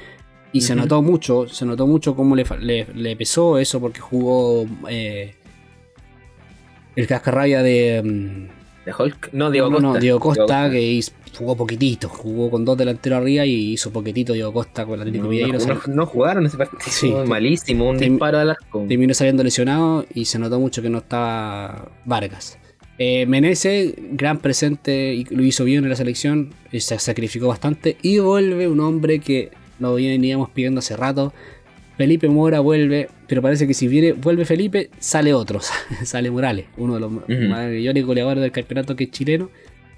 Y 0.52 0.62
se 0.62 0.76
notó 0.76 1.02
mucho. 1.02 1.48
Se 1.48 1.66
notó 1.66 1.86
mucho 1.88 2.16
cómo 2.16 2.36
le, 2.36 2.46
fa- 2.46 2.58
le- 2.58 2.88
le 2.94 3.16
pesó 3.16 3.58
eso. 3.60 3.80
Porque 3.80 4.00
jugó 4.00 4.66
eh, 4.90 5.36
el 6.96 7.08
cascarrabia 7.08 7.62
de. 7.64 8.50
¿De 8.98 9.04
Hulk? 9.04 9.30
No, 9.34 9.52
Diego 9.52 9.70
Costa. 9.70 9.88
no, 9.88 9.94
Diego 10.00 10.20
Costa, 10.20 10.70
que 10.70 10.82
hizo- 10.82 11.12
jugó 11.38 11.56
poquitito. 11.56 12.10
Jugó 12.10 12.50
con 12.50 12.66
dos 12.66 12.78
delanteros 12.78 13.20
arriba 13.22 13.46
y 13.46 13.74
hizo 13.74 13.92
poquitito 13.92 14.34
Diego 14.34 14.52
Costa 14.52 14.84
con 14.86 14.96
el 14.96 15.02
Atlético 15.02 15.24
No, 15.26 15.30
Mineiro. 15.30 15.54
no, 15.54 15.60
Se- 15.60 15.68
no- 15.70 15.82
no 15.96 16.06
jugaron 16.06 16.46
ese 16.46 16.58
partido. 16.58 16.82
Sí. 16.88 17.14
malísimo, 17.28 17.90
un 17.90 17.98
Tem- 17.98 18.10
disparo 18.12 18.40
al 18.40 18.50
arco. 18.52 18.86
terminó 18.88 19.14
saliendo 19.14 19.44
lesionado 19.44 20.06
y 20.14 20.26
se 20.26 20.40
notó 20.40 20.60
mucho 20.60 20.82
que 20.82 20.90
no 20.90 20.98
estaba 21.00 21.90
Vargas. 22.06 22.58
Eh, 22.98 23.26
Menezes, 23.28 23.94
gran 24.12 24.40
presente 24.40 25.14
y 25.14 25.24
lo 25.26 25.42
hizo 25.44 25.64
bien 25.64 25.84
en 25.86 25.90
la 25.90 25.96
selección, 25.96 26.50
y 26.72 26.82
se 26.82 27.00
sacrificó 27.00 27.48
bastante. 27.48 27.96
Y 28.02 28.20
vuelve 28.20 28.68
un 28.68 28.80
hombre 28.82 29.20
que 29.20 29.52
lo 29.80 29.94
veníamos 29.96 30.50
pidiendo 30.50 30.80
hace 30.80 30.98
rato. 30.98 31.32
Felipe 31.96 32.28
Mora 32.28 32.60
vuelve, 32.60 33.08
pero 33.30 33.42
parece 33.42 33.66
que 33.68 33.74
si 33.74 33.88
viene, 33.88 34.12
vuelve 34.12 34.44
Felipe, 34.44 34.90
sale 35.00 35.34
otro, 35.34 35.62
sale 36.04 36.30
Morales, 36.30 36.66
uno 36.78 36.96
de 36.96 37.00
los 37.00 37.12
mayores 37.30 38.06
goleadores 38.06 38.42
del 38.42 38.52
campeonato 38.52 38.96
que 38.98 39.06
es 39.06 39.12
chileno. 39.12 39.50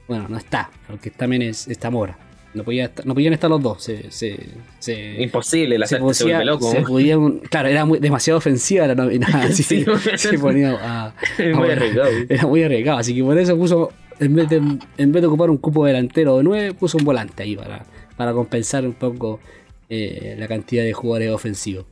Bueno, 0.08 0.28
no 0.30 0.38
está, 0.38 0.70
porque 0.88 1.10
también 1.10 1.42
es, 1.42 1.68
está 1.68 1.90
Mora. 1.90 2.18
No, 2.54 2.66
podía 2.66 2.84
estar- 2.94 3.06
no 3.06 3.14
podían 3.14 3.32
estar 3.32 3.50
los 3.50 3.62
dos. 3.64 3.82
Se, 3.82 4.12
se, 4.12 4.38
se- 4.78 5.22
Imposible, 5.24 5.78
la 5.78 5.88
se 5.88 5.98
gente 6.00 6.14
se 6.14 6.24
vuelve 6.26 6.40
podía- 6.40 6.46
loco. 6.52 6.70
se 6.72 6.82
podían- 6.82 7.40
claro, 7.50 7.70
era 7.70 7.86
muy- 7.86 8.00
demasiado 8.00 8.38
ofensiva 8.40 8.86
la 8.88 8.96
nómina. 8.96 9.26
así 9.44 9.64
Sí. 9.64 9.86
se 10.18 10.38
ponía 10.38 10.72
a, 10.82 11.16
Es 11.40 11.56
a- 11.56 11.58
muy 11.58 11.70
arriesgado. 11.72 12.10
Era 12.28 12.46
muy 12.48 12.62
arriesgado, 12.62 12.98
así 12.98 13.16
que 13.16 13.24
por 13.24 13.38
eso 13.38 13.56
puso, 13.58 13.94
en 14.20 14.36
vez 14.36 14.50
de, 14.50 14.58
en 14.58 15.12
vez 15.14 15.22
de 15.22 15.28
ocupar 15.28 15.50
un 15.50 15.56
cupo 15.58 15.86
delantero 15.86 16.36
de 16.40 16.44
9, 16.44 16.74
puso 16.74 16.98
un 16.98 17.06
volante 17.06 17.44
ahí 17.44 17.56
para, 17.56 17.86
para 18.18 18.34
compensar 18.34 18.86
un 18.86 18.94
poco 18.94 19.40
eh, 19.88 20.36
la 20.38 20.50
cantidad 20.50 20.84
de 20.84 20.92
jugadores 20.92 21.32
ofensivos. 21.32 21.86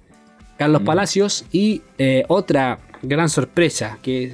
Carlos 0.60 0.82
Mm. 0.82 0.86
Palacios 0.86 1.46
y 1.52 1.82
eh, 1.98 2.24
otra 2.28 2.78
gran 3.02 3.30
sorpresa 3.30 3.98
que 4.04 4.34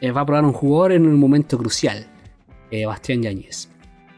eh, 0.00 0.10
va 0.10 0.22
a 0.22 0.26
probar 0.26 0.44
un 0.44 0.52
jugador 0.52 0.92
en 0.92 1.06
un 1.06 1.18
momento 1.20 1.56
crucial, 1.58 2.06
eh, 2.72 2.86
Bastián 2.86 3.22
Yáñez. 3.22 3.68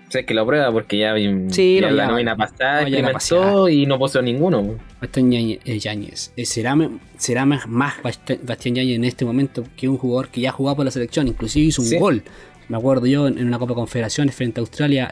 O 0.08 0.12
sea, 0.12 0.20
es 0.20 0.26
que 0.26 0.34
lo 0.34 0.46
prueba 0.46 0.70
porque 0.70 0.98
ya, 0.98 1.14
Sí, 1.48 1.80
ya 1.80 1.90
la 1.90 2.06
nómina 2.06 2.36
pasada 2.36 2.82
experimentó 2.82 3.68
y 3.68 3.86
no 3.86 3.98
puso 3.98 4.20
ninguno. 4.22 4.76
Bastián 5.00 5.30
Yáñez. 5.32 6.32
eh, 6.36 6.44
será 6.46 6.76
será 7.16 7.44
más, 7.46 7.66
más 7.66 7.94
Bast- 8.02 8.38
Bastián 8.44 8.74
Yáñez 8.76 8.96
en 8.96 9.04
este 9.04 9.24
momento 9.24 9.64
que 9.76 9.88
un 9.88 9.96
jugador 9.98 10.28
que 10.28 10.42
ya 10.42 10.52
jugaba 10.52 10.76
por 10.76 10.84
la 10.84 10.90
selección, 10.90 11.26
inclusive 11.28 11.66
hizo 11.66 11.82
un 11.82 11.88
Sí. 11.88 11.98
gol. 11.98 12.22
Me 12.68 12.76
acuerdo 12.76 13.06
yo 13.06 13.26
en 13.26 13.38
en 13.38 13.46
una 13.48 13.58
Copa 13.58 13.74
Confederaciones 13.74 14.34
frente 14.34 14.60
a 14.60 14.62
Australia, 14.62 15.10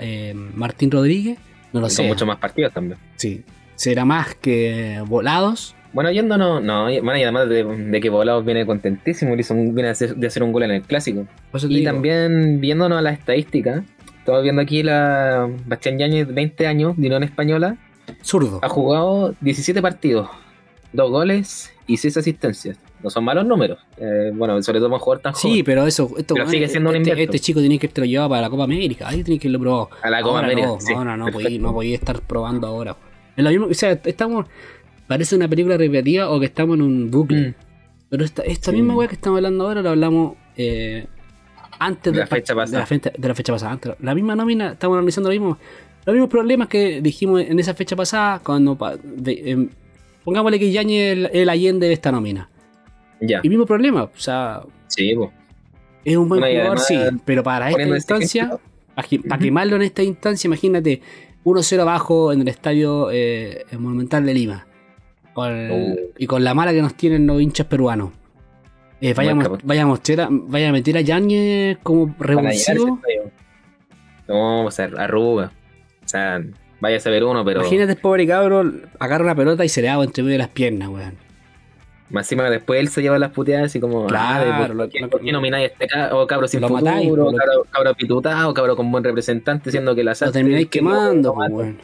Martín 0.54 0.90
Rodríguez. 0.90 1.38
No 1.72 1.80
lo 1.80 1.86
Con 1.86 1.90
sé. 1.90 2.06
muchos 2.06 2.26
más 2.28 2.38
partidos 2.38 2.72
también. 2.72 2.98
Sí. 3.16 3.42
Será 3.76 4.04
más 4.04 4.34
que 4.36 5.02
volados. 5.06 5.74
Bueno, 5.92 6.10
yéndonos, 6.12 6.62
no, 6.62 6.88
y- 6.90 7.00
bueno, 7.00 7.18
y 7.18 7.22
además 7.22 7.48
de, 7.48 7.64
de 7.64 8.00
que 8.00 8.10
Volados 8.10 8.44
viene 8.44 8.64
contentísimo, 8.64 9.34
hizo 9.34 9.54
un- 9.54 9.74
viene 9.74 9.88
a 9.88 9.92
hacer- 9.92 10.14
de 10.16 10.26
hacer 10.26 10.42
un 10.42 10.52
gol 10.52 10.62
en 10.62 10.70
el 10.70 10.82
clásico. 10.82 11.26
Y 11.62 11.66
digo, 11.66 11.90
también 11.90 12.60
viéndonos 12.60 12.98
a 12.98 13.02
las 13.02 13.18
estadísticas, 13.18 13.82
estamos 14.18 14.42
viendo 14.42 14.62
aquí 14.62 14.82
la 14.84 15.48
Bastián 15.66 15.98
Yáñez, 15.98 16.32
20 16.32 16.66
años, 16.66 16.96
de 16.96 17.06
Unión 17.08 17.22
Española, 17.24 17.76
zurdo. 18.22 18.60
ha 18.62 18.68
jugado 18.68 19.34
17 19.40 19.82
partidos, 19.82 20.28
2 20.92 21.10
goles 21.10 21.72
y 21.88 21.96
6 21.96 22.16
asistencias. 22.16 22.78
No 23.02 23.08
son 23.08 23.24
malos 23.24 23.46
números. 23.46 23.78
Eh, 23.96 24.30
bueno, 24.34 24.62
sobre 24.62 24.78
todo 24.78 24.90
para 24.90 24.96
un 24.98 25.00
jugador 25.00 25.22
tan 25.22 25.34
Sí, 25.34 25.48
joven. 25.48 25.64
pero 25.64 25.86
eso. 25.86 26.10
Esto, 26.18 26.34
Pero 26.34 26.46
sigue 26.48 26.68
siendo 26.68 26.90
un 26.90 26.96
este, 26.96 27.10
invento. 27.10 27.32
este 27.32 27.38
chico 27.44 27.60
tiene 27.60 27.78
que 27.78 27.86
estar 27.86 28.04
llevado 28.04 28.28
para 28.28 28.42
la 28.42 28.50
Copa 28.50 28.64
América. 28.64 29.08
Ahí 29.08 29.24
tiene 29.24 29.40
que 29.40 29.48
irlo 29.48 29.58
probado. 29.58 29.88
A 30.02 30.10
la 30.10 30.20
Copa 30.20 30.34
ahora 30.36 30.46
América, 30.48 30.66
No, 30.68 30.80
sí, 30.80 30.92
ahora 30.92 31.16
no, 31.16 31.26
podía, 31.32 31.58
no 31.58 31.72
podía 31.72 31.94
estar 31.96 32.20
probando 32.20 32.66
ahora. 32.66 32.96
Lo 33.36 33.66
o 33.68 33.74
sea, 33.74 33.92
estamos. 34.04 34.44
Parece 35.10 35.34
una 35.34 35.48
película 35.48 35.76
repetida 35.76 36.30
o 36.30 36.38
que 36.38 36.46
estamos 36.46 36.76
en 36.76 36.82
un 36.82 37.10
bucle. 37.10 37.48
Mm. 37.48 37.54
Pero 38.10 38.24
esta, 38.24 38.42
esta 38.42 38.70
Sí. 38.70 38.76
misma 38.76 38.94
weá 38.94 39.08
que 39.08 39.16
estamos 39.16 39.38
hablando 39.38 39.66
ahora 39.66 39.82
la 39.82 39.90
hablamos 39.90 40.36
eh, 40.56 41.04
antes 41.80 42.12
De 42.12 42.20
la 42.20 42.26
fecha 42.28 42.54
pasada. 42.54 42.76
De 42.78 42.82
la, 42.82 42.86
fecha, 42.86 43.10
de 43.18 43.28
la 43.28 43.34
fecha 43.34 43.52
pasada. 43.52 43.72
Antes. 43.72 43.92
La 43.98 44.14
misma 44.14 44.36
nómina, 44.36 44.72
estamos 44.74 44.96
analizando 44.96 45.28
lo 45.30 45.32
mismo, 45.32 45.58
los 46.06 46.14
mismos 46.14 46.30
problemas 46.30 46.68
que 46.68 47.00
dijimos 47.02 47.40
en 47.42 47.58
esa 47.58 47.74
fecha 47.74 47.96
pasada. 47.96 48.38
Cuando 48.38 48.78
de- 49.02 49.50
em, 49.50 49.68
pongámosle 50.24 50.60
que 50.60 50.70
Yañez 50.70 51.00
es 51.02 51.12
el, 51.18 51.30
el 51.42 51.48
Allende 51.48 51.88
de 51.88 51.92
esta 51.92 52.12
nómina. 52.12 52.48
Ya, 53.20 53.40
Y 53.42 53.48
mismo 53.48 53.66
problema, 53.66 54.04
o 54.04 54.10
sea, 54.14 54.62
sí, 54.86 55.12
pues. 55.16 55.30
es 56.04 56.16
un 56.16 56.28
buen 56.28 56.40
Bueno, 56.40 56.54
jugador, 56.54 56.78
además, 56.78 57.14
sí, 57.16 57.20
pero 57.24 57.42
para 57.42 57.68
esta 57.68 57.82
este 57.82 57.94
instancia, 57.96 58.58
para, 58.94 59.38
quemarlo 59.40 59.74
en 59.74 59.82
esta 59.82 60.04
instancia, 60.04 60.46
imagínate 60.46 61.02
1-0 61.44 61.80
abajo 61.80 62.32
en 62.32 62.42
el 62.42 62.48
estadio 62.48 63.08
eh, 63.12 63.64
Monumental 63.76 64.24
de 64.24 64.34
Lima. 64.34 64.66
Con- 65.34 65.70
Oh. 65.70 65.96
Y 66.18 66.26
con 66.26 66.42
la 66.44 66.54
mala 66.54 66.72
que 66.72 66.82
nos 66.82 66.94
tienen 66.94 67.26
los 67.26 67.40
hinchas 67.40 67.66
peruanos. 67.66 68.10
Eh, 69.00 69.14
vaya, 69.14 69.34
mos- 69.34 69.44
cabrón. 69.44 69.60
vaya, 69.64 69.84
a 69.84 70.28
vaya 70.30 70.72
meter 70.72 70.96
a 70.98 71.00
Yañez 71.00 71.78
como 71.82 72.14
revulsivo. 72.18 73.00
No, 74.28 74.64
o 74.66 74.70
sea, 74.70 74.90
arruga. 74.98 75.52
O 76.04 76.08
sea, 76.08 76.42
vaya 76.80 76.96
a 76.98 77.00
saber 77.00 77.24
uno, 77.24 77.44
pero 77.44 77.60
Imagínate 77.60 77.92
el 77.92 77.98
pobre 77.98 78.26
cabro, 78.26 78.70
agarra 78.98 79.24
una 79.24 79.34
pelota 79.34 79.64
y 79.64 79.68
se 79.68 79.80
le 79.82 79.88
da 79.88 80.02
entre 80.02 80.22
medio 80.22 80.34
de 80.34 80.38
las 80.38 80.48
piernas, 80.48 80.88
weón. 80.88 81.14
más 82.10 82.26
encima 82.26 82.50
después 82.50 82.80
él 82.80 82.88
se 82.88 83.02
lleva 83.02 83.18
las 83.20 83.30
puteadas 83.30 83.74
y 83.76 83.80
como, 83.80 84.06
Claro, 84.08 84.50
ah, 84.52 84.66
¿por, 84.66 84.74
lo- 84.76 84.88
qué, 84.88 84.98
lo- 85.00 85.08
por 85.08 85.20
qué 85.20 85.30
nomináis 85.32 85.70
a 85.70 85.72
este 85.72 85.86
cabro, 85.86 86.26
cabro 86.26 86.48
sin 86.48 86.60
Lo 86.60 86.68
futuro, 86.68 86.84
matáis, 86.90 87.08
cabro, 87.08 87.66
cabro 87.70 87.94
pitutado, 87.94 88.52
cabro 88.52 88.76
con 88.76 88.90
buen 88.90 89.04
representante, 89.04 89.70
siendo 89.70 89.94
que 89.94 90.02
la 90.04 90.14
Lo 90.20 90.32
termináis 90.32 90.66
que 90.66 90.80
quemando, 90.80 91.32
pues, 91.34 91.50
weón. 91.50 91.78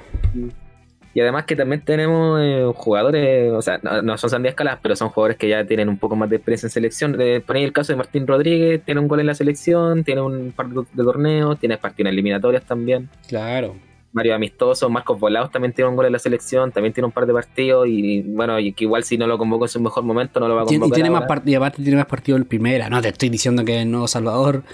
Y 1.16 1.20
además 1.22 1.46
que 1.46 1.57
también 1.57 1.81
tenemos 1.81 2.38
eh, 2.42 2.70
jugadores, 2.74 3.50
o 3.50 3.62
sea, 3.62 3.81
no, 3.83 4.02
no 4.02 4.18
son 4.18 4.29
Sandía 4.29 4.50
Escalas, 4.50 4.81
pero 4.83 4.94
son 4.96 5.09
jugadores 5.09 5.38
que 5.38 5.48
ya 5.48 5.64
tienen 5.64 5.88
un 5.88 5.96
poco 5.96 6.14
más 6.14 6.29
de 6.29 6.37
experiencia 6.37 6.66
en 6.66 6.70
selección. 6.70 7.16
Eh, 7.18 7.40
ponéis 7.40 7.64
el 7.64 7.72
caso 7.72 7.94
de 7.94 7.96
Martín 7.96 8.26
Rodríguez, 8.26 8.83
tiene 8.85 9.00
un 9.00 9.09
gol 9.09 9.20
en 9.20 9.26
la 9.29 9.35
selección, 9.35 10.05
tiene 10.05 10.20
un 10.20 10.52
par 10.52 10.68
de, 10.68 10.83
de 10.92 11.02
torneos, 11.02 11.59
tiene 11.59 11.79
partidos 11.79 12.09
en 12.09 12.12
eliminatorias 12.12 12.64
también. 12.64 13.09
Claro. 13.29 13.76
Mario 14.12 14.35
Amistoso, 14.35 14.90
Marcos 14.90 15.18
Volados 15.18 15.50
también 15.50 15.72
tiene 15.72 15.88
un 15.88 15.96
gol 15.96 16.05
en 16.05 16.12
la 16.12 16.18
selección, 16.18 16.70
también 16.70 16.92
tiene 16.92 17.07
un 17.07 17.12
par 17.12 17.24
de 17.26 17.33
partidos 17.33 17.87
y 17.88 18.20
bueno, 18.20 18.59
y 18.59 18.74
que 18.74 18.85
igual 18.85 19.02
si 19.05 19.16
no 19.16 19.26
lo 19.26 19.38
convoco 19.38 19.64
en 19.64 19.68
su 19.70 19.81
mejor 19.81 20.05
momento 20.05 20.38
no 20.38 20.48
lo 20.48 20.55
va 20.55 20.62
a 20.62 20.64
convocar. 20.66 20.88
y 20.88 20.92
tiene 20.92 21.09
más 21.09 21.22
ahora. 21.22 21.29
partidos, 21.29 21.57
aparte 21.59 21.83
tiene 21.83 21.96
más 21.96 22.07
partidos 22.07 22.40
en 22.42 22.46
primera. 22.46 22.90
No 22.90 23.00
te 23.00 23.09
estoy 23.09 23.31
diciendo 23.31 23.64
que 23.64 23.81
es 23.81 23.87
nuevo 23.87 24.07
Salvador 24.07 24.64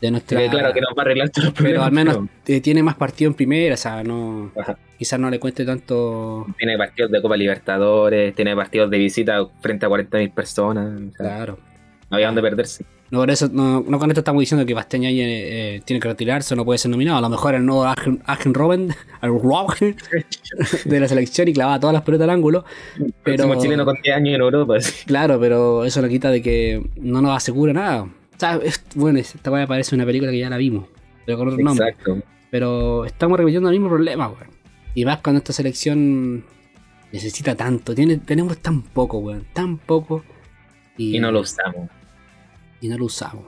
de 0.00 0.10
nuestra. 0.10 0.48
Claro 0.50 0.72
que 0.72 0.80
nos 0.80 0.90
va 0.90 0.98
a 0.98 1.02
arreglar 1.02 1.30
todos 1.30 1.46
los 1.46 1.54
pero 1.54 1.80
problemas. 1.80 1.86
al 1.86 1.92
menos 1.92 2.62
tiene 2.62 2.82
más 2.82 2.94
partidos 2.96 3.32
en 3.32 3.34
primera, 3.36 3.74
o 3.74 3.78
sea, 3.78 4.02
no. 4.02 4.52
Ajá. 4.58 4.76
Quizás 4.98 5.18
no 5.18 5.30
le 5.30 5.40
cueste 5.40 5.64
tanto. 5.64 6.46
Tiene 6.58 6.78
partidos 6.78 7.10
de 7.10 7.20
Copa 7.20 7.36
Libertadores, 7.36 8.34
tiene 8.34 8.54
partidos 8.54 8.90
de 8.90 8.98
visita 8.98 9.46
frente 9.60 9.86
a 9.86 9.88
40.000 9.88 10.32
personas. 10.32 10.86
o 10.86 11.16
sea, 11.16 11.26
Claro. 11.26 11.58
No 12.10 12.16
había 12.16 12.26
dónde 12.26 12.42
perderse. 12.42 12.84
No, 13.10 13.20
por 13.20 13.30
eso, 13.30 13.48
no, 13.52 13.84
no 13.86 13.98
con 13.98 14.10
esto 14.10 14.20
estamos 14.20 14.40
diciendo 14.40 14.66
que 14.66 14.74
Yañez, 14.74 15.12
eh, 15.16 15.82
tiene 15.84 16.00
que 16.00 16.08
retirarse, 16.08 16.56
no 16.56 16.64
puede 16.64 16.78
ser 16.78 16.90
nominado. 16.90 17.18
A 17.18 17.20
lo 17.20 17.28
mejor 17.28 17.54
el 17.54 17.64
nuevo 17.64 17.84
Agen, 17.84 18.20
Agen 18.24 18.54
Robben, 18.54 18.88
el 19.22 19.30
Robben 19.30 19.96
de 20.84 21.00
la 21.00 21.08
selección 21.08 21.48
y 21.48 21.52
clavaba 21.52 21.78
todas 21.78 21.94
las 21.94 22.02
pelotas 22.02 22.24
al 22.24 22.30
ángulo. 22.30 22.64
Pero, 23.22 23.54
chileno 23.60 23.84
con 23.84 23.96
10 24.02 24.16
años 24.16 24.34
en 24.34 24.40
Europa. 24.40 24.80
sí. 24.80 25.04
claro, 25.06 25.38
pero 25.38 25.84
eso 25.84 26.02
le 26.02 26.08
quita 26.08 26.30
de 26.30 26.42
que 26.42 26.82
no 26.96 27.20
nos 27.20 27.36
asegura 27.36 27.72
nada. 27.72 28.08
O 28.36 28.40
sea, 28.40 28.56
es- 28.62 28.84
bueno, 28.94 29.18
esta 29.18 29.50
weá 29.50 29.66
parece 29.66 29.94
una 29.94 30.04
película 30.04 30.30
que 30.30 30.38
ya 30.38 30.50
la 30.50 30.56
vimos, 30.56 30.86
pero 31.24 31.38
con 31.38 31.48
otro 31.48 31.62
nombre. 31.62 31.88
Exacto. 31.88 32.22
Pero 32.50 33.04
estamos 33.04 33.38
repitiendo 33.38 33.68
el 33.68 33.74
mismo 33.74 33.88
problema, 33.88 34.28
weón. 34.28 34.48
Y 34.94 35.04
más 35.04 35.18
cuando 35.18 35.38
esta 35.38 35.52
selección 35.52 36.44
necesita 37.12 37.54
tanto. 37.56 37.94
Tiene, 37.94 38.18
tenemos 38.18 38.58
tan 38.58 38.82
poco, 38.82 39.18
weón. 39.18 39.44
Tan 39.52 39.78
poco. 39.78 40.24
Y 40.96 41.18
no 41.18 41.32
lo 41.32 41.40
usamos. 41.40 41.90
y 42.80 42.88
no 42.88 42.98
lo 42.98 43.06
usamos. 43.06 43.44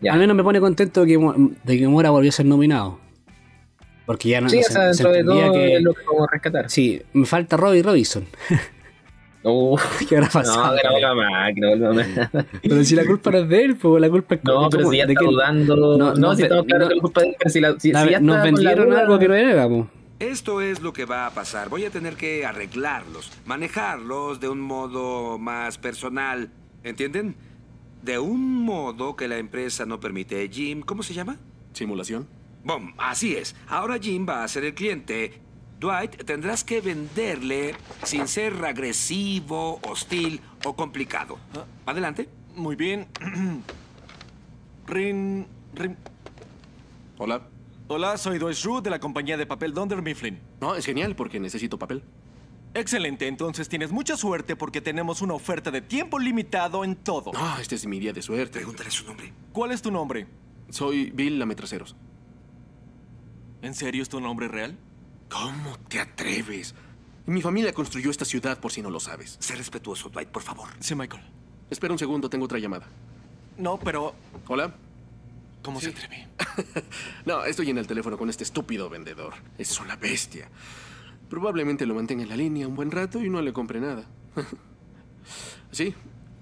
Ya. 0.00 0.12
Al 0.12 0.18
menos 0.18 0.36
me 0.36 0.44
pone 0.44 0.60
contento 0.60 1.04
de 1.04 1.06
que, 1.06 1.48
de 1.64 1.78
que 1.78 1.88
Mora 1.88 2.10
volvió 2.10 2.28
a 2.28 2.32
ser 2.32 2.44
nominado. 2.46 2.98
Porque 4.04 4.28
ya 4.28 4.40
no, 4.42 4.50
Sí, 4.50 4.56
no 4.56 4.60
o 4.60 4.64
se- 4.64 4.72
sea, 4.72 4.82
se 4.94 5.02
dentro 5.02 5.12
de 5.12 5.24
todo 5.24 5.52
que- 5.52 5.76
es 5.76 5.82
lo 5.82 5.94
que 5.94 6.02
podemos 6.02 6.28
rescatar. 6.30 6.70
Sí, 6.70 7.00
me 7.14 7.24
falta 7.24 7.56
Robbie 7.56 7.82
Robinson. 7.82 8.26
Uf, 9.44 9.82
¿Qué 10.08 10.16
habrá 10.16 10.28
no, 10.28 10.32
pasado? 10.32 10.76
que 10.76 10.82
no 10.88 10.90
vuelva 10.92 11.14
más, 11.14 11.54
que 11.54 11.60
no 11.60 11.68
vuelva 11.68 11.92
más. 11.92 12.06
pero 12.62 12.84
si 12.84 12.94
la 12.96 13.04
culpa 13.04 13.30
no 13.30 13.38
es 13.38 13.48
de 13.48 13.64
él, 13.64 13.76
pues 13.76 14.00
la 14.00 14.08
culpa 14.10 14.34
es 14.36 14.40
No, 14.44 14.68
pero 14.70 14.82
¿cómo? 14.84 14.90
si 14.92 14.98
ya 14.98 15.06
¿De 15.06 15.12
está 15.12 15.24
qué? 15.24 15.30
dudando. 15.30 15.76
No, 15.76 15.96
No, 15.98 16.14
no, 16.14 16.34
si 16.34 16.42
estamos 16.42 16.64
claros 16.64 16.88
que 16.88 16.94
la 16.94 17.00
culpa 17.00 17.20
de 17.20 17.28
él, 17.28 17.36
pero 17.38 17.50
si, 17.50 17.60
la, 17.60 17.78
si, 17.78 17.92
La- 17.92 18.04
si 18.04 18.10
ya 18.10 18.20
nos 18.20 18.36
la 18.38 18.42
vendieron 18.42 18.88
duda- 18.88 19.00
algo 19.00 19.18
que 19.18 19.28
no 19.28 19.34
era, 19.34 19.68
pues. 19.68 19.84
Esto 20.20 20.60
es 20.62 20.80
lo 20.80 20.92
que 20.92 21.04
va 21.04 21.26
a 21.26 21.30
pasar. 21.34 21.68
Voy 21.68 21.84
a 21.84 21.90
tener 21.90 22.14
que 22.14 22.46
arreglarlos, 22.46 23.30
manejarlos 23.44 24.40
de 24.40 24.48
un 24.48 24.60
modo 24.60 25.38
más 25.38 25.76
personal. 25.76 26.50
¿Entienden? 26.82 27.34
De 28.02 28.18
un 28.18 28.64
modo 28.64 29.16
que 29.16 29.28
la 29.28 29.38
empresa 29.38 29.84
no 29.86 29.98
permite. 30.00 30.48
Jim, 30.48 30.80
¿cómo 30.82 31.02
se 31.02 31.14
llama? 31.14 31.36
¿Simulación? 31.72 32.26
Bom, 32.62 32.94
así 32.96 33.34
es. 33.36 33.56
Ahora 33.68 33.98
Jim 34.00 34.26
va 34.28 34.44
a 34.44 34.48
ser 34.48 34.64
el 34.64 34.74
cliente. 34.74 35.40
Dwight, 35.84 36.24
tendrás 36.24 36.64
que 36.64 36.80
venderle 36.80 37.74
sin 38.04 38.26
ser 38.26 38.64
agresivo, 38.64 39.80
hostil 39.82 40.40
o 40.64 40.74
complicado. 40.74 41.38
Adelante. 41.84 42.26
Muy 42.56 42.74
bien. 42.74 43.06
Rin... 44.86 45.46
Rin... 45.74 45.96
Hola. 47.18 47.42
Hola, 47.88 48.16
soy 48.16 48.38
Dwight 48.38 48.56
Schrute 48.56 48.84
de 48.84 48.90
la 48.90 48.98
compañía 48.98 49.36
de 49.36 49.44
papel 49.44 49.74
Dunder 49.74 50.00
Mifflin. 50.00 50.40
No, 50.58 50.74
es 50.74 50.86
genial 50.86 51.14
porque 51.16 51.38
necesito 51.38 51.78
papel. 51.78 52.02
Excelente, 52.72 53.28
entonces 53.28 53.68
tienes 53.68 53.92
mucha 53.92 54.16
suerte 54.16 54.56
porque 54.56 54.80
tenemos 54.80 55.20
una 55.20 55.34
oferta 55.34 55.70
de 55.70 55.82
tiempo 55.82 56.18
limitado 56.18 56.82
en 56.82 56.96
todo. 56.96 57.30
Ah, 57.36 57.58
este 57.60 57.74
es 57.74 57.86
mi 57.86 58.00
día 58.00 58.14
de 58.14 58.22
suerte. 58.22 58.60
Pregúntale 58.60 58.90
su 58.90 59.04
nombre. 59.04 59.34
¿Cuál 59.52 59.72
es 59.72 59.82
tu 59.82 59.90
nombre? 59.90 60.26
Soy 60.70 61.10
Bill 61.10 61.38
Lametraceros. 61.38 61.94
¿En 63.60 63.74
serio 63.74 64.02
es 64.02 64.08
tu 64.08 64.18
nombre 64.18 64.48
real? 64.48 64.78
¿Cómo 65.34 65.76
te 65.88 65.98
atreves? 65.98 66.76
Mi 67.26 67.42
familia 67.42 67.72
construyó 67.74 68.08
esta 68.08 68.24
ciudad 68.24 68.60
por 68.60 68.70
si 68.70 68.82
no 68.82 68.88
lo 68.88 69.00
sabes. 69.00 69.36
Sé 69.40 69.56
respetuoso, 69.56 70.08
Dwight, 70.08 70.28
por 70.28 70.42
favor. 70.42 70.68
Sí, 70.78 70.94
Michael. 70.94 71.24
Espera 71.68 71.92
un 71.92 71.98
segundo, 71.98 72.30
tengo 72.30 72.44
otra 72.44 72.60
llamada. 72.60 72.86
No, 73.58 73.76
pero 73.76 74.14
Hola. 74.46 74.72
¿Cómo 75.60 75.80
se 75.80 75.88
atreve? 75.88 76.28
No, 77.26 77.44
estoy 77.44 77.70
en 77.70 77.78
el 77.78 77.86
teléfono 77.88 78.16
con 78.16 78.30
este 78.30 78.44
estúpido 78.44 78.88
vendedor. 78.88 79.34
Es 79.58 79.80
una 79.80 79.96
bestia. 79.96 80.48
Probablemente 81.28 81.84
lo 81.84 81.96
mantenga 81.96 82.22
en 82.22 82.28
la 82.28 82.36
línea 82.36 82.68
un 82.68 82.76
buen 82.76 82.92
rato 82.92 83.20
y 83.20 83.28
no 83.28 83.42
le 83.42 83.52
compre 83.52 83.80
nada. 83.80 84.04
¿Sí? 85.72 85.94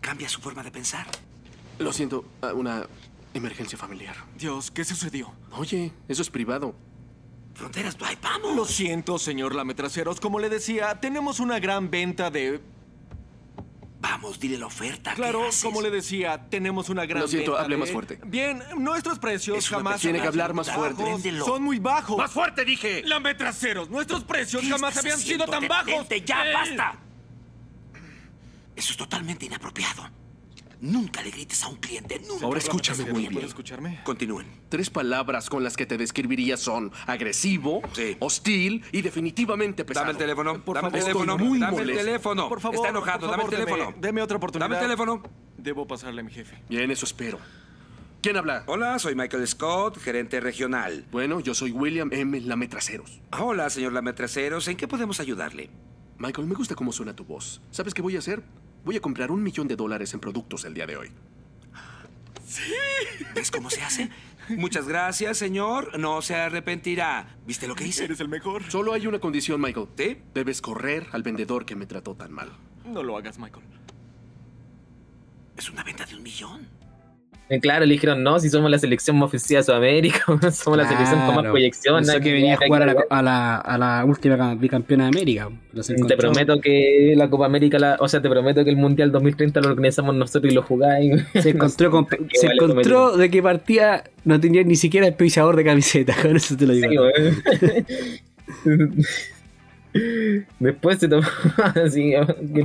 Cambia 0.03 0.29
su 0.29 0.43
forma 0.43 0.63
de 0.63 0.71
pensar. 0.71 1.07
Lo 1.79 1.95
siento, 1.95 2.27
ah, 2.43 2.53
una 2.53 2.87
emergencia 3.33 3.79
familiar. 3.79 4.17
Dios, 4.37 4.71
¿qué 4.71 4.85
sucedió? 4.85 5.33
Oye, 5.53 5.93
eso 6.09 6.21
es 6.21 6.29
privado. 6.29 6.75
Fronteras, 7.55 7.97
vamos. 8.23 8.57
Lo 8.57 8.65
siento, 8.65 9.19
señor 9.19 9.55
Lametraseros. 9.55 10.21
Como 10.21 10.39
le 10.39 10.49
decía, 10.49 11.01
tenemos 11.01 11.39
una 11.41 11.59
gran 11.61 11.91
venta 11.91 12.31
de... 12.31 12.61
Vamos, 14.01 14.41
dile 14.41 14.59
la 14.59 14.67
oferta. 14.67 15.15
Claro, 15.15 15.49
como 15.63 15.81
le 15.81 15.89
decía, 15.91 16.49
tenemos 16.51 16.89
una 16.89 17.07
gran 17.07 17.23
Lo 17.23 17.29
siento, 17.29 17.53
venta 17.53 17.65
hable 17.65 17.77
de- 17.77 17.81
más 17.81 17.91
fuerte. 17.91 18.19
Bien, 18.25 18.61
nuestros 18.79 19.19
precios 19.21 19.59
Es 19.59 19.69
jamás... 19.69 20.01
Tiene 20.01 20.21
que 20.21 20.27
hablar 20.27 20.55
más 20.55 20.71
fuerte. 20.73 21.03
Préndelo. 21.05 21.45
Son 21.45 21.63
muy 21.63 21.79
bajos. 21.79 22.17
¡Más 22.19 22.33
fuerte, 22.33 22.65
dije! 22.65 23.03
Lametraseros, 23.05 23.91
nuestros 23.91 24.25
precios 24.25 24.63
¿Qué 24.63 24.71
jamás 24.71 24.97
habían 24.97 25.19
sido 25.21 25.47
tan 25.47 25.69
bajos. 25.69 26.07
¡Ya, 26.27 26.51
Eh, 26.51 26.53
basta! 26.53 26.99
Eso 28.75 28.91
es 28.93 28.97
totalmente 28.97 29.47
inapropiado. 29.47 30.09
Nunca 30.83 31.23
le 31.23 31.31
grites 31.31 31.63
a 31.63 31.69
un 31.69 31.77
cliente, 31.77 32.21
nunca. 32.29 32.45
Ahora 32.45 32.59
escúchame 32.59 33.05
muy 33.05 33.13
¿Puede 33.23 33.29
bien. 33.29 33.45
escucharme? 33.45 34.01
Continúen. 34.03 34.49
Tres 34.69 34.91
palabras 34.91 35.49
con 35.49 35.63
las 35.63 35.77
que 35.77 35.87
te 35.87 35.97
describiría 35.97 36.57
son 36.57 36.91
agresivo, 37.07 37.83
Sí. 37.93 38.17
hostil 38.19 38.85
y 38.91 39.01
definitivamente 39.01 39.85
pesado. 39.85 40.07
Dame 40.07 40.13
el 40.13 40.19
teléfono. 40.19 40.65
Por 40.65 40.75
dame 40.75 40.87
favor. 40.91 40.99
el 40.99 41.05
teléfono. 41.05 41.33
Estoy 41.35 41.49
muy 41.49 41.59
dame 41.61 41.83
el 41.83 41.93
teléfono. 41.97 42.49
Por 42.49 42.61
favor, 42.61 42.75
Está 42.77 42.89
enojado. 42.89 43.21
por 43.21 43.31
dame 43.31 43.45
el 43.45 43.51
teléfono. 43.51 43.85
Deme, 43.93 43.99
deme 44.01 44.23
otra 44.23 44.37
oportunidad. 44.39 44.69
Dame 44.71 44.81
el 44.81 44.83
teléfono. 44.83 45.23
Debo 45.57 45.87
pasarle 45.87 46.21
a 46.21 46.25
mi 46.25 46.33
jefe. 46.33 46.59
Bien, 46.69 46.91
eso 46.91 47.05
espero. 47.07 47.39
¿Quién 48.21 48.37
habla? 48.37 48.65
Hola, 48.67 48.99
soy 48.99 49.15
Michael 49.15 49.47
Scott, 49.47 49.99
gerente 50.01 50.41
regional. 50.41 51.05
Bueno, 51.13 51.39
yo 51.39 51.55
soy 51.55 51.71
William 51.71 52.09
M. 52.13 52.41
Lametraseros. 52.41 53.21
Hola, 53.39 53.71
señor 53.71 53.93
Lametraseros. 53.93 54.67
¿En 54.67 54.77
qué 54.77 54.89
podemos 54.89 55.21
ayudarle? 55.21 55.71
Michael, 56.19 56.49
me 56.49 56.55
gusta 56.57 56.75
cómo 56.75 56.91
suena 56.91 57.15
tu 57.15 57.25
voz. 57.25 57.61
¿Sabes 57.71 57.95
qué 57.95 58.03
voy 58.03 58.17
a 58.17 58.19
hacer? 58.19 58.43
Voy 58.85 58.97
a 58.97 59.01
comprar 59.01 59.31
un 59.31 59.43
millón 59.43 59.69
de 59.69 59.77
dólares 59.77 60.13
en 60.15 60.21
productos 60.21 60.65
el 60.65 60.75
día 60.75 60.87
de 60.87 60.97
hoy. 60.97 61.11
¿Ves 63.35 63.51
cómo 63.51 63.71
se 63.71 63.83
hace? 63.83 64.11
Muchas 64.49 64.89
gracias, 64.89 65.39
señor. 65.39 65.99
No 65.99 66.21
se 66.21 66.35
arrepentirá. 66.35 67.37
¿Viste 67.47 67.67
lo 67.67 67.75
que 67.75 67.87
hice? 67.87 68.05
Eres 68.05 68.21
el 68.21 68.29
mejor. 68.29 68.71
Solo 68.71 68.93
hay 68.93 69.07
una 69.07 69.21
condición, 69.21 69.61
Michael. 69.61 69.87
¿Sí? 69.97 70.19
Debes 70.35 70.61
correr 70.61 71.07
al 71.13 71.23
vendedor 71.23 71.65
que 71.65 71.77
me 71.77 71.87
trató 71.87 72.15
tan 72.15 72.33
mal. 72.33 72.51
No 72.85 73.03
lo 73.03 73.17
hagas, 73.17 73.39
Michael. 73.39 73.65
Es 75.57 75.71
una 75.71 75.85
venta 75.85 76.05
de 76.05 76.17
un 76.17 76.23
millón. 76.23 76.69
Eh, 77.49 77.61
Claro, 77.61 77.85
le 77.85 77.93
dijeron, 77.93 78.23
no, 78.23 78.39
si 78.41 78.49
somos 78.49 78.71
la 78.71 78.79
selección 78.79 79.19
más 79.19 79.27
ofensiva 79.27 79.59
de 79.61 79.65
Sudamérica, 79.65 80.21
somos 80.53 80.79
la 80.79 80.89
selección 80.89 81.21
con 81.27 81.35
más 81.35 81.45
proyección. 81.51 82.03
Nada 82.03 82.19
que 82.21 82.33
venía 82.33 82.55
a 82.55 82.67
jugar 82.67 82.83
a 82.83 82.87
la, 82.87 83.05
a 83.11 83.23
la, 83.23 83.57
a 83.57 83.79
la 83.79 84.05
última 84.07 84.37
ca- 84.39 84.55
bicampeona 84.55 85.05
de 85.05 85.09
América. 85.09 85.49
Te 86.09 86.17
prometo 86.17 86.61
que 86.61 87.13
la 87.17 87.29
Copa 87.29 87.45
América, 87.47 87.79
la- 87.79 87.97
o 88.01 88.09
sea, 88.09 88.23
te 88.23 88.29
prometo 88.31 88.65
que 88.65 88.71
el 88.71 88.77
Mundial 88.77 89.13
2030 89.13 89.61
lo 89.61 89.69
organizamos 89.69 90.15
nosotros 90.15 90.51
y 90.51 90.55
lo 90.55 90.63
jugáis. 90.63 91.23
Se 91.43 91.51
encontró, 91.51 91.91
con- 91.91 92.07
Qué 92.07 92.19
se 92.33 92.47
vale, 92.47 92.59
encontró 92.63 93.17
de 93.17 93.31
que 93.31 93.43
partía 93.43 94.05
no 94.25 94.41
tenía 94.41 94.63
ni 94.65 94.77
siquiera 94.77 95.07
auspiciador 95.09 95.57
de 95.57 95.65
camiseta. 95.65 96.15
Con 96.23 96.37
eso 96.37 96.57
te 96.57 96.67
lo 96.67 96.73
digo. 96.73 97.05
Sí. 98.65 98.69
Después 100.59 100.99
se 100.99 101.09
tomó 101.09 101.23
así, 101.85 102.13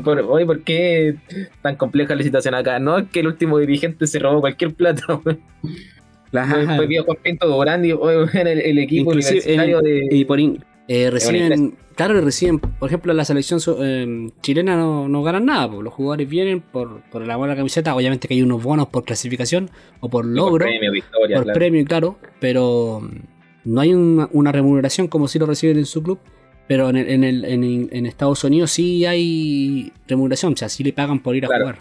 por- 0.03 0.19
oye, 0.19 0.45
¿por 0.45 0.61
qué 0.61 1.15
tan 1.61 1.75
compleja 1.75 2.15
la 2.15 2.23
situación 2.23 2.55
acá? 2.55 2.79
No, 2.79 2.97
es 2.99 3.09
que 3.09 3.19
el 3.19 3.27
último 3.27 3.57
dirigente 3.59 4.07
se 4.07 4.19
robó 4.19 4.39
cualquier. 4.41 4.73
Claro. 4.73 5.21
Después 6.31 6.87
vio 6.87 7.03
Juan 7.05 7.17
Pinto 7.23 7.47
Durán 7.47 7.83
y 7.85 7.93
oye, 7.93 8.29
el, 8.33 8.47
el 8.47 8.79
equipo 8.79 9.11
Inclusive, 9.11 9.39
universitario 9.39 9.79
en- 9.79 10.09
de... 10.09 10.15
y 10.15 10.25
por 10.25 10.39
in- 10.39 10.63
eh, 10.89 11.09
reciben, 11.11 11.51
inglés. 11.53 11.73
claro, 11.95 12.21
reciben, 12.21 12.59
por 12.59 12.87
ejemplo, 12.87 13.13
la 13.13 13.25
selección 13.25 13.59
eh, 13.81 14.29
chilena 14.41 14.77
no, 14.77 15.09
no 15.09 15.21
ganan 15.23 15.45
nada, 15.45 15.69
pues, 15.69 15.83
los 15.83 15.93
jugadores 15.93 16.29
vienen 16.29 16.61
por, 16.61 17.01
por 17.11 17.23
el 17.23 17.29
amor 17.31 17.49
a 17.49 17.53
la 17.53 17.57
camiseta, 17.57 17.93
obviamente 17.93 18.29
que 18.29 18.35
hay 18.35 18.41
unos 18.41 18.63
bonos 18.63 18.87
por 18.87 19.03
clasificación 19.03 19.69
o 19.99 20.09
por 20.09 20.23
por 20.23 20.25
logro, 20.27 20.65
premio, 20.65 20.91
victoria, 20.93 21.35
por 21.35 21.43
claro. 21.43 21.59
premio, 21.59 21.85
claro, 21.85 22.17
pero 22.39 23.01
mm, 23.01 23.73
no 23.73 23.81
hay 23.81 23.93
una, 23.93 24.29
una 24.31 24.51
remuneración 24.53 25.07
como 25.09 25.27
si 25.27 25.39
lo 25.39 25.45
reciben 25.45 25.77
en 25.77 25.85
su 25.85 26.01
club, 26.01 26.19
pero 26.67 26.89
en, 26.89 26.97
el- 26.97 27.10
en, 27.10 27.23
el- 27.23 27.45
en- 27.45 27.89
en 27.91 28.06
Estados 28.06 28.43
Unidos 28.43 28.71
sí 28.71 29.06
hay 29.06 29.91
remuneración, 30.08 30.53
o 30.53 30.58
sea, 30.58 30.69
sí 30.69 30.84
le 30.84 30.93
pagan 30.93 31.19
por 31.19 31.36
ir 31.36 31.45
a 31.45 31.47
Claro. 31.47 31.63
jugar. 31.65 31.80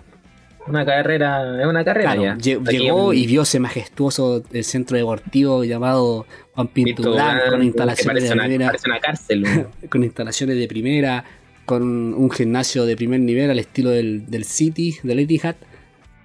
Una 0.68 0.84
carrera, 0.84 1.60
es 1.60 1.66
una 1.66 1.84
carrera 1.84 2.14
Claro, 2.16 2.22
ya. 2.24 2.36
lle- 2.36 2.70
llegó 2.72 3.12
en- 3.12 3.18
y 3.20 3.26
vio 3.26 3.42
ese 3.42 3.60
majestuoso 3.60 4.42
eh, 4.52 4.62
centro 4.64 4.96
deportivo 4.96 5.62
llamado 5.64 6.26
Juan 6.54 6.66
Pinto 6.68 7.02
con 7.50 7.62
instalaciones 7.62 8.24
de 8.24 8.32
una, 8.32 8.44
primera, 8.46 8.72
una 8.84 8.98
cárcel. 9.00 9.44
con 9.90 10.02
instalaciones 10.02 10.56
de 10.58 10.66
primera, 10.66 11.24
con 11.66 11.82
un 12.14 12.30
gimnasio 12.32 12.84
de 12.84 12.96
primer 12.96 13.20
nivel 13.20 13.48
al 13.50 13.58
estilo 13.60 13.90
del, 13.90 14.26
del 14.28 14.44
City, 14.44 14.96
del 15.04 15.20
Etihad. 15.20 15.54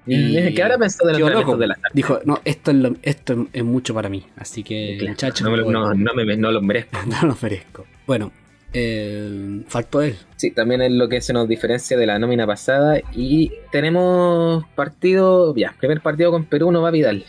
¿Qué 0.08 0.62
habrá 0.64 0.78
pensado 0.80 1.12
de 1.12 1.20
loco. 1.20 1.56
de 1.58 1.68
la 1.68 1.78
Dijo, 1.94 2.20
no, 2.26 2.42
esto 2.44 2.72
es, 2.72 2.78
lo- 2.78 2.96
esto 3.04 3.48
es- 3.54 3.64
mucho 3.64 3.94
para 3.94 4.10
mí. 4.10 4.26
Así 4.38 4.64
que, 4.64 4.96
Claro, 4.98 5.12
muchachos, 5.12 5.48
no, 5.48 5.56
lo- 5.56 5.72
no, 5.72 5.94
no 5.94 6.14
me, 6.16 6.36
no 6.36 6.52
los 6.52 6.64
merezco. 6.64 6.98
no 7.08 7.28
lo 7.28 7.38
merezco. 7.40 7.86
Bueno, 8.08 8.32
eh, 8.74 9.64
faltó 9.68 10.02
él. 10.02 10.16
Sí, 10.38 10.52
también 10.52 10.82
es 10.82 10.92
lo 10.92 11.10
que 11.10 11.22
se 11.22 11.34
nos 11.34 11.48
diferencia 11.48 11.98
de 11.98 12.06
la 12.06 12.20
nómina 12.20 12.48
pasada. 12.48 13.00
Y 13.14 13.52
tenemos 13.72 14.66
partido, 14.76 15.54
ya, 15.56 15.76
primer 15.80 16.02
partido 16.02 16.32
con 16.32 16.46
Perú 16.46 16.72
no 16.72 16.82
va 16.82 16.92
Vidal. 16.92 17.26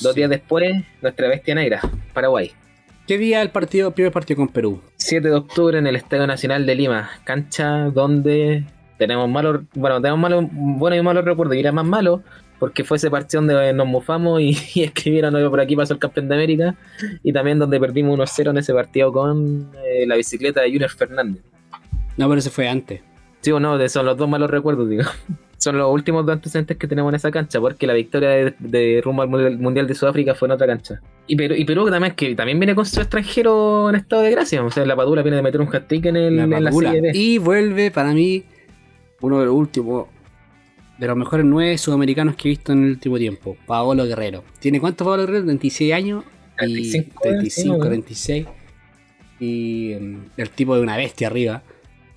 Dos 0.00 0.12
Sí. 0.14 0.20
días 0.20 0.30
después, 0.30 0.82
nuestra 1.02 1.28
bestia 1.28 1.54
negra, 1.54 1.80
Paraguay. 2.12 2.50
¿Qué 3.06 3.18
día 3.18 3.42
el 3.42 3.50
partido, 3.50 3.90
primer 3.90 4.12
partido 4.12 4.38
con 4.38 4.48
Perú? 4.48 4.80
7 4.96 5.28
de 5.28 5.34
octubre 5.34 5.78
en 5.78 5.86
el 5.86 5.94
Estadio 5.94 6.26
Nacional 6.26 6.64
de 6.66 6.74
Lima, 6.74 7.10
cancha 7.24 7.90
donde 7.90 8.64
tenemos 8.98 9.28
malos, 9.28 9.60
bueno, 9.74 10.00
tenemos 10.00 10.18
malos, 10.20 10.44
buenos 10.50 10.98
y 10.98 11.02
malos 11.02 11.24
recuerdos, 11.24 11.54
y 11.56 11.60
era 11.60 11.70
más 11.70 11.84
malo 11.84 12.22
porque 12.58 12.84
fue 12.84 12.96
ese 12.96 13.10
partido 13.10 13.42
donde 13.42 13.72
nos 13.72 13.86
mufamos 13.86 14.40
y, 14.40 14.56
y 14.74 14.82
escribieron 14.82 15.34
"Oye, 15.34 15.48
por 15.50 15.60
aquí 15.60 15.76
pasó 15.76 15.92
el 15.94 15.98
campeón 15.98 16.28
de 16.28 16.34
América 16.34 16.74
y 17.22 17.32
también 17.32 17.58
donde 17.58 17.78
perdimos 17.80 18.18
1-0 18.18 18.50
en 18.50 18.58
ese 18.58 18.72
partido 18.74 19.12
con 19.12 19.70
eh, 19.84 20.06
la 20.06 20.16
bicicleta 20.16 20.60
de 20.62 20.68
Junior 20.70 20.90
Fernández. 20.90 21.42
No, 22.16 22.28
pero 22.28 22.38
ese 22.38 22.50
fue 22.50 22.68
antes. 22.68 23.00
Sí 23.40 23.50
o 23.52 23.60
no, 23.60 23.88
son 23.88 24.06
los 24.06 24.16
dos 24.16 24.28
malos 24.28 24.50
recuerdos, 24.50 24.88
digo. 24.88 25.04
Son 25.56 25.78
los 25.78 25.90
últimos 25.90 26.26
dos 26.26 26.34
antecedentes 26.34 26.76
que 26.76 26.86
tenemos 26.86 27.10
en 27.10 27.14
esa 27.14 27.30
cancha, 27.30 27.58
porque 27.58 27.86
la 27.86 27.94
victoria 27.94 28.28
de, 28.30 28.54
de 28.58 29.00
rumbo 29.02 29.22
al 29.22 29.28
Mundial- 29.58 29.86
de 29.86 29.94
Sudáfrica 29.94 30.34
fue 30.34 30.46
en 30.48 30.52
otra 30.52 30.66
cancha. 30.66 31.00
Y 31.26 31.36
Perú, 31.36 31.54
y 31.56 31.64
Perú 31.64 31.88
también, 31.90 32.12
que 32.14 32.34
también 32.34 32.58
viene 32.60 32.74
con 32.74 32.84
su 32.84 33.00
extranjero 33.00 33.88
en 33.88 33.94
estado 33.94 34.22
de 34.22 34.32
gracia. 34.32 34.62
O 34.62 34.70
sea, 34.70 34.84
la 34.84 34.94
Padula 34.94 35.22
viene 35.22 35.36
de 35.36 35.42
meter 35.42 35.62
un 35.62 35.74
hat-trick 35.74 36.04
en, 36.06 36.16
el, 36.16 36.36
La 36.36 36.42
en 36.58 36.64
la. 36.64 36.70
Y 37.14 37.38
vuelve 37.38 37.90
para 37.90 38.12
mí 38.12 38.44
uno 39.22 39.40
de 39.40 39.46
los 39.46 39.54
últimos, 39.54 40.08
de 40.98 41.06
los 41.06 41.16
mejores 41.16 41.44
nueve 41.44 41.76
sudamericanos 41.78 42.36
que 42.36 42.48
he 42.48 42.50
visto 42.50 42.72
en 42.72 42.84
el 42.84 42.90
último 42.90 43.18
tiempo, 43.18 43.56
Paolo 43.66 44.04
Guerrero. 44.06 44.44
¿Tiene 44.60 44.80
cuántos 44.80 45.04
Paolo 45.06 45.26
Guerrero? 45.26 45.44
36 45.44 45.92
años. 45.92 46.24
Y 46.54 46.56
35, 46.56 47.20
35, 47.20 47.50
sí, 47.50 47.68
¿no? 47.68 47.78
36. 47.84 48.46
Y 49.40 49.94
mm, 50.00 50.16
el 50.36 50.50
tipo 50.50 50.76
de 50.76 50.82
una 50.82 50.96
bestia 50.96 51.26
arriba. 51.26 51.62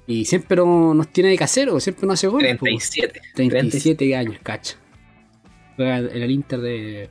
Y 0.05 0.25
siempre 0.25 0.55
no- 0.57 0.93
nos 0.93 1.07
tiene 1.09 1.29
de 1.31 1.37
casero, 1.37 1.79
siempre 1.79 2.05
no 2.07 2.13
hace 2.13 2.27
goles. 2.27 2.55
po. 2.57 2.65
37. 2.65 3.19
37 3.35 4.15
años, 4.15 4.37
cacha. 4.43 4.77
Juega 5.75 5.97
en 5.97 6.21
el 6.23 6.31
Inter 6.31 6.59
de, 6.61 7.09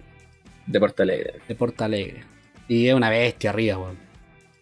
De 0.66 0.80
Porto 0.80 1.02
Alegre. 1.02 1.34
de 1.46 1.54
Porto 1.54 1.84
Alegre. 1.84 2.22
Y 2.68 2.86
es 2.88 2.94
una 2.94 3.10
bestia 3.10 3.50
arriba, 3.50 3.78
weón. 3.78 3.96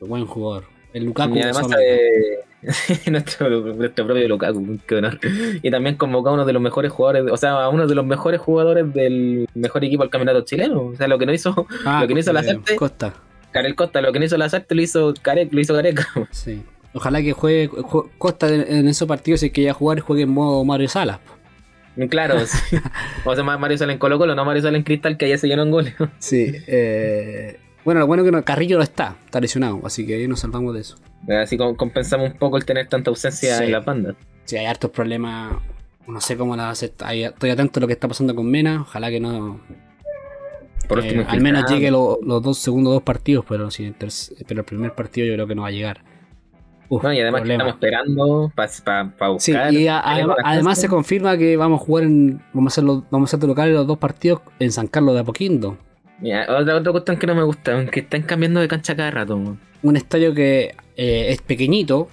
Buen 0.01 0.27
jugador. 0.27 0.65
El 0.95 1.05
Lukaku 1.05 1.37
Y 1.37 1.43
además 1.43 1.67
eh, 1.87 2.39
nuestro, 3.11 3.51
nuestro 3.75 4.07
propio 4.07 4.27
Lukaku, 4.29 4.79
qué 4.87 4.95
honor. 4.97 5.19
Y 5.63 5.71
también 5.71 5.97
convocó 5.97 6.31
a 6.31 6.33
uno 6.33 6.45
de 6.47 6.53
los 6.55 6.63
mejores 6.63 6.91
jugadores, 6.93 7.31
o 7.31 7.37
sea, 7.37 7.51
a 7.63 7.69
uno 7.69 7.87
de 7.87 7.95
los 7.95 8.07
mejores 8.07 8.41
jugadores 8.41 8.91
del 8.95 9.47
mejor 9.55 9.85
equipo 9.85 10.03
del 10.05 10.11
campeonato 10.11 10.45
chileno. 10.47 10.81
O 10.87 10.97
sea, 10.97 11.07
lo 11.09 11.19
que 11.19 11.27
no 11.27 11.33
hizo 11.35 11.67
Ah, 11.85 12.01
lo 12.01 12.09
que 12.09 12.15
no 12.15 12.21
hizo 12.21 12.33
la 12.33 12.43
Sarte- 12.43 12.77
Costa. 12.77 13.13
Karel 13.53 13.75
Costa, 13.75 14.01
lo 14.01 14.13
que 14.13 14.19
no 14.19 14.25
hizo 14.25 14.37
Lazarte 14.37 14.75
lo 14.75 14.83
hizo 14.83 15.15
Careca, 15.21 15.51
lo 15.53 15.61
hizo 15.61 15.75
Careca. 15.75 16.07
Sí. 16.31 16.63
Ojalá 16.97 17.21
que 17.23 17.33
juegue 17.33 17.69
ju- 17.71 18.09
Costa 18.19 18.49
en, 18.49 18.87
esos 18.89 19.07
partidos 19.09 19.41
si 19.41 19.47
es 19.47 19.53
que 19.53 19.63
ya 19.63 19.73
jugar 19.75 19.99
juegue 20.01 20.23
en 20.23 20.31
modo 20.31 20.65
Mario 20.65 20.89
Salas. 20.89 21.19
po. 21.19 22.07
Claro, 22.09 22.39
sí. 22.47 22.77
o 23.25 23.35
sea, 23.35 23.43
Mario 23.45 23.79
sale 23.79 23.93
en 23.93 23.99
Colo 23.99 24.17
Colo, 24.19 24.35
no 24.37 24.45
Mario 24.45 24.63
sale 24.63 24.77
en 24.79 24.85
Cristal, 24.85 25.17
que 25.17 25.27
allá 25.27 25.39
se 25.39 25.49
llenó 25.49 25.63
en 25.65 25.71
goles. 25.73 25.95
Sí. 26.19 26.53
eh, 26.69 27.59
bueno, 27.85 28.01
lo 28.01 28.07
bueno 28.07 28.25
es 28.25 28.33
que 28.33 28.43
Carrillo 28.45 28.77
no 28.79 28.83
está, 28.83 29.17
está 29.25 29.41
lesionado, 29.41 29.81
así 29.85 30.07
que 30.07 30.15
ahí 30.15 30.29
nos 30.29 30.41
salvamos 30.41 30.75
de 30.75 30.81
eso. 30.81 30.97
Así 31.43 31.57
compensamos 31.57 32.31
un 32.33 32.39
poco 32.39 32.57
el 32.57 32.65
tener 32.65 32.89
tanta 32.89 33.11
ausencia 33.11 33.57
Sí. 33.59 33.65
en 33.65 33.73
la 33.73 33.81
banda. 33.81 34.15
Si 34.45 34.57
hay 34.57 34.67
hartos 34.67 34.91
problemas, 34.91 35.55
no 36.07 36.21
sé 36.21 36.37
cómo 36.37 36.55
la 36.57 36.71
hace. 36.71 36.93
ahí 37.05 37.25
Estoy 37.25 37.51
atento 37.51 37.79
a 37.79 37.83
lo 37.83 37.87
que 37.87 37.95
está 37.95 38.09
pasando 38.09 38.35
con 38.35 38.51
Mena. 38.51 38.83
Ojalá 38.83 39.11
que 39.11 39.21
no. 39.21 39.61
Por 40.89 40.99
último, 40.99 41.23
al 41.27 41.41
menos 41.41 41.63
infiltrado. 41.63 41.75
llegue 41.77 41.91
lo- 41.91 42.19
los 42.23 42.43
dos 42.43 42.59
segundos 42.59 42.93
dos 42.93 43.03
partidos, 43.03 43.45
pero, 43.49 43.71
si 43.71 43.85
el 43.87 43.95
pero 44.47 44.61
el 44.61 44.65
primer 44.67 44.95
partido 44.95 45.27
yo 45.27 45.33
creo 45.33 45.47
que 45.47 45.55
no 45.55 45.63
va 45.63 45.69
a 45.69 45.71
llegar. 45.71 46.05
Uf, 46.91 47.03
No, 47.03 47.11
y 47.11 47.21
además 47.21 47.41
que 47.43 47.53
estamos 47.53 47.73
esperando 47.73 48.53
para 48.55 48.69
Sí, 49.39 49.53
buscar. 49.53 49.73
y 49.73 49.89
a- 49.89 50.01
además, 50.01 50.37
además 50.45 50.79
se 50.79 50.89
confirma 50.89 51.39
que 51.39 51.57
vamos 51.57 51.81
a 51.81 51.85
jugar 51.87 52.05
en. 52.05 52.43
Vamos 52.53 52.71
a 52.71 52.75
hacer 52.75 52.85
los, 52.85 53.05
vamos 53.11 53.29
a 53.29 53.31
hacer 53.31 53.41
de 53.41 53.47
locales 53.47 53.75
los 53.75 53.87
dos 53.87 53.97
partidos 53.97 54.43
en 54.59 54.71
San 54.73 54.87
Carlos 54.89 55.15
de 55.15 55.21
Apoquindo. 55.23 55.79
Mira, 56.25 56.47
otra, 56.49 56.77
otra 56.77 56.91
cuestión 56.93 57.19
que 57.19 57.27
no 57.27 57.35
me 57.35 57.43
gusta, 57.43 57.85
que 57.91 58.01
están 58.01 58.23
cambiando 58.23 58.59
de 58.61 58.67
cancha 58.67 58.97
cada 58.97 59.11
rato. 59.11 59.37
Un 59.83 59.97
estadio 59.97 60.33
que 60.33 60.75
eh, 60.97 61.27
es 61.29 61.43
pequeñito 61.43 62.09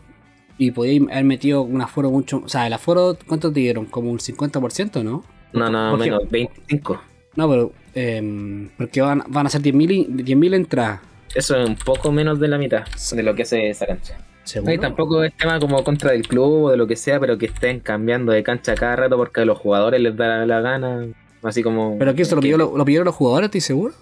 y 0.58 0.71
podía 0.71 1.00
haber 1.12 1.24
metido 1.24 1.62
un 1.62 1.82
aforo 1.82 2.12
mucho. 2.12 2.41
O 2.43 2.50
sea, 2.50 2.67
el 2.67 2.74
aforo, 2.74 3.17
¿cuánto 3.26 3.54
te 3.54 3.62
dieron? 3.62 3.86
Como 3.86 4.12
un 4.12 4.19
50%, 4.19 5.02
¿no? 5.02 5.24
No, 5.54 5.69
no, 5.69 5.91
Porque- 5.91 6.12
menos, 6.12 6.30
25. 6.30 7.02
No, 7.38 7.50
pero. 7.50 7.71
eh, 7.95 8.67
porque 8.78 9.00
van, 9.00 9.24
van 9.30 9.47
a 9.47 9.50
ser 9.50 9.62
10.000 9.62 9.89
y- 9.91 10.06
10.000 10.24 10.56
entradas. 10.56 11.00
Eso 11.34 11.56
es 11.58 11.69
un 11.69 11.78
poco 11.78 12.12
menos 12.12 12.38
de 12.41 12.50
la 12.50 12.58
mitad 12.58 12.84
de 13.13 13.24
lo 13.24 13.34
que 13.34 13.43
hace 13.43 13.69
esa 13.69 13.86
cancha. 13.86 14.17
¿Seguro? 14.43 14.74
Y 14.74 14.78
tampoco 14.78 15.24
es 15.24 15.34
tema 15.38 15.58
como 15.58 15.82
contra 15.86 16.12
del 16.12 16.28
club 16.28 16.65
o 16.65 16.69
de 16.71 16.76
lo 16.76 16.86
que 16.86 16.97
sea, 16.97 17.17
pero 17.21 17.38
que 17.38 17.45
estén 17.45 17.80
cambiando 17.80 18.34
de 18.34 18.43
cancha 18.43 18.76
cada 18.76 18.97
rato 18.97 19.15
porque 19.15 19.39
a 19.39 19.45
los 19.45 19.58
jugadores 19.58 20.02
les 20.02 20.17
da 20.17 20.45
la 20.45 20.60
gana. 20.60 21.06
Así 21.43 21.63
como. 21.63 21.97
¿Pero 21.97 22.13
quién 22.13 22.25
se 22.25 22.36
lo 22.36 22.41
que- 22.41 22.45
pidió, 22.45 22.58
lo, 22.58 22.77
lo 22.77 22.86
pidieron 22.86 23.06
los 23.06 23.15
jugadores, 23.15 23.47
estoy 23.47 23.62
seguro? 23.62 23.93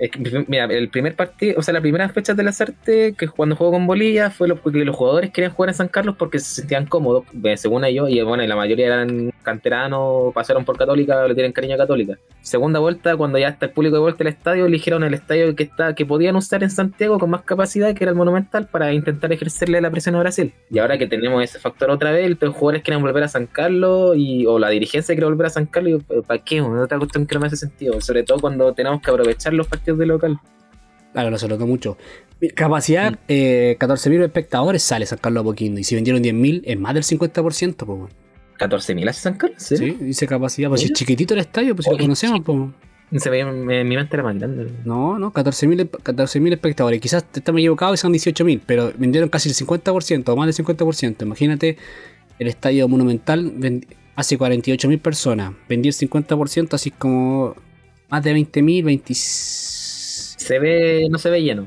Que, 0.00 0.44
mira, 0.48 0.64
el 0.64 0.88
primer 0.88 1.14
partido, 1.14 1.58
o 1.58 1.62
sea, 1.62 1.74
la 1.74 1.82
primera 1.82 2.08
fecha 2.08 2.32
de 2.32 2.42
las 2.42 2.58
artes 2.62 3.14
que 3.18 3.28
cuando 3.28 3.54
jugó 3.54 3.72
con 3.72 3.86
Bolivia 3.86 4.30
fue 4.30 4.48
lo, 4.48 4.56
porque 4.56 4.82
los 4.82 4.96
jugadores 4.96 5.30
querían 5.30 5.52
jugar 5.52 5.68
en 5.68 5.74
San 5.74 5.88
Carlos 5.88 6.16
porque 6.18 6.38
se 6.38 6.62
sentían 6.62 6.86
cómodos, 6.86 7.24
eh, 7.44 7.58
según 7.58 7.84
ellos, 7.84 8.08
y 8.08 8.18
bueno, 8.22 8.42
y 8.42 8.46
la 8.46 8.56
mayoría 8.56 8.86
eran 8.86 9.30
canteranos, 9.42 10.32
pasaron 10.32 10.64
por 10.64 10.78
Católica, 10.78 11.26
le 11.28 11.34
tienen 11.34 11.52
cariño 11.52 11.76
Católica. 11.76 12.18
Segunda 12.40 12.80
vuelta, 12.80 13.14
cuando 13.18 13.36
ya 13.36 13.48
está 13.48 13.66
el 13.66 13.72
público 13.72 13.96
de 13.96 14.00
vuelta 14.00 14.24
al 14.24 14.28
estadio, 14.28 14.64
eligieron 14.64 15.04
el 15.04 15.12
estadio 15.12 15.54
que 15.54 15.64
está 15.64 15.94
que 15.94 16.06
podían 16.06 16.34
usar 16.34 16.62
en 16.62 16.70
Santiago 16.70 17.18
con 17.18 17.28
más 17.28 17.42
capacidad, 17.42 17.94
que 17.94 18.02
era 18.02 18.12
el 18.12 18.16
Monumental, 18.16 18.68
para 18.68 18.94
intentar 18.94 19.30
ejercerle 19.34 19.82
la 19.82 19.90
presión 19.90 20.14
a 20.14 20.20
Brasil. 20.20 20.54
Y 20.70 20.78
ahora 20.78 20.96
que 20.96 21.08
tenemos 21.08 21.44
ese 21.44 21.58
factor 21.58 21.90
otra 21.90 22.10
vez, 22.10 22.34
los 22.40 22.54
jugadores 22.54 22.82
quieren 22.82 23.02
volver 23.02 23.24
a 23.24 23.28
San 23.28 23.44
Carlos, 23.44 24.16
y, 24.16 24.46
o 24.46 24.58
la 24.58 24.70
dirigencia 24.70 25.14
quiere 25.14 25.26
volver 25.26 25.48
a 25.48 25.50
San 25.50 25.66
Carlos, 25.66 26.00
y, 26.08 26.22
¿para 26.22 26.42
qué? 26.42 26.62
Otra 26.62 26.96
cuestión 26.96 27.26
que 27.26 27.34
no 27.34 27.42
me 27.42 27.48
hace 27.48 27.56
sentido, 27.56 28.00
sobre 28.00 28.22
todo 28.22 28.38
cuando 28.38 28.72
tenemos 28.72 29.02
que 29.02 29.10
aprovechar 29.10 29.52
los 29.52 29.68
partidos 29.68 29.89
de 29.96 30.06
local. 30.06 30.40
Claro, 31.12 31.30
no 31.30 31.38
se 31.38 31.48
notó 31.48 31.66
mucho. 31.66 31.96
Capacidad, 32.54 33.18
eh, 33.28 33.76
14.000 33.78 34.22
espectadores 34.24 34.82
sale 34.82 35.04
San 35.06 35.18
Carlos 35.18 35.42
Apoquindo. 35.42 35.80
Y 35.80 35.84
si 35.84 35.94
vendieron 35.94 36.22
10.000, 36.22 36.62
es 36.64 36.78
más 36.78 36.94
del 36.94 37.02
50%, 37.04 37.74
pues. 37.76 37.86
bueno. 37.86 38.08
14.000 38.58 39.08
hace 39.08 39.20
San 39.20 39.34
Carlos, 39.34 39.62
¿sí? 39.62 39.76
Sí, 39.76 39.90
dice 40.00 40.26
capacidad. 40.26 40.68
Pues 40.68 40.80
si 40.82 40.86
es 40.88 40.92
chiquitito 40.92 41.34
el 41.34 41.40
estadio, 41.40 41.74
pues 41.74 41.84
si 41.86 41.90
lo 41.90 41.98
conocemos, 41.98 42.40
pues. 42.44 43.22
Se 43.22 43.28
veía, 43.28 43.44
me- 43.46 43.82
mi 43.84 43.96
mente 43.96 44.14
era 44.14 44.22
más 44.22 44.36
grande. 44.38 44.70
No, 44.84 45.18
no, 45.18 45.32
14.000 45.32 45.90
14.000 45.90 46.52
espectadores. 46.52 47.00
Quizás 47.00 47.24
estamos 47.34 47.58
equivocados 47.58 47.98
y 47.98 48.00
son 48.00 48.12
18.000, 48.12 48.60
pero 48.64 48.92
vendieron 48.96 49.28
casi 49.28 49.48
el 49.48 49.54
50% 49.56 50.28
o 50.28 50.36
más 50.36 50.46
del 50.56 50.64
50%. 50.66 51.22
Imagínate, 51.22 51.76
el 52.38 52.46
estadio 52.46 52.86
monumental 52.86 53.52
hace 54.14 54.38
48.000 54.38 55.00
personas. 55.00 55.52
Vendió 55.68 55.90
el 55.90 55.94
50%, 55.96 56.74
así 56.74 56.90
como 56.92 57.56
más 58.08 58.22
de 58.22 58.34
20.000, 58.36 58.84
20... 58.84 59.14
Se 60.40 60.58
ve, 60.58 61.06
no 61.10 61.18
se 61.18 61.30
ve 61.30 61.42
lleno. 61.42 61.66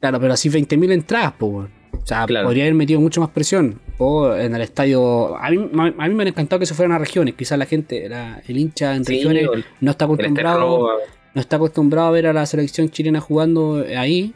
Claro, 0.00 0.20
pero 0.20 0.32
así 0.34 0.48
20.000 0.50 0.92
entradas, 0.92 1.32
pues. 1.38 1.68
O 1.92 2.06
sea, 2.06 2.26
Claro. 2.26 2.46
podría 2.46 2.64
haber 2.64 2.74
metido 2.74 3.00
mucho 3.00 3.20
más 3.20 3.30
presión. 3.30 3.80
O 3.98 4.34
en 4.34 4.54
el 4.54 4.62
estadio. 4.62 5.36
A 5.36 5.50
mí, 5.50 5.56
a 5.98 6.08
mí 6.08 6.14
me 6.14 6.22
han 6.22 6.28
encantado 6.28 6.58
que 6.60 6.66
se 6.66 6.74
fueran 6.74 6.92
a 6.92 6.98
regiones. 6.98 7.34
Quizás 7.34 7.58
la 7.58 7.66
gente, 7.66 8.08
la- 8.08 8.42
el 8.46 8.58
hincha 8.58 8.94
en 8.96 9.04
Sí, 9.04 9.14
regiones, 9.16 9.48
el- 9.52 9.64
no 9.80 9.90
está 9.92 10.04
acostumbrado. 10.06 10.88
No 11.34 11.40
está 11.40 11.56
acostumbrado 11.56 12.08
a 12.08 12.10
ver 12.10 12.26
a 12.26 12.32
la 12.32 12.44
selección 12.44 12.90
chilena 12.90 13.20
jugando 13.20 13.84
ahí. 13.96 14.34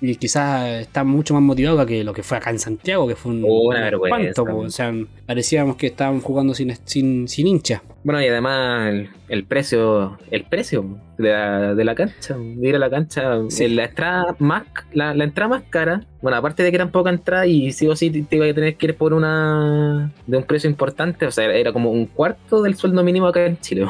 Y 0.00 0.14
quizás 0.14 0.80
está 0.80 1.02
mucho 1.02 1.34
más 1.34 1.42
motivado 1.42 1.84
que 1.84 2.04
lo 2.04 2.12
que 2.12 2.22
fue 2.22 2.36
acá 2.36 2.50
en 2.50 2.58
Santiago, 2.60 3.08
que 3.08 3.16
fue 3.16 3.32
un, 3.32 3.44
Oh, 3.44 3.68
una 3.70 3.80
vergüenza. 3.80 4.42
O 4.42 4.70
sea, 4.70 4.94
parecíamos 5.26 5.76
que 5.76 5.88
estaban 5.88 6.20
jugando 6.20 6.54
sin, 6.54 6.72
sin, 6.84 7.26
sin 7.26 7.48
hincha. 7.48 7.82
Bueno, 8.04 8.22
y 8.22 8.28
además 8.28 8.90
el, 8.94 9.10
el 9.28 9.44
precio, 9.44 10.16
el 10.30 10.44
precio 10.44 10.98
de 11.18 11.30
la, 11.32 11.74
de 11.74 11.84
la 11.84 11.94
cancha, 11.96 12.36
de 12.38 12.68
ir 12.68 12.76
a 12.76 12.78
la 12.78 12.88
cancha, 12.90 13.38
Sí. 13.48 13.66
la 13.68 13.86
entrada 13.86 14.36
más, 14.38 14.62
la, 14.92 15.14
la 15.14 15.24
entrada 15.24 15.48
más 15.48 15.62
cara, 15.68 16.04
bueno, 16.22 16.36
aparte 16.38 16.62
de 16.62 16.70
que 16.70 16.76
eran 16.76 16.92
poca 16.92 17.10
entrada 17.10 17.46
y 17.46 17.72
sí 17.72 17.88
o 17.88 17.96
sí 17.96 18.10
te, 18.10 18.22
te 18.22 18.36
iba 18.36 18.46
a 18.46 18.54
tener 18.54 18.76
que 18.76 18.86
ir 18.86 18.94
por 18.96 19.12
una 19.12 20.12
de 20.28 20.36
un 20.36 20.44
precio 20.44 20.70
importante, 20.70 21.26
o 21.26 21.30
sea, 21.32 21.46
era 21.52 21.72
como 21.72 21.90
un 21.90 22.06
cuarto 22.06 22.62
del 22.62 22.76
sueldo 22.76 23.02
mínimo 23.02 23.26
acá 23.26 23.44
en 23.44 23.58
Chile, 23.58 23.86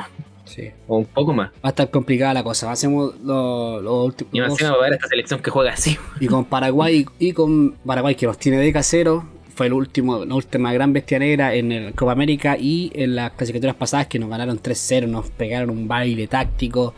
Sí. 0.49 0.71
o 0.87 0.99
un 0.99 1.05
poco 1.05 1.33
más. 1.33 1.51
Va 1.51 1.61
a 1.65 1.69
estar 1.69 1.91
complicada 1.91 2.35
la 2.35 2.43
cosa. 2.43 2.71
Hacemos 2.71 3.15
los 3.21 4.05
últimos. 4.07 4.33
Y 4.33 4.41
más 4.41 4.53
va 4.63 4.69
a 4.69 4.81
ver 4.81 4.95
esta 4.95 5.09
selección 5.09 5.41
que 5.41 5.51
juega 5.51 5.73
así. 5.73 5.97
Y 6.21 6.27
con 6.27 6.45
Paraguay 6.45 7.07
y 7.19 7.33
con 7.33 7.73
Paraguay 7.85 8.15
que 8.15 8.27
los 8.27 8.39
tiene 8.39 8.59
de 8.59 8.73
casero. 8.73 9.25
Fue 9.55 9.67
el 9.67 9.73
último, 9.73 10.25
la 10.25 10.35
última 10.37 10.73
gran 10.73 10.93
bestia 10.93 11.19
negra 11.19 11.53
en 11.53 11.73
el 11.73 11.93
Copa 11.93 12.13
América 12.13 12.57
y 12.57 12.93
en 12.95 13.17
las 13.17 13.33
clasificatorias 13.33 13.75
pasadas 13.75 14.07
que 14.07 14.21
nos 14.21 14.31
ganaron 14.31 14.63
3-0, 14.63 15.09
nos 15.09 15.31
pegaron 15.31 15.71
un 15.71 15.89
baile 15.89 16.29
táctico. 16.29 16.95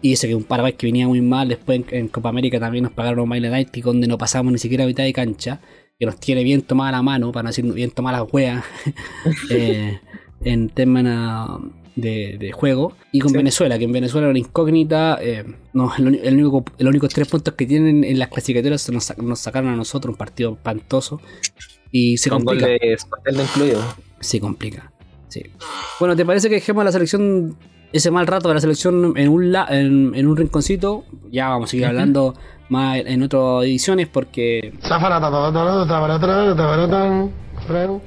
Y 0.00 0.12
eso 0.12 0.28
que 0.28 0.34
un 0.36 0.44
Paraguay 0.44 0.74
que 0.74 0.86
venía 0.86 1.08
muy 1.08 1.20
mal, 1.20 1.48
después 1.48 1.80
en, 1.80 1.86
en 1.90 2.08
Copa 2.08 2.28
América 2.28 2.60
también 2.60 2.84
nos 2.84 2.92
pagaron 2.92 3.18
un 3.18 3.28
baile 3.28 3.50
táctico 3.50 3.92
donde 3.92 4.06
no 4.06 4.16
pasamos 4.16 4.52
ni 4.52 4.58
siquiera 4.58 4.84
a 4.84 4.86
mitad 4.86 5.02
de 5.02 5.12
cancha, 5.12 5.60
que 5.98 6.06
nos 6.06 6.20
tiene 6.20 6.44
bien 6.44 6.62
tomada 6.62 6.92
la 6.92 7.02
mano, 7.02 7.32
para 7.32 7.42
no 7.42 7.48
decir 7.48 7.64
bien 7.72 7.90
tomada 7.90 8.18
la 8.18 8.22
wea, 8.22 8.62
eh, 9.50 9.98
en 10.44 10.68
temas 10.68 11.60
de, 12.00 12.36
de 12.38 12.52
juego. 12.52 12.94
Y 13.12 13.20
con 13.20 13.30
Sí. 13.30 13.36
Venezuela, 13.36 13.78
que 13.78 13.84
en 13.84 13.92
Venezuela 13.92 14.26
era 14.26 14.30
una 14.30 14.38
incógnita. 14.38 15.18
eh, 15.20 15.44
no, 15.72 15.92
el, 15.98 16.14
el 16.24 16.34
único, 16.44 16.64
el 16.78 16.88
único 16.88 17.08
tres 17.08 17.28
puntos 17.28 17.54
que 17.54 17.66
tienen 17.66 18.04
en 18.04 18.18
las 18.18 18.28
clasificatorias 18.28 18.82
se 18.82 18.92
nos, 18.92 19.16
nos 19.18 19.38
sacaron 19.40 19.70
a 19.70 19.76
nosotros, 19.76 20.12
un 20.14 20.18
partido 20.18 20.52
espantoso. 20.52 21.20
Y 21.90 22.16
se 22.18 22.30
con 22.30 22.44
gol 22.44 22.58
complica. 22.58 22.86
de 22.86 22.98
Soteldo 22.98 23.42
incluido. 23.42 23.80
Se 24.20 24.40
complica. 24.40 24.92
Sí. 25.28 25.42
Bueno, 26.00 26.16
¿te 26.16 26.24
parece 26.24 26.48
que 26.48 26.56
dejemos 26.56 26.84
la 26.84 26.92
selección, 26.92 27.56
ese 27.92 28.10
mal 28.10 28.26
rato 28.26 28.48
de 28.48 28.54
la 28.54 28.60
selección 28.60 29.14
en 29.16 29.28
un, 29.28 29.52
la- 29.52 29.66
en, 29.70 30.14
en 30.14 30.26
un 30.26 30.36
rinconcito? 30.36 31.04
Ya 31.30 31.48
vamos 31.48 31.68
a 31.68 31.70
seguir 31.70 31.86
hablando 31.86 32.34
más 32.68 32.98
en 33.04 33.22
otras 33.22 33.64
ediciones 33.64 34.08
porque, 34.08 34.72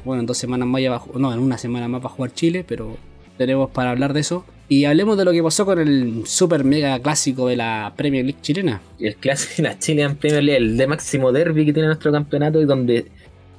bueno, 0.06 0.22
en 0.22 0.26
dos 0.28 0.38
semanas 0.38 0.68
más 0.68 0.82
ya 0.82 0.92
va 0.92 1.02
no, 1.16 1.34
en 1.34 1.40
una 1.40 1.58
semana 1.58 1.88
más 1.88 2.02
va 2.02 2.06
a 2.06 2.10
jugar 2.10 2.34
Chile, 2.34 2.64
pero 2.68 2.98
tenemos 3.44 3.70
para 3.72 3.92
hablar 3.92 4.14
de 4.14 4.22
eso. 4.22 4.46
Y 4.70 4.86
hablemos 4.86 5.18
de 5.18 5.26
lo 5.26 5.32
que 5.34 5.44
pasó 5.44 5.66
con 5.66 5.80
el 5.80 6.22
super 6.26 6.64
mega 6.64 6.98
clásico 7.00 7.48
de 7.48 7.58
la 7.58 7.94
Premier 7.98 8.24
League 8.24 8.40
chilena. 8.42 8.82
El 9.00 9.16
clásico, 9.18 9.62
la 9.64 9.78
Chilean 9.78 10.16
Premier 10.16 10.44
League, 10.44 10.58
el 10.64 10.78
de 10.78 10.88
máximo 10.88 11.32
derby 11.32 11.66
que 11.66 11.74
tiene 11.74 11.88
nuestro 11.88 12.12
campeonato 12.12 12.62
y 12.62 12.66
donde 12.66 13.08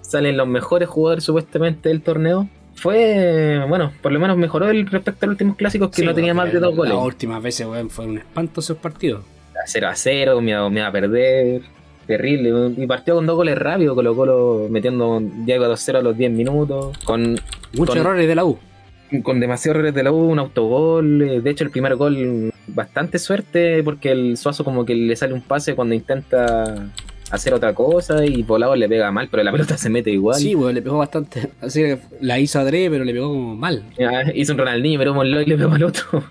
salen 0.01 0.37
los 0.37 0.49
mejores 0.49 0.88
jugadores 0.88 1.25
supuestamente 1.25 1.88
del 1.90 2.01
torneo. 2.03 2.49
Fue, 2.75 3.62
bueno, 3.68 3.92
por 4.01 4.11
lo 4.12 4.18
menos 4.18 4.37
mejoró 4.38 4.71
el 4.71 4.87
respecto 4.87 5.25
a 5.25 5.27
los 5.27 5.35
últimos 5.35 5.57
clásicos 5.57 5.90
que 5.90 5.97
Sí, 5.97 6.05
no 6.07 6.14
tenía 6.14 6.33
más 6.33 6.51
de 6.53 6.59
dos 6.59 6.75
goles. 6.75 6.95
Las 6.95 7.05
últimas 7.05 7.42
veces, 7.42 7.66
weón, 7.66 7.90
fue 7.90 8.07
un 8.07 8.18
espanto 8.18 8.61
esos 8.61 8.79
partidos. 8.79 9.23
A 9.55 9.66
0 9.66 9.88
a 9.88 9.95
0, 9.95 10.40
me 10.40 10.51
iba, 10.53 10.68
me 10.71 10.81
iba 10.81 10.88
a 10.88 10.92
perder. 10.92 11.61
Terrible. 12.07 12.73
Y 12.77 12.87
partió 12.87 13.15
con 13.15 13.27
dos 13.27 13.37
goles 13.37 13.56
rápido, 13.59 13.94
Colo 13.94 14.17
Colo 14.17 14.67
metiendo 14.71 15.21
iba 15.46 15.69
2-0 15.69 15.98
a 15.98 16.02
los 16.02 16.17
10 16.17 16.33
minutos. 16.33 16.98
Con, 17.04 17.38
Muchos 17.75 17.94
Con- 17.94 17.98
errores 17.98 18.27
de 18.27 18.35
la 18.35 18.44
U. 18.44 18.59
con 19.23 19.40
demasiados 19.40 19.77
errores 19.77 19.94
de 19.94 20.02
la 20.02 20.13
U, 20.13 20.17
un 20.31 20.38
autogol. 20.38 21.23
eh, 21.23 21.40
De 21.40 21.50
hecho, 21.50 21.65
el 21.65 21.71
primer 21.71 21.96
gol, 21.96 22.52
bastante 22.67 23.19
suerte, 23.19 23.83
porque 23.83 24.13
el 24.13 24.37
Suazo 24.37 24.65
como 24.65 24.85
que 24.85 24.94
le 24.94 25.17
sale 25.17 25.35
un 25.35 25.42
pase 25.42 25.75
cuando 25.75 25.94
intenta 25.94 26.90
hacer 27.31 27.54
otra 27.54 27.75
cosa 27.75 28.25
y 28.27 28.42
volado 28.42 28.77
le 28.77 28.88
pega 28.88 29.10
mal, 29.10 29.29
pero 29.31 29.42
la 29.42 29.50
pelota 29.52 29.79
se 29.79 29.88
mete 29.88 30.10
igual. 30.10 30.38
Sí, 30.38 30.54
weón, 30.54 30.75
le 30.75 30.83
pegó 30.83 30.98
bastante. 30.98 31.50
Así 31.60 31.81
que 31.83 31.98
la 32.21 32.38
hizo 32.38 32.58
adrede, 32.60 32.90
pero 32.90 33.04
le 33.04 33.13
pegó 33.13 33.29
como 33.29 33.56
mal. 33.56 33.85
Hizo 34.35 34.52
un 34.52 34.58
Ronaldinho, 34.58 34.98
pero 34.98 35.19
un 35.19 35.27
y 35.27 35.44
le 35.46 35.56
pegó 35.56 35.73
al 35.73 35.83
otro. 35.85 36.23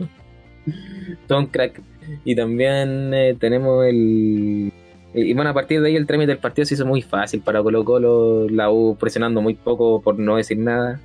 Todo 1.28 1.40
un 1.40 1.48
crack. 1.48 1.82
Y 2.24 2.36
también 2.36 3.14
eh, 3.14 3.36
tenemos 3.40 3.86
el. 3.86 4.72
Y 5.14 5.34
bueno, 5.34 5.50
a 5.50 5.54
partir 5.54 5.82
de 5.82 5.90
ahí 5.90 5.96
el 5.96 6.08
trámite 6.08 6.32
del 6.32 6.38
partido 6.38 6.66
se 6.66 6.76
hizo 6.76 6.86
muy 6.86 7.02
fácil 7.02 7.42
para 7.42 7.62
Colo 7.62 7.84
Colo, 7.84 8.48
la 8.48 8.72
U 8.72 8.96
presionando 8.98 9.42
muy 9.42 9.56
poco 9.56 10.02
por 10.02 10.18
no 10.20 10.38
decir 10.38 10.58
nada. 10.58 11.00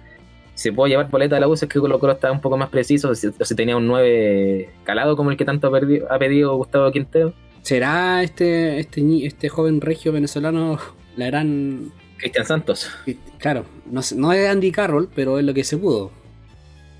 Se 0.57 0.73
puede 0.73 0.91
llevar 0.91 1.11
boleta 1.11 1.37
a 1.37 1.41
la 1.41 1.49
U 1.49 1.55
si 1.55 1.67
es 1.67 1.71
que 1.71 1.79
Colo 1.79 2.01
Colo 2.01 2.15
estaba 2.15 2.33
un 2.33 2.41
poco 2.41 2.57
más 2.57 2.71
preciso, 2.71 3.15
si, 3.15 3.27
o 3.27 3.45
si 3.45 3.55
tenía 3.55 3.77
un 3.77 3.87
9 3.87 4.71
calado 4.85 5.15
como 5.15 5.31
el 5.31 5.37
que 5.37 5.45
tanto 5.45 5.69
ha, 5.69 6.19
pedido 6.19 6.57
Gustavo 6.57 6.91
Quintero. 6.91 7.35
¿Será 7.61 8.23
este, 8.23 8.79
este, 8.79 9.27
este 9.27 9.51
joven 9.51 9.83
regio 9.83 10.13
venezolano 10.13 10.79
la 11.17 11.27
gran... 11.27 11.93
Cristian 12.17 12.47
Santos. 12.47 12.91
Claro, 13.39 13.67
no, 13.85 14.01
es 14.01 14.49
Andy 14.49 14.73
Carroll, 14.73 15.11
pero 15.15 15.39
es 15.39 15.45
lo 15.45 15.53
que 15.53 15.63
se 15.63 15.77
pudo. 15.77 16.11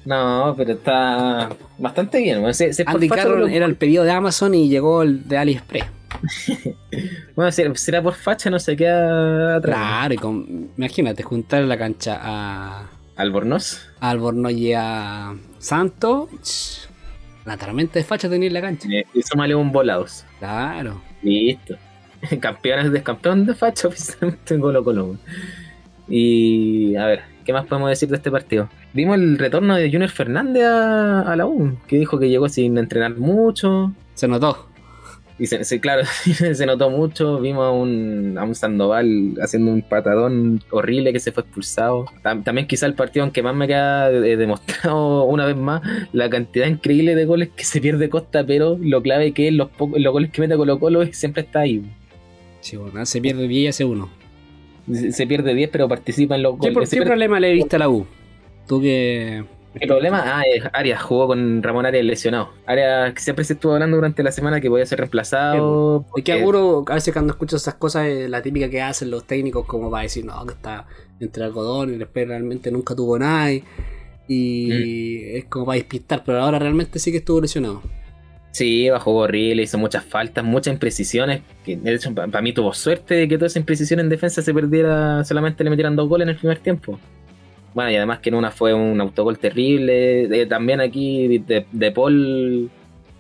No, 0.05 0.55
pero 0.55 0.75
está 0.75 1.49
bastante 1.79 2.21
bien. 2.21 2.41
Bueno, 2.41 2.53
si- 2.53 2.75
si 2.75 2.83
Andy 2.85 3.09
Carroll 3.09 3.51
era 3.51 3.65
el 3.65 3.77
pedido 3.77 4.05
de 4.05 4.11
Amazon 4.11 4.55
y 4.55 4.69
llegó 4.69 5.03
el 5.03 5.27
de 5.27 5.39
AliExpress. 5.39 5.87
bueno, 7.35 7.51
si 7.51 7.63
será 7.75 8.03
por 8.03 8.15
facha, 8.15 8.51
no 8.51 8.59
se 8.59 8.77
queda 8.77 9.57
atrás. 9.57 9.77
Claro, 9.77 10.15
con, 10.21 10.71
imagínate 10.77 11.23
juntar 11.23 11.63
en 11.63 11.69
la 11.69 11.79
cancha 11.79 12.21
a, 12.23 12.91
Albornoz. 13.17 13.89
Albornoz 14.01 14.53
y 14.53 14.73
a 14.75 15.35
Santo. 15.59 16.29
ch, 16.43 16.89
La 17.45 17.57
tormenta 17.57 17.99
de 17.99 18.05
facha 18.05 18.29
tenía 18.29 18.49
en 18.49 18.55
la 18.55 18.61
cancha. 18.61 18.89
Eh, 18.91 19.07
Y 19.15 19.23
súmale 19.23 19.55
un 19.55 19.73
volados. 19.73 20.25
Claro. 20.39 21.01
Listo. 21.23 21.77
Campeones 22.41 22.93
de 22.93 23.03
campeón 23.03 23.47
de 23.47 23.55
facha 23.55 23.89
oficialmente 23.89 24.55
en 24.55 24.61
Colo 24.61 24.85
Colo. 24.85 25.17
Y 26.09 26.95
a 26.97 27.07
ver, 27.07 27.23
¿qué 27.45 27.53
más 27.53 27.67
podemos 27.67 27.89
decir 27.91 28.09
de 28.09 28.17
este 28.17 28.31
partido? 28.31 28.69
Vimos 28.93 29.17
el 29.17 29.39
retorno 29.39 29.75
de 29.77 29.91
Junior 29.91 30.11
Fernández 30.11 30.65
a, 30.65 31.23
a 31.23 31.37
la 31.37 31.47
U, 31.47 31.79
que 31.87 31.97
dijo 31.99 32.19
que 32.19 32.29
llegó 32.29 32.49
sin 32.49 32.79
entrenar 32.79 33.17
mucho. 33.17 33.93
Se 34.15 34.29
notó. 34.29 34.69
Y 35.39 35.47
se, 35.47 35.65
se- 35.65 35.81
claro, 35.81 36.03
se 36.55 36.65
notó 36.67 36.89
mucho. 36.89 37.39
Vimos 37.41 37.65
a 37.67 37.71
un, 37.71 38.37
a 38.39 38.45
un 38.45 38.55
Sandoval 38.55 39.35
haciendo 39.43 39.71
un 39.71 39.83
patadón 39.83 40.63
horrible 40.71 41.13
que 41.13 41.21
se 41.21 41.31
fue 41.31 41.43
expulsado. 41.43 42.07
Tam- 42.23 42.43
también, 42.43 42.67
quizá 42.67 42.87
el 42.87 42.95
partido 42.95 43.27
en 43.27 43.33
que 43.33 43.43
más 43.43 43.55
me 43.55 43.67
queda 43.67 44.11
eh, 44.11 44.37
demostrado 44.39 45.25
una 45.25 45.45
vez 45.45 45.57
más 45.57 45.83
la 46.13 46.31
cantidad 46.31 46.67
increíble 46.67 47.15
de 47.15 47.27
goles 47.27 47.51
que 47.55 47.65
se 47.65 47.81
pierde 47.83 48.09
Costa, 48.09 48.47
pero 48.47 48.79
lo 48.81 49.03
clave 49.03 49.33
que 49.33 49.49
es 49.49 49.53
los, 49.55 49.69
los 49.97 50.13
goles 50.13 50.31
que 50.31 50.41
mete 50.41 50.57
Colo 50.57 50.79
Colo 50.79 51.05
siempre 51.13 51.43
está 51.43 51.61
ahí. 51.61 51.83
Sí, 52.61 52.77
bueno, 52.79 53.05
se 53.05 53.21
pierde 53.21 53.47
10 53.47 53.65
y 53.65 53.69
hace 53.69 53.85
uno. 53.85 54.09
Se 54.91 55.13
se 55.13 55.27
pierde 55.27 55.53
10, 55.55 55.69
pero 55.71 55.87
participa 55.89 56.37
en 56.37 56.43
los 56.45 56.59
¿Qué, 56.61 56.71
goles. 56.71 56.89
qué 56.91 57.03
problema 57.03 57.39
le 57.41 57.53
viste 57.53 57.77
a 57.77 57.81
la 57.81 57.89
U? 57.91 58.07
Tú 58.67 58.81
que. 58.81 59.45
¿Qué 59.81 59.87
problema? 59.87 60.23
Ah, 60.25 60.43
es 60.53 60.65
Arias 60.73 61.03
jugó 61.03 61.27
con 61.29 61.63
Ramón 61.63 61.87
Arias 61.87 62.05
lesionado. 62.05 62.51
Arias 62.67 63.13
que 63.15 63.21
siempre 63.21 63.45
se 63.45 63.53
estuvo 63.55 63.75
hablando 63.75 63.97
durante 63.97 64.23
la 64.23 64.33
semana 64.33 64.61
que 64.61 64.69
podía 64.71 64.87
ser 64.87 64.99
reemplazado. 65.01 66.01
Es 66.01 66.05
que 66.25 66.33
porque- 66.33 66.39
seguro, 66.39 66.85
a 66.89 66.95
veces 66.95 67.13
cuando 67.13 67.33
escucho 67.33 67.57
esas 67.57 67.75
cosas, 67.75 68.07
la 68.29 68.43
típica 68.43 68.69
que 68.71 68.81
hacen 68.83 69.11
los 69.11 69.25
técnicos, 69.27 69.67
como 69.67 69.91
para 69.91 70.05
decir, 70.05 70.25
no, 70.25 70.45
que 70.47 70.55
está 70.55 70.87
entre 71.21 71.45
algodón 71.45 71.95
y 71.95 71.99
después 71.99 72.27
realmente 72.27 72.71
nunca 72.71 72.95
tuvo 72.95 73.19
nada. 73.19 73.53
Y, 73.53 73.63
y 74.29 75.37
es 75.37 75.45
como 75.45 75.67
para 75.67 75.77
despistar, 75.79 76.23
pero 76.25 76.41
ahora 76.41 76.59
realmente 76.59 76.99
sí 76.99 77.11
que 77.13 77.19
estuvo 77.19 77.41
lesionado. 77.41 77.83
Sí, 78.51 78.89
jugó 79.01 79.21
horrible, 79.21 79.63
hizo 79.65 79.77
muchas 79.77 80.03
faltas, 80.03 80.43
muchas 80.43 80.73
imprecisiones. 80.73 81.43
Que 81.65 81.77
de 81.77 81.95
hecho, 81.95 82.15
para 82.15 82.41
mí 82.41 82.55
tuvo 82.55 82.73
suerte 82.73 83.15
de 83.15 83.29
que 83.29 83.37
toda 83.37 83.49
esa 83.49 83.59
imprecisión 83.59 84.01
en 84.01 84.09
defensa 84.09 84.41
se 84.41 84.55
perdiera, 84.55 85.23
solamente 85.25 85.63
le 85.63 85.69
metieran 85.71 85.95
dos 85.95 86.09
goles 86.09 86.25
en 86.25 86.31
el 86.31 86.37
primer 86.37 86.59
tiempo. 86.61 86.99
Bueno, 87.77 87.91
y 87.91 87.97
además 87.97 88.21
que 88.21 88.31
en 88.31 88.37
una 88.37 88.51
fue 88.51 88.73
un 88.73 88.99
autogol 89.03 89.39
terrible. 89.39 90.29
De- 90.29 90.47
también 90.47 90.81
aquí 90.81 91.37
de, 91.41 91.67
de 91.71 91.93
Paul, 91.93 92.71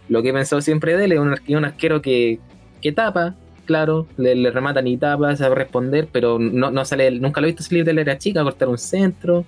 lo 0.09 0.23
que 0.23 0.31
he 0.31 0.33
pensado 0.33 0.63
siempre 0.63 0.97
de 0.97 1.05
él, 1.05 1.13
es 1.13 1.19
un, 1.19 1.35
un 1.49 1.65
arquero 1.67 2.01
que, 2.01 2.39
que 2.81 2.91
tapa, 2.91 3.35
claro, 3.67 4.07
le, 4.17 4.35
le 4.35 4.51
rematan 4.51 4.87
y 4.87 4.97
tapa, 4.97 5.37
sabe 5.37 5.57
responder, 5.57 6.09
pero 6.11 6.39
no, 6.39 6.71
no 6.71 6.87
sale, 6.87 7.11
nunca 7.11 7.43
lo 7.43 7.47
he 7.47 7.51
visto 7.51 7.63
salir 7.65 7.85
de 7.85 7.93
la 7.93 8.01
área 8.01 8.17
chica, 8.17 8.43
cortar 8.43 8.69
un 8.69 8.79
centro. 8.79 9.45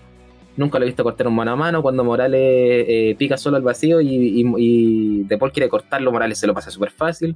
Nunca 0.59 0.78
lo 0.78 0.84
he 0.84 0.88
visto 0.88 1.02
cortar 1.04 1.26
un 1.26 1.36
mano 1.36 1.52
a 1.52 1.56
mano. 1.56 1.80
Cuando 1.80 2.04
Morales 2.04 2.38
eh, 2.86 3.16
pica 3.18 3.38
solo 3.38 3.56
al 3.56 3.62
vacío 3.62 4.02
y, 4.02 4.09
y, 4.09 4.44
y 4.59 5.24
De 5.24 5.38
Paul 5.38 5.52
quiere 5.52 5.70
cortarlo, 5.70 6.12
Morales 6.12 6.36
se 6.38 6.46
lo 6.46 6.52
pasa 6.52 6.70
súper 6.70 6.90
fácil. 6.90 7.34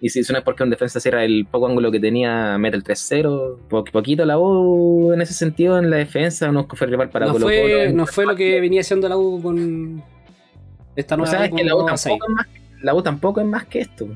Y 0.00 0.10
si 0.10 0.20
es 0.20 0.32
porque 0.44 0.62
un 0.62 0.70
defensa 0.70 1.00
cierra 1.00 1.24
el 1.24 1.46
poco 1.50 1.66
ángulo 1.66 1.90
que 1.90 1.98
tenía, 1.98 2.58
mete 2.58 2.76
el 2.76 2.84
3-0. 2.84 3.60
Po- 3.68 3.84
poquito 3.84 4.24
la 4.26 4.38
U 4.38 5.12
en 5.14 5.22
ese 5.22 5.32
sentido 5.32 5.78
en 5.78 5.90
la 5.90 5.96
defensa, 5.96 6.52
no 6.52 6.66
fue 6.68 6.86
rival 6.86 7.08
para 7.08 7.26
no, 7.26 7.32
Colo 7.32 7.46
fue, 7.46 7.62
Colo. 7.62 7.92
no 7.96 8.06
fue 8.06 8.26
lo 8.26 8.36
que 8.36 8.60
venía 8.60 8.82
haciendo 8.82 9.08
la 9.08 9.16
U 9.16 9.40
con 9.42 10.02
esta 10.96 11.14
O 11.14 11.18
nueva 11.18 11.30
sea, 11.30 11.40
U 11.40 11.44
es 11.44 11.50
que 11.52 11.64
la 11.64 11.74
U, 11.76 11.86
tampoco 11.86 12.26
es 12.28 12.34
más, 12.34 12.46
la 12.82 12.94
U 12.94 13.02
tampoco 13.02 13.40
es 13.40 13.46
más 13.46 13.64
que 13.66 13.80
esto. 13.80 14.06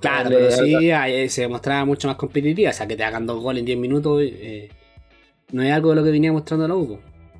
Claro, 0.00 0.30
pero 0.30 0.50
sí 0.50 0.90
eh, 0.90 1.28
se 1.28 1.42
demostraba 1.42 1.84
mucho 1.84 2.08
más 2.08 2.16
competitiva. 2.16 2.70
O 2.70 2.72
sea, 2.74 2.86
que 2.86 2.96
te 2.96 3.04
hagan 3.04 3.26
dos 3.26 3.42
goles 3.42 3.60
en 3.60 3.66
10 3.66 3.78
minutos 3.78 4.20
eh, 4.22 4.68
no 5.52 5.62
es 5.62 5.72
algo 5.72 5.90
de 5.90 5.96
lo 5.96 6.04
que 6.04 6.10
venía 6.10 6.32
mostrando 6.32 6.66
la 6.68 6.74
U. 6.74 6.98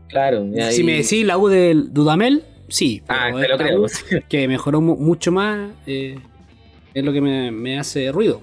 Claro. 0.09 0.47
Si 0.70 0.85
me 0.85 0.93
decís 0.97 1.25
la 1.27 1.37
U 1.39 1.49
del 1.49 1.93
Dudamel, 1.93 2.43
sí. 2.68 3.03
Ah, 3.09 3.31
te 3.39 3.49
lo 3.49 3.57
creo. 3.59 3.83
U, 3.83 3.87
que 4.29 4.47
mejoró 4.49 4.81
mu- 4.81 4.97
mucho 4.97 5.31
más, 5.33 5.70
eh, 5.87 6.18
es 6.95 7.05
lo 7.05 7.12
que 7.12 7.20
me, 7.20 7.51
me 7.51 7.78
hace 7.78 8.11
ruido. 8.12 8.40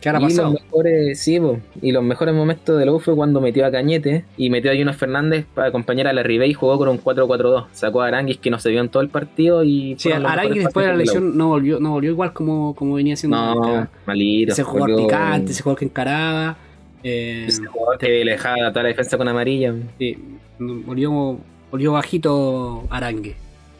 ¿Qué 0.00 0.10
habrá 0.10 0.20
y 0.20 0.24
pasado? 0.24 0.52
los 0.52 0.62
mejores, 0.62 1.18
sí, 1.20 1.40
po, 1.40 1.58
y 1.80 1.90
los 1.90 2.04
mejores 2.04 2.34
momentos 2.34 2.78
de 2.78 2.84
la 2.84 2.92
U 2.92 3.00
fue 3.00 3.16
cuando 3.16 3.40
metió 3.40 3.64
a 3.66 3.70
Cañete 3.70 4.24
y 4.36 4.50
metió 4.50 4.70
a 4.70 4.74
Jonas 4.74 4.96
Fernández 4.96 5.46
para 5.54 5.68
acompañar 5.68 6.06
a 6.06 6.12
la 6.12 6.22
Ribey 6.22 6.50
y 6.50 6.54
jugó 6.54 6.76
con 6.78 6.88
un 6.88 7.02
4-4-2. 7.02 7.66
Sacó 7.72 8.02
a 8.02 8.08
Aranguis 8.08 8.36
que 8.36 8.50
no 8.50 8.58
se 8.58 8.68
vio 8.70 8.80
en 8.82 8.90
todo 8.90 9.02
el 9.02 9.08
partido 9.08 9.64
y. 9.64 9.96
Sí, 9.98 10.10
fueron 10.10 10.24
los 10.24 10.32
Arangui 10.32 10.48
mejores 10.50 10.64
después 10.66 10.86
de 10.86 10.92
la 10.92 10.98
lesión 10.98 11.36
no 11.38 11.48
volvió, 11.48 11.80
no 11.80 11.90
volvió 11.92 12.10
igual 12.10 12.32
como, 12.34 12.74
como 12.74 12.94
venía 12.94 13.14
haciendo. 13.14 13.36
No, 13.38 13.88
malito. 14.04 14.52
ese 14.52 14.62
jugador 14.62 14.90
volvió- 14.90 15.06
picante, 15.06 15.52
ese 15.52 15.62
jugador 15.62 15.78
que 15.78 15.84
encaraba. 15.86 16.56
eh, 17.02 17.44
ese 17.48 17.64
jugador 17.64 17.98
que 17.98 18.24
le 18.24 18.32
dejaba 18.32 18.70
toda 18.70 18.82
la 18.82 18.88
defensa 18.90 19.16
con 19.16 19.26
amarilla. 19.28 19.74
sí, 19.98 20.18
volvió, 20.58 21.38
volvió 21.70 21.92
bajito. 21.92 22.84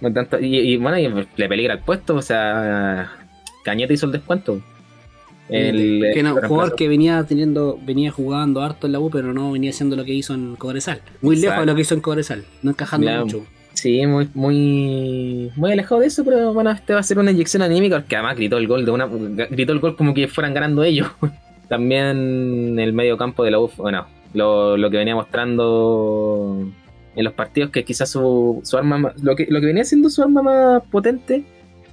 No 0.00 0.12
tanto- 0.12 0.38
y, 0.40 0.56
y 0.56 0.76
bueno, 0.78 0.98
y 0.98 1.26
le 1.36 1.48
peligra 1.48 1.74
el 1.74 1.80
puesto, 1.80 2.14
o 2.16 2.22
sea, 2.22 3.25
Cañete 3.66 3.92
hizo 3.94 4.06
el 4.06 4.12
descuento. 4.12 4.60
El, 5.48 6.04
que 6.14 6.22
no, 6.22 6.30
el 6.38 6.46
jugador 6.46 6.70
reemplazo- 6.72 6.76
que 6.76 6.88
venía 6.88 7.22
teniendo, 7.24 7.78
venía 7.84 8.10
jugando 8.10 8.62
harto 8.62 8.86
en 8.86 8.92
la 8.92 8.98
U, 9.00 9.10
pero 9.10 9.32
no 9.32 9.52
venía 9.52 9.70
haciendo 9.70 9.94
lo 9.94 10.04
que 10.04 10.12
hizo 10.14 10.34
en 10.34 10.56
Cobresal. 10.56 11.00
Muy 11.22 11.36
lejos 11.36 11.44
Exacto. 11.44 11.60
de 11.60 11.66
lo 11.66 11.74
que 11.76 11.80
hizo 11.82 11.94
en 11.94 12.00
Cobresal, 12.00 12.44
no 12.62 12.70
encajando 12.70 13.10
mucho. 13.24 13.44
Sí, 13.74 14.06
muy, 14.06 14.28
muy, 14.34 15.50
muy 15.54 15.70
alejado 15.72 16.00
de 16.00 16.06
eso, 16.08 16.24
pero 16.24 16.52
bueno, 16.54 16.70
este 16.70 16.94
va 16.94 17.00
a 17.00 17.02
ser 17.02 17.18
una 17.18 17.30
inyección 17.30 17.62
anímica, 17.62 18.00
porque 18.00 18.16
además 18.16 18.36
gritó 18.36 18.56
el 18.56 18.66
gol 18.66 18.84
de 18.86 18.90
una, 18.90 19.06
gritó 19.50 19.72
el 19.72 19.80
gol 19.80 19.96
como 19.96 20.14
que 20.14 20.26
fueran 20.28 20.54
ganando 20.54 20.82
ellos. 20.82 21.08
También 21.68 22.78
el 22.78 22.92
medio 22.92 23.16
campo 23.16 23.44
de 23.44 23.50
la 23.50 23.58
U, 23.60 23.70
bueno, 23.76 24.06
lo, 24.34 24.76
lo 24.76 24.90
que 24.90 24.96
venía 24.96 25.14
mostrando 25.14 26.66
en 27.14 27.24
los 27.24 27.32
partidos, 27.34 27.70
que 27.70 27.84
quizás 27.84 28.08
su, 28.10 28.60
su 28.64 28.76
arma, 28.76 28.98
más- 28.98 29.22
lo 29.22 29.36
que, 29.36 29.46
lo 29.48 29.60
que 29.60 29.66
venía 29.66 29.84
siendo 29.84 30.08
su 30.10 30.22
arma 30.22 30.42
más 30.42 30.82
potente, 30.90 31.44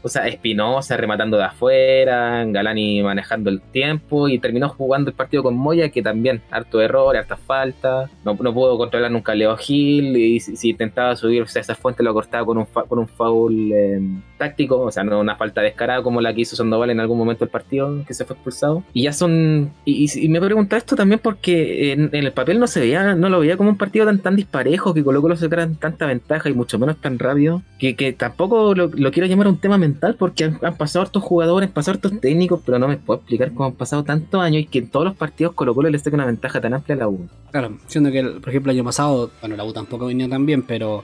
o 0.03 0.09
sea, 0.09 0.27
Espinosa 0.27 0.97
rematando 0.97 1.37
de 1.37 1.43
afuera, 1.45 2.43
Galani 2.45 3.01
manejando 3.01 3.49
el 3.49 3.61
tiempo 3.61 4.27
y 4.27 4.37
terminó 4.39 4.69
jugando 4.69 5.09
el 5.09 5.15
partido 5.15 5.43
con 5.43 5.55
Moya, 5.55 5.89
que 5.89 6.01
también, 6.01 6.41
harto 6.51 6.81
error, 6.81 7.15
harta 7.15 7.37
falta, 7.37 8.09
no, 8.25 8.37
no 8.39 8.53
pudo 8.53 8.77
controlar 8.77 9.11
nunca 9.11 9.33
Leo 9.33 9.55
Gil 9.57 10.15
y 10.17 10.39
si, 10.39 10.69
intentaba 10.69 11.15
subir 11.15 11.41
o 11.41 11.47
sea, 11.47 11.61
esa 11.61 11.75
fuente 11.75 12.03
lo 12.03 12.13
cortaba 12.13 12.45
con 12.45 12.57
un, 12.57 12.67
fa- 12.67 12.83
con 12.83 12.99
un 12.99 13.07
foul 13.07 13.71
eh, 13.73 13.99
táctico, 14.37 14.79
o 14.81 14.91
sea, 14.91 15.03
no 15.03 15.19
una 15.19 15.35
falta 15.35 15.61
descarada 15.61 16.03
como 16.03 16.19
la 16.21 16.33
que 16.33 16.41
hizo 16.41 16.55
Sandoval 16.55 16.89
en 16.89 16.99
algún 16.99 17.17
momento 17.17 17.45
del 17.45 17.49
partido, 17.51 18.03
que 18.05 18.13
se 18.13 18.25
fue 18.25 18.35
expulsado. 18.35 18.83
Y 18.93 19.03
ya 19.03 19.13
son, 19.13 19.71
y, 19.85 20.05
y- 20.05 20.25
y 20.25 20.29
me 20.29 20.41
pregunto 20.41 20.75
esto 20.75 20.95
también 20.95 21.19
porque 21.23 21.93
en, 21.93 22.09
el 22.11 22.31
papel 22.33 22.59
no 22.59 22.67
se 22.67 22.79
veía, 22.81 23.15
no 23.15 23.29
lo 23.29 23.39
veía 23.39 23.57
como 23.57 23.69
un 23.69 23.77
partido 23.77 24.05
tan, 24.05 24.19
tan 24.19 24.35
disparejo, 24.35 24.93
que 24.93 25.03
Colo 25.03 25.21
Colo 25.21 25.35
sacaran 25.35 25.75
tanta 25.75 26.05
ventaja 26.07 26.49
y 26.49 26.53
mucho 26.53 26.77
menos 26.77 26.97
tan 26.97 27.19
rápido, 27.19 27.61
que, 27.79 27.95
que 27.95 28.11
tampoco 28.13 28.75
lo, 28.75 28.89
lo 28.93 29.11
quiero 29.11 29.27
llamar 29.27 29.47
un 29.47 29.57
tema 29.59 29.77
mental 29.77 29.92
porque 30.17 30.45
han, 30.45 30.59
han 30.61 30.77
pasado 30.77 31.03
hartos 31.03 31.23
jugadores, 31.23 31.67
han 31.67 31.73
pasado 31.73 31.95
hartos 31.95 32.19
técnicos, 32.19 32.61
pero 32.65 32.79
no 32.79 32.87
me 32.87 32.97
puedo 32.97 33.19
explicar 33.19 33.51
cómo 33.53 33.65
han 33.65 33.75
pasado 33.75 34.03
tantos 34.03 34.41
años 34.41 34.63
y 34.63 34.65
que 34.65 34.79
en 34.79 34.89
todos 34.89 35.05
los 35.05 35.15
partidos 35.15 35.53
Colo 35.53 35.73
Colo 35.73 35.89
le 35.89 35.99
saca 35.99 36.15
una 36.15 36.25
ventaja 36.25 36.61
tan 36.61 36.73
amplia 36.73 36.95
a 36.95 36.99
la 36.99 37.07
U. 37.07 37.27
Claro, 37.51 37.77
siendo 37.87 38.11
que, 38.11 38.23
por 38.23 38.49
ejemplo, 38.49 38.71
el 38.71 38.77
año 38.77 38.85
pasado, 38.85 39.31
bueno, 39.41 39.55
la 39.55 39.63
U 39.63 39.73
tampoco 39.73 40.05
venía 40.05 40.29
tan 40.29 40.45
bien, 40.45 40.63
pero 40.63 41.03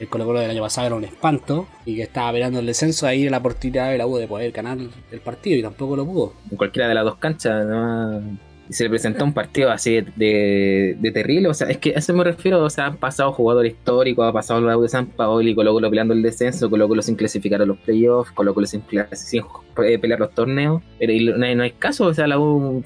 el 0.00 0.08
Colo 0.08 0.24
Colo 0.24 0.40
del 0.40 0.50
año 0.50 0.62
pasado 0.62 0.86
era 0.86 0.96
un 0.96 1.04
espanto 1.04 1.66
y 1.84 1.96
que 1.96 2.02
estaba 2.02 2.32
peleando 2.32 2.60
el 2.60 2.66
descenso, 2.66 3.06
ahí 3.06 3.22
era 3.22 3.32
la 3.32 3.38
oportunidad 3.38 3.90
de 3.90 3.98
la 3.98 4.06
U 4.06 4.16
de 4.16 4.28
poder 4.28 4.52
ganar 4.52 4.78
el 5.10 5.20
partido 5.20 5.58
y 5.58 5.62
tampoco 5.62 5.96
lo 5.96 6.06
pudo. 6.06 6.32
en 6.50 6.56
cualquiera 6.56 6.88
de 6.88 6.94
las 6.94 7.04
dos 7.04 7.16
canchas, 7.16 7.66
¿no? 7.66 8.47
Y 8.68 8.72
se 8.74 8.84
le 8.84 8.90
presentó 8.90 9.24
un 9.24 9.32
partido 9.32 9.70
así 9.70 10.02
de, 10.16 10.96
de- 11.00 11.10
terrible, 11.10 11.48
o 11.48 11.54
sea, 11.54 11.68
es 11.70 11.78
que 11.78 11.90
a 11.90 11.98
eso 11.98 12.12
me 12.12 12.22
refiero, 12.22 12.62
o 12.62 12.68
sea, 12.68 12.86
han 12.86 12.96
pasado 12.98 13.32
jugadores 13.32 13.72
históricos, 13.72 14.26
ha 14.28 14.32
pasado 14.32 14.60
U 14.78 14.82
de 14.82 14.88
San 14.88 15.06
Paolo 15.06 15.48
y 15.48 15.54
Colo 15.54 15.72
Colo 15.72 15.88
peleando 15.88 16.12
el 16.12 16.22
descenso, 16.22 16.68
Colo 16.68 16.86
Colo 16.86 17.00
sin 17.00 17.16
clasificar 17.16 17.62
a 17.62 17.66
los 17.66 17.78
playoffs, 17.78 18.30
Colo 18.32 18.52
Colo 18.52 18.66
sin, 18.66 18.82
sin 19.12 19.42
eh, 19.86 19.98
pelear 19.98 20.20
los 20.20 20.34
torneos, 20.34 20.82
pero 20.98 21.12
y 21.12 21.24
no, 21.24 21.44
hay, 21.46 21.54
no 21.54 21.62
hay 21.62 21.70
caso, 21.72 22.06
o 22.06 22.14
sea, 22.14 22.26
la 22.26 22.38
U, 22.38 22.84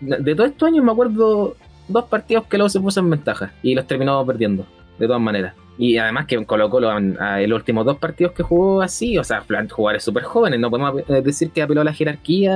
de 0.00 0.34
todos 0.36 0.50
estos 0.50 0.68
años 0.68 0.84
me 0.84 0.92
acuerdo 0.92 1.56
dos 1.88 2.04
partidos 2.04 2.46
que 2.46 2.56
U 2.56 2.68
se 2.68 2.78
puso 2.80 3.00
en 3.00 3.10
ventaja 3.10 3.52
y 3.62 3.74
los 3.74 3.86
terminó 3.86 4.24
perdiendo, 4.24 4.64
de 4.98 5.06
todas 5.06 5.20
maneras. 5.20 5.54
Y 5.76 5.96
además 5.98 6.26
que 6.26 6.36
en 6.36 6.44
Colo 6.44 6.70
Colo, 6.70 6.96
en, 6.96 7.20
a- 7.20 7.40
en 7.42 7.50
los 7.50 7.58
últimos 7.58 7.84
dos 7.84 7.98
partidos 7.98 8.32
que 8.32 8.42
jugó 8.44 8.80
así, 8.82 9.18
o 9.18 9.24
sea, 9.24 9.44
jugadores 9.70 10.04
súper 10.04 10.22
jóvenes, 10.22 10.60
no 10.60 10.70
podemos 10.70 11.02
eh, 11.08 11.20
decir 11.22 11.50
que 11.50 11.62
apeló 11.62 11.80
a 11.80 11.84
la 11.84 11.92
jerarquía 11.92 12.54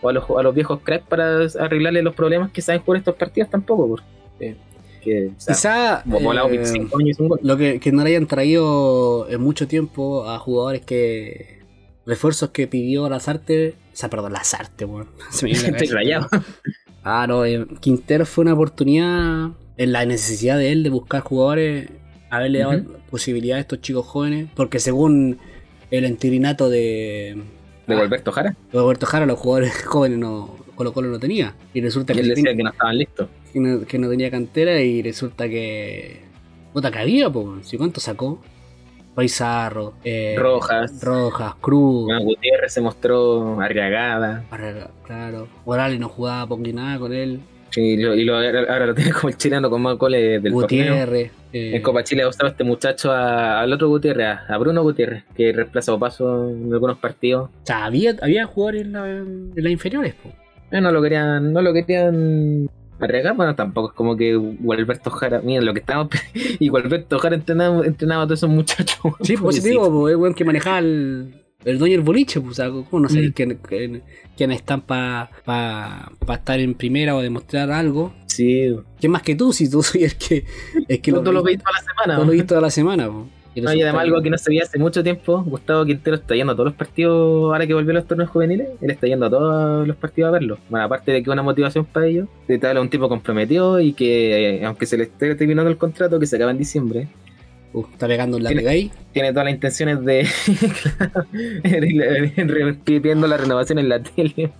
o 0.00 0.08
a 0.08 0.12
los, 0.12 0.24
a 0.30 0.42
los 0.42 0.54
viejos 0.54 0.80
cracks 0.82 1.06
para 1.06 1.40
arreglarle 1.60 2.02
los 2.02 2.14
problemas 2.14 2.50
que 2.52 2.62
saben 2.62 2.80
jugar 2.82 2.98
estos 3.00 3.14
partidos 3.16 3.50
tampoco, 3.50 3.88
porque 3.88 4.56
que, 5.02 5.26
o 5.28 5.40
sea, 5.40 5.54
Quizá 5.54 6.02
volado 6.04 6.48
eh, 6.48 6.52
25 6.58 6.98
años 6.98 7.10
es 7.10 7.20
un 7.20 7.28
gol. 7.28 7.38
lo 7.42 7.56
que, 7.56 7.78
que 7.78 7.92
no 7.92 8.02
le 8.02 8.10
hayan 8.10 8.26
traído 8.26 9.28
en 9.30 9.40
mucho 9.40 9.68
tiempo 9.68 10.28
a 10.28 10.38
jugadores 10.38 10.80
que. 10.84 11.60
refuerzos 12.06 12.50
que 12.50 12.66
pidió 12.66 13.08
Lazarte. 13.08 13.74
O 13.92 13.96
sea, 13.96 14.08
perdón, 14.10 14.32
Lazarte, 14.32 14.84
weón. 14.84 15.08
Se 15.30 15.44
me 15.46 15.52
viene 15.52 15.68
a 15.68 15.70
la 15.72 15.76
Estoy 15.76 15.88
rayado. 15.96 16.28
Ah, 17.04 17.26
no, 17.28 17.44
eh, 17.44 17.66
Quintero 17.80 18.26
fue 18.26 18.42
una 18.42 18.54
oportunidad 18.54 19.50
en 19.76 19.92
la 19.92 20.04
necesidad 20.06 20.58
de 20.58 20.72
él 20.72 20.82
de 20.82 20.90
buscar 20.90 21.20
jugadores, 21.20 21.88
haberle 22.30 22.60
dado 22.60 22.78
Ujú. 22.78 22.92
posibilidad 23.10 23.58
a 23.58 23.60
estos 23.60 23.80
chicos 23.80 24.06
jóvenes, 24.06 24.48
porque 24.54 24.78
según 24.78 25.38
el 25.90 26.04
entirinato 26.04 26.68
de, 26.68 27.42
De 27.86 27.94
ah, 27.94 28.00
Alberto 28.00 28.32
Jara. 28.32 28.56
de 28.72 28.78
Roberto 28.78 29.06
Jara, 29.06 29.26
los 29.26 29.38
jugadores 29.38 29.72
jóvenes 29.84 30.18
no, 30.18 30.56
Colo 30.74 30.92
Colo 30.92 31.08
no 31.08 31.18
tenía. 31.18 31.54
Y 31.74 31.80
resulta 31.80 32.12
Y 32.12 32.16
que, 32.16 32.22
él 32.22 32.28
decía 32.30 32.44
ten- 32.50 32.56
que 32.56 32.62
no 32.64 32.70
estaban 32.70 32.98
listos. 32.98 33.28
que 33.52 33.60
no, 33.60 33.86
que 33.86 33.98
no 33.98 34.08
tenía 34.10 34.30
cantera 34.30 34.80
y 34.80 35.02
resulta 35.02 35.48
que... 35.48 36.24
Puta 36.72 36.90
que 36.90 36.98
había, 36.98 37.30
po. 37.30 37.56
¿Sí 37.62 37.78
cuánto 37.78 38.00
sacó? 38.00 38.40
Paisarro, 39.14 39.94
eh, 40.04 40.34
Rojas. 40.38 41.02
Rojas, 41.02 41.54
Cruz, 41.62 42.04
Bueno, 42.04 42.20
Gutiérrez 42.22 42.70
se 42.74 42.82
mostró 42.82 43.58
arriagada. 43.62 44.44
Claro. 45.06 45.48
Morales 45.64 45.98
no 45.98 46.10
jugaba 46.10 46.54
ni 46.58 46.74
nada 46.74 46.98
con 46.98 47.14
él. 47.14 47.40
Y, 47.76 47.96
lo, 48.02 48.14
y 48.14 48.24
lo- 48.24 48.36
ahora 48.36 48.86
lo 48.86 48.94
tiene 48.94 49.12
como 49.12 49.28
el 49.28 49.36
chileno 49.36 49.68
con 49.70 49.82
más 49.82 49.96
goles 49.98 50.42
del. 50.42 50.52
Gutiérrez. 50.52 51.30
eh, 51.52 51.76
En 51.76 51.82
Copa 51.82 52.02
Chile 52.04 52.22
ha 52.22 52.28
usado 52.28 52.48
este 52.48 52.64
muchacho 52.64 53.12
a- 53.12 53.60
al 53.60 53.72
otro 53.72 53.88
Gutiérrez, 53.88 54.26
a- 54.26 54.46
a 54.54 54.58
Bruno 54.58 54.82
Gutiérrez, 54.82 55.24
que 55.36 55.52
reemplaza 55.52 55.92
a 55.92 55.98
Paso 55.98 56.48
en 56.50 56.72
algunos 56.72 56.98
partidos. 56.98 57.50
o 57.50 57.66
sea, 57.66 57.84
había, 57.84 58.16
había 58.22 58.46
jugadores 58.46 58.82
en, 58.82 58.92
la- 58.92 59.08
en 59.10 59.52
las 59.54 59.72
inferiores, 59.72 60.14
po. 60.14 60.30
Eh, 60.70 60.80
no 60.80 60.90
lo 60.90 61.00
querían, 61.02 61.52
no 61.52 61.62
lo 61.62 61.72
querían 61.72 62.68
arriesgar, 62.98 63.36
bueno, 63.36 63.54
tampoco 63.54 63.90
es 63.90 63.94
como 63.94 64.16
que 64.16 64.34
Gualberto 64.34 65.10
Jara, 65.10 65.40
miren 65.42 65.64
lo 65.66 65.74
que 65.74 65.80
estamos 65.80 66.08
y 66.58 66.68
Gualberto 66.68 67.18
Jara 67.18 67.36
entrenaba, 67.36 67.84
entrenaba 67.86 68.22
a 68.22 68.26
todos 68.26 68.40
esos 68.40 68.50
muchachos. 68.50 68.98
Sí, 69.22 69.36
pues 69.36 69.62
te 69.62 69.68
digo, 69.68 69.88
po, 69.90 70.08
el 70.08 70.16
weón 70.16 70.34
que 70.34 70.44
manejaba 70.44 70.78
el, 70.78 71.34
el 71.66 71.78
dueño 71.78 71.96
del 71.96 72.02
boliche, 72.04 72.40
pues, 72.40 72.58
¿cómo 72.90 73.02
no 73.02 73.08
sabéis 73.08 73.30
Mm. 73.30 73.32
quién, 73.34 73.58
quién- 73.68 74.02
quiénes 74.36 74.56
están 74.58 74.80
para 74.80 75.30
pa, 75.44 76.10
pa 76.24 76.34
estar 76.34 76.58
en 76.60 76.74
primera 76.74 77.14
o 77.14 77.20
demostrar 77.20 77.70
algo? 77.70 78.14
Sí, 78.26 78.74
¿Quién 79.00 79.12
más 79.12 79.22
que 79.22 79.34
tú? 79.34 79.52
Si 79.52 79.68
tú 79.70 79.82
soy 79.82 80.04
el 80.04 80.14
que, 80.16 80.44
el 80.88 81.00
que 81.00 81.12
todo 81.12 81.32
lo 81.32 81.42
vi- 81.42 81.52
veis 81.56 81.58
toda 81.62 81.72
la 81.72 81.80
semana. 81.80 82.14
todo 82.14 82.24
lo 82.24 82.24
¿no? 82.24 82.32
vi 82.32 82.42
toda 82.42 82.60
la 82.60 82.70
semana. 82.70 83.10
Y 83.54 83.62
No, 83.62 83.72
y 83.72 83.80
además 83.80 84.02
algo 84.02 84.20
que- 84.20 84.28
no 84.28 84.36
se 84.36 84.50
veía 84.50 84.64
hace 84.64 84.78
mucho 84.78 85.02
tiempo, 85.02 85.42
Gustavo 85.42 85.86
Quintero 85.86 86.16
está 86.16 86.34
yendo 86.34 86.52
a 86.52 86.56
todos 86.56 86.66
los 86.66 86.74
partidos, 86.74 87.50
ahora 87.50 87.66
que 87.66 87.72
volvió 87.72 87.92
a 87.92 87.94
los 87.94 88.06
torneos 88.06 88.28
juveniles, 88.28 88.68
él 88.82 88.90
está 88.90 89.06
yendo 89.06 89.24
a 89.24 89.30
todos 89.30 89.88
los 89.88 89.96
partidos 89.96 90.28
a 90.28 90.32
verlo. 90.32 90.58
Bueno, 90.68 90.84
aparte 90.84 91.10
de 91.10 91.22
que 91.22 91.30
es 91.30 91.32
una 91.32 91.42
motivación 91.42 91.86
para 91.86 92.06
ellos, 92.06 92.28
de 92.46 92.58
tal 92.58 92.76
un 92.76 92.90
tipo 92.90 93.08
comprometido 93.08 93.80
y 93.80 93.94
que, 93.94 94.56
eh, 94.58 94.64
aunque 94.66 94.84
se 94.84 94.98
le 94.98 95.04
esté 95.04 95.34
terminando 95.36 95.70
el 95.70 95.78
contrato, 95.78 96.20
que 96.20 96.26
se 96.26 96.36
acaba 96.36 96.50
en 96.50 96.58
diciembre, 96.58 97.08
Uh, 97.76 97.84
está 97.92 98.06
pegando 98.08 98.38
en 98.38 98.44
la 98.44 98.48
pega 98.50 98.70
ahí. 98.70 98.90
tiene 99.12 99.32
todas 99.32 99.44
las 99.44 99.54
intenciones 99.54 100.02
de 100.02 100.26
pidiendo 102.84 103.26
la 103.26 103.36
renovación 103.36 103.78
en 103.78 103.88
la 103.88 104.02
tele. 104.02 104.50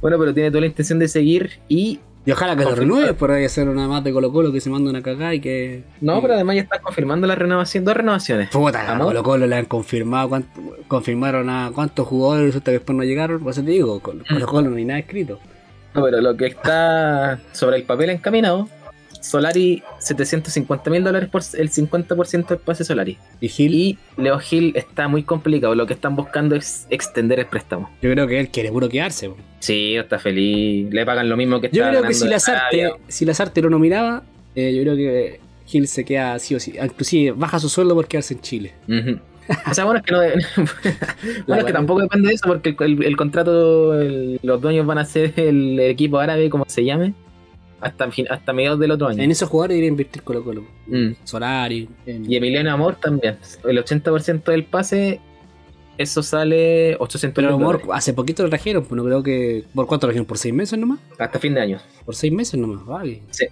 Bueno, 0.00 0.18
pero 0.18 0.34
tiene 0.34 0.50
toda 0.50 0.60
la 0.62 0.66
intención 0.66 0.98
de 0.98 1.08
seguir 1.08 1.50
y 1.68 2.00
Y 2.26 2.30
ojalá 2.32 2.56
que 2.56 2.64
lo 2.64 2.74
renueve, 2.74 3.14
por 3.14 3.30
ahí 3.30 3.44
hacer 3.44 3.68
una 3.68 3.86
más 3.86 4.02
de 4.04 4.12
Colo 4.12 4.32
Colo 4.32 4.52
que 4.52 4.60
se 4.60 4.70
manda 4.70 4.90
una 4.90 5.02
cagada 5.02 5.34
y 5.34 5.40
que. 5.40 5.84
no, 6.00 6.20
pero 6.20 6.34
además 6.34 6.56
ya 6.56 6.62
está 6.62 6.80
confirmando 6.80 7.26
la 7.26 7.34
renovación, 7.34 7.84
dos 7.84 7.96
renovaciones. 7.96 8.50
Puta, 8.50 8.80
a 8.82 8.92
¿Amor? 8.92 9.06
Colo 9.08 9.22
Colo 9.22 9.46
le 9.46 9.56
han 9.56 9.66
confirmado 9.66 10.28
cuánto- 10.28 10.60
confirmaron 10.88 11.48
a 11.48 11.70
cuántos 11.74 12.06
jugadores 12.08 12.46
resulta 12.46 12.70
que 12.72 12.78
después 12.78 12.96
no 12.96 13.04
llegaron. 13.04 13.40
Por 13.42 13.52
eso 13.52 13.62
te 13.62 13.70
digo, 13.70 14.00
Colo 14.00 14.24
Colo, 14.28 14.46
Colo 14.46 14.70
no 14.70 14.76
hay 14.76 14.84
nada 14.84 15.00
escrito. 15.00 15.38
No, 15.94 16.02
pero 16.02 16.20
lo 16.20 16.36
que 16.36 16.46
está 16.46 17.40
sobre 17.52 17.76
el 17.78 17.82
papel 17.84 18.10
encaminado, 18.10 18.68
Solari 19.20 19.82
750 19.98 20.90
mil 20.90 21.04
dólares 21.04 21.28
por 21.28 21.42
el 21.58 21.70
50% 21.70 22.48
del 22.48 22.58
pase 22.58 22.84
Solari. 22.84 23.18
Y 23.40 23.48
Gil, 23.48 23.74
Y 23.74 23.98
Leo 24.16 24.38
Gil 24.38 24.72
está 24.76 25.08
muy 25.08 25.22
complicado, 25.22 25.74
lo 25.74 25.86
que 25.86 25.92
están 25.94 26.16
buscando 26.16 26.56
es 26.56 26.86
extender 26.90 27.38
el 27.40 27.46
préstamo. 27.46 27.90
yo 28.02 28.10
creo 28.12 28.26
que 28.26 28.40
él 28.40 28.48
quiere 28.48 28.70
puro 28.70 28.88
quedarse. 28.88 29.30
Sí, 29.60 29.94
está 29.96 30.18
feliz, 30.18 30.92
le 30.92 31.04
pagan 31.04 31.28
lo 31.28 31.36
mismo 31.36 31.60
que 31.60 31.68
Yo 31.72 31.82
está 31.84 31.90
creo 31.90 32.02
que 32.08 32.14
si 32.14 32.26
Lazarte, 32.28 32.90
si 33.08 33.24
Lazarte 33.26 33.60
lo 33.62 33.68
nominaba, 33.70 34.22
eh, 34.54 34.74
yo 34.74 34.82
creo 34.82 34.96
que 34.96 35.40
Gil 35.66 35.86
se 35.86 36.04
queda 36.04 36.38
sí 36.38 36.54
o 36.54 36.60
sí. 36.60 36.74
Inclusive 36.82 37.32
baja 37.32 37.58
su 37.60 37.68
sueldo 37.68 37.94
por 37.94 38.08
quedarse 38.08 38.34
en 38.34 38.40
Chile. 38.40 38.72
O 39.70 39.74
sea, 39.74 39.84
bueno, 39.84 40.00
es 40.00 40.06
que, 40.06 40.12
no 40.12 40.20
bueno, 41.46 41.60
es 41.60 41.64
que 41.66 41.72
tampoco 41.74 42.00
depende 42.00 42.28
de 42.28 42.34
eso, 42.34 42.46
porque 42.46 42.70
el, 42.70 42.76
el- 42.84 43.04
el 43.04 43.16
contrato, 43.16 44.00
el- 44.00 44.38
los 44.42 44.60
dueños 44.60 44.86
van 44.86 44.98
a 44.98 45.04
ser 45.04 45.32
el, 45.36 45.78
equipo 45.80 46.18
árabe, 46.18 46.48
como 46.50 46.64
se 46.68 46.84
llame, 46.84 47.14
hasta, 47.80 48.08
hasta 48.30 48.52
mediados 48.52 48.78
del 48.78 48.90
otro 48.92 49.08
año. 49.08 49.22
En 49.22 49.30
esos 49.30 49.48
jugadores 49.48 49.74
debería 49.76 49.88
invertir 49.90 50.22
Colo 50.22 50.44
Colo. 50.44 50.64
Mm. 50.86 51.10
Solari. 51.24 51.88
en- 52.06 52.30
Y 52.30 52.36
Emiliano 52.36 52.70
Amor 52.72 52.96
también. 52.96 53.36
El 53.64 53.78
80% 53.78 54.50
del 54.52 54.64
pase, 54.64 55.20
eso 55.98 56.22
sale 56.22 56.96
800 56.98 57.34
Pero 57.42 57.54
amor, 57.54 57.82
hace 57.92 58.12
poquito 58.14 58.42
lo 58.42 58.48
trajeron, 58.48 58.84
pues 58.84 58.96
no 58.96 59.04
creo 59.04 59.22
que. 59.22 59.64
¿Por 59.74 59.86
cuánto 59.86 60.06
lo 60.06 60.10
trajeron? 60.10 60.26
¿Por 60.26 60.38
seis 60.38 60.54
meses 60.54 60.78
nomás? 60.78 60.98
hasta 61.18 61.38
fin 61.38 61.54
de 61.54 61.60
año. 61.60 61.78
Por 62.04 62.14
seis 62.14 62.32
meses 62.32 62.58
nomás, 62.58 62.84
vale. 62.86 63.22
Sí. 63.30 63.46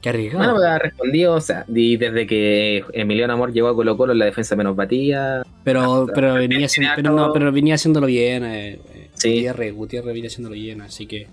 Qué 0.00 0.10
arriesgado. 0.10 0.38
Bueno, 0.44 0.54
pues 0.56 0.66
ha 0.66 0.78
respondido, 0.78 1.34
o 1.34 1.40
sea, 1.40 1.64
y 1.66 1.96
desde 1.96 2.26
que 2.26 2.84
Emiliano 2.92 3.32
Amor 3.32 3.52
llegó 3.54 3.68
a 3.68 3.74
Colo 3.74 3.96
Colo, 3.96 4.12
la 4.12 4.26
defensa 4.26 4.54
menos 4.54 4.76
batía. 4.76 5.42
pero, 5.62 6.06
pero 6.14 6.34
venía 6.34 6.66
haciendo, 6.66 6.92
pero, 6.96 7.10
no, 7.12 7.32
pero 7.32 7.50
venía 7.50 7.74
haciéndolo 7.76 8.06
bien. 8.06 8.44
Eh, 8.44 8.72
eh, 8.94 9.10
Sí. 9.14 9.30
Gutiérrez, 9.36 9.74
Gutiérrez 9.74 10.12
venía 10.14 10.26
haciéndolo 10.28 10.54
bien, 10.54 10.80
así 10.82 11.06
que. 11.06 11.26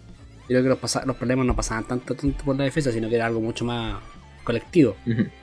Yo 0.51 0.59
creo 0.59 0.75
que 0.75 0.81
los, 0.81 1.05
los 1.05 1.15
problemas 1.15 1.45
no 1.45 1.55
pasaban 1.55 1.85
tanto, 1.85 2.15
tanto 2.15 2.43
por 2.43 2.55
la 2.55 2.63
defensa, 2.65 2.91
sino 2.91 3.09
que 3.09 3.15
era 3.15 3.25
algo 3.25 3.41
mucho 3.41 3.65
más 3.65 3.95
colectivo. 4.43 4.95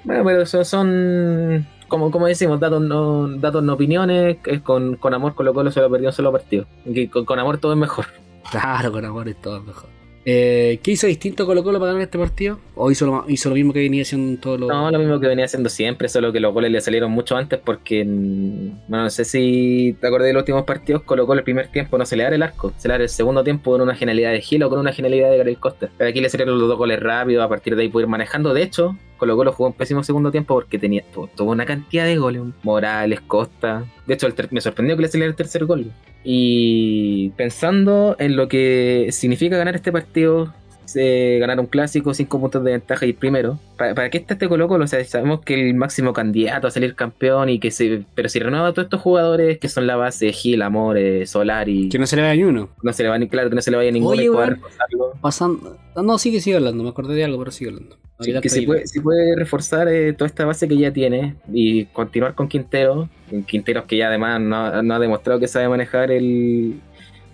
Bueno, 0.04 0.24
pero 0.24 0.42
eso 0.42 0.64
son, 0.64 1.66
como, 1.88 2.10
como 2.10 2.26
decimos, 2.26 2.60
datos 2.60 2.82
no, 2.82 3.28
datos 3.28 3.62
no 3.62 3.74
opiniones. 3.74 4.38
que 4.38 4.60
con, 4.60 4.96
con 4.96 5.14
Amor 5.14 5.34
Colo 5.34 5.54
Colo 5.54 5.70
solo 5.70 5.90
perdió 5.90 6.08
un 6.08 6.12
solo 6.12 6.32
partido. 6.32 6.66
Que 6.92 7.08
con, 7.08 7.24
con 7.24 7.38
Amor 7.38 7.58
todo 7.58 7.72
es 7.72 7.78
mejor. 7.78 8.06
Claro, 8.50 8.92
con 8.92 9.04
amor 9.04 9.28
y 9.28 9.34
todo 9.34 9.58
es 9.58 9.64
mejor. 9.64 9.97
Eh, 10.30 10.78
¿Qué 10.82 10.90
hizo 10.90 11.06
distinto 11.06 11.46
Colo 11.46 11.64
Colo 11.64 11.78
para 11.78 11.92
ganar 11.92 12.04
este 12.04 12.18
partido? 12.18 12.58
¿O 12.74 12.90
hizo 12.90 13.06
lo, 13.06 13.24
mismo 13.54 13.72
que 13.72 13.78
venía 13.78 14.02
haciendo 14.02 14.28
en 14.28 14.36
todos 14.36 14.60
los.? 14.60 14.68
No, 14.68 14.90
lo 14.90 14.98
mismo 14.98 15.18
que 15.18 15.26
venía 15.26 15.46
haciendo 15.46 15.70
siempre, 15.70 16.06
solo 16.10 16.30
que 16.34 16.38
los 16.38 16.52
goles 16.52 16.70
le 16.70 16.82
salieron 16.82 17.10
mucho 17.10 17.34
antes 17.34 17.58
porque, 17.58 18.04
mm, 18.04 18.88
bueno, 18.88 19.04
no 19.04 19.08
sé 19.08 19.24
si 19.24 19.96
te 19.98 20.06
acordás 20.06 20.26
de 20.26 20.34
los 20.34 20.42
últimos 20.42 20.64
partidos, 20.64 21.02
Colo 21.04 21.26
Colo 21.26 21.38
el 21.38 21.44
primer 21.44 21.68
tiempo 21.68 21.96
no 21.96 22.04
se 22.04 22.14
le 22.14 22.24
da 22.24 22.28
el 22.28 22.42
arco, 22.42 22.74
se 22.76 22.88
le 22.88 22.98
da 22.98 23.02
el 23.02 23.08
segundo 23.08 23.42
tiempo 23.42 23.70
con 23.70 23.80
una 23.80 23.94
genialidad 23.94 24.32
de 24.32 24.42
Gil 24.42 24.62
o 24.64 24.68
con 24.68 24.78
una 24.78 24.92
genialidad 24.92 25.30
de 25.30 25.38
Gabriel 25.38 25.58
Costa. 25.58 25.88
Pero 25.96 26.10
aquí 26.10 26.20
le 26.20 26.28
salieron 26.28 26.58
los 26.58 26.68
dos 26.68 26.76
goles 26.76 27.00
rápido, 27.00 27.42
a 27.42 27.48
partir 27.48 27.74
de 27.74 27.84
ahí 27.84 27.88
pudo 27.88 28.02
ir 28.02 28.08
manejando. 28.08 28.52
De 28.52 28.62
hecho, 28.62 28.98
Colo 29.18 29.36
Colo 29.36 29.52
jugó 29.52 29.68
un 29.68 29.74
pésimo 29.74 30.02
segundo 30.02 30.30
tiempo 30.30 30.54
porque 30.54 30.78
tenía 30.78 31.02
tu- 31.12 31.28
tuvo 31.36 31.50
una 31.52 31.66
cantidad 31.66 32.04
de 32.06 32.16
goles, 32.16 32.42
Morales, 32.62 33.20
Costa. 33.20 33.84
De 34.06 34.14
hecho, 34.14 34.26
el 34.26 34.34
me 34.50 34.60
sorprendió 34.62 34.96
que 34.96 35.02
le 35.02 35.08
saliera 35.08 35.28
el 35.30 35.36
tercer 35.36 35.66
gol. 35.66 35.92
Y 36.24 37.30
pensando 37.30 38.16
en 38.18 38.36
lo 38.36 38.48
que 38.48 39.08
significa 39.12 39.56
ganar 39.56 39.74
este 39.76 39.92
partido, 39.92 40.52
eh, 40.94 41.36
ganar 41.40 41.60
un 41.60 41.66
clásico, 41.66 42.14
5 42.14 42.40
puntos 42.40 42.64
de 42.64 42.70
ventaja 42.72 43.04
y 43.06 43.12
primero. 43.12 43.58
¿Para, 43.76 43.94
para 43.94 44.08
qué 44.10 44.18
está 44.18 44.34
este 44.34 44.48
Colo 44.48 44.68
Colo? 44.68 44.84
O 44.84 44.86
sea, 44.86 45.04
sabemos 45.04 45.40
que 45.40 45.54
el 45.68 45.74
máximo 45.74 46.12
candidato 46.12 46.66
a 46.66 46.70
salir 46.70 46.94
campeón 46.94 47.48
y 47.50 47.58
que 47.58 47.70
se. 47.70 48.04
Pero 48.14 48.28
si 48.28 48.38
renueva 48.38 48.68
a 48.68 48.72
todos 48.72 48.86
estos 48.86 49.00
jugadores 49.00 49.58
que 49.58 49.68
son 49.68 49.86
la 49.86 49.96
base, 49.96 50.32
Gil, 50.32 50.62
Amor, 50.62 50.96
eh, 50.96 51.26
Solari, 51.26 51.88
Que 51.88 51.98
no 51.98 52.06
se 52.06 52.16
le 52.16 52.22
vea 52.22 52.34
ni 52.34 52.44
uno. 52.44 52.70
no 52.82 52.92
se 52.92 53.02
le 53.02 53.08
va 53.10 53.18
ni 53.18 53.28
claro 53.28 53.48
que 53.50 53.56
no 53.56 53.62
se 53.62 53.70
le 53.70 53.76
vaya 53.76 53.90
ninguno 53.90 54.12
Oye, 54.12 54.28
reforzarlo. 54.28 55.12
Pasando. 55.20 55.76
no, 55.96 56.02
No, 56.02 56.18
sigue, 56.18 56.40
sigue 56.40 56.56
hablando. 56.56 56.82
Me 56.84 56.90
acordé 56.90 57.14
de 57.14 57.24
algo, 57.24 57.38
pero 57.38 57.50
sigue 57.50 57.70
hablando. 57.70 57.96
Sí, 58.20 58.32
que 58.40 58.48
si 58.48 58.66
puede, 59.00 59.36
reforzar 59.36 59.88
eh, 59.88 60.12
toda 60.12 60.26
esta 60.26 60.44
base 60.44 60.66
que 60.66 60.76
ya 60.76 60.92
tiene 60.92 61.36
y 61.52 61.84
continuar 61.86 62.34
con 62.34 62.48
Quintero, 62.48 63.08
Quinteros 63.46 63.84
que 63.84 63.96
ya 63.96 64.08
además 64.08 64.40
no, 64.40 64.82
no 64.82 64.94
ha 64.94 64.98
demostrado 64.98 65.38
que 65.38 65.46
sabe 65.46 65.68
manejar 65.68 66.10
el, 66.10 66.80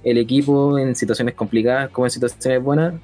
el 0.02 0.18
equipo 0.18 0.78
en 0.78 0.94
situaciones 0.94 1.34
complicadas 1.34 1.88
como 1.88 2.06
en 2.06 2.10
situaciones 2.10 2.62
buenas. 2.62 2.94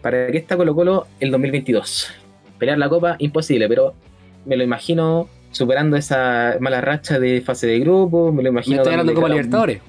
¿Para 0.00 0.28
qué 0.28 0.38
está 0.38 0.56
Colo 0.56 0.74
Colo 0.74 1.06
el 1.20 1.30
2022? 1.30 2.10
Pelear 2.58 2.78
la 2.78 2.88
copa, 2.88 3.16
imposible, 3.18 3.68
pero 3.68 3.94
me 4.46 4.56
lo 4.56 4.64
imagino 4.64 5.28
superando 5.50 5.96
esa 5.96 6.56
mala 6.60 6.80
racha 6.80 7.18
de 7.18 7.42
fase 7.42 7.66
de 7.66 7.80
grupo, 7.80 8.32
me 8.32 8.42
lo 8.42 8.50
Me 8.50 8.60
imagino... 8.60 8.78
está 8.78 8.90
ganando 8.90 9.12
Copa 9.14 9.26
un- 9.26 9.80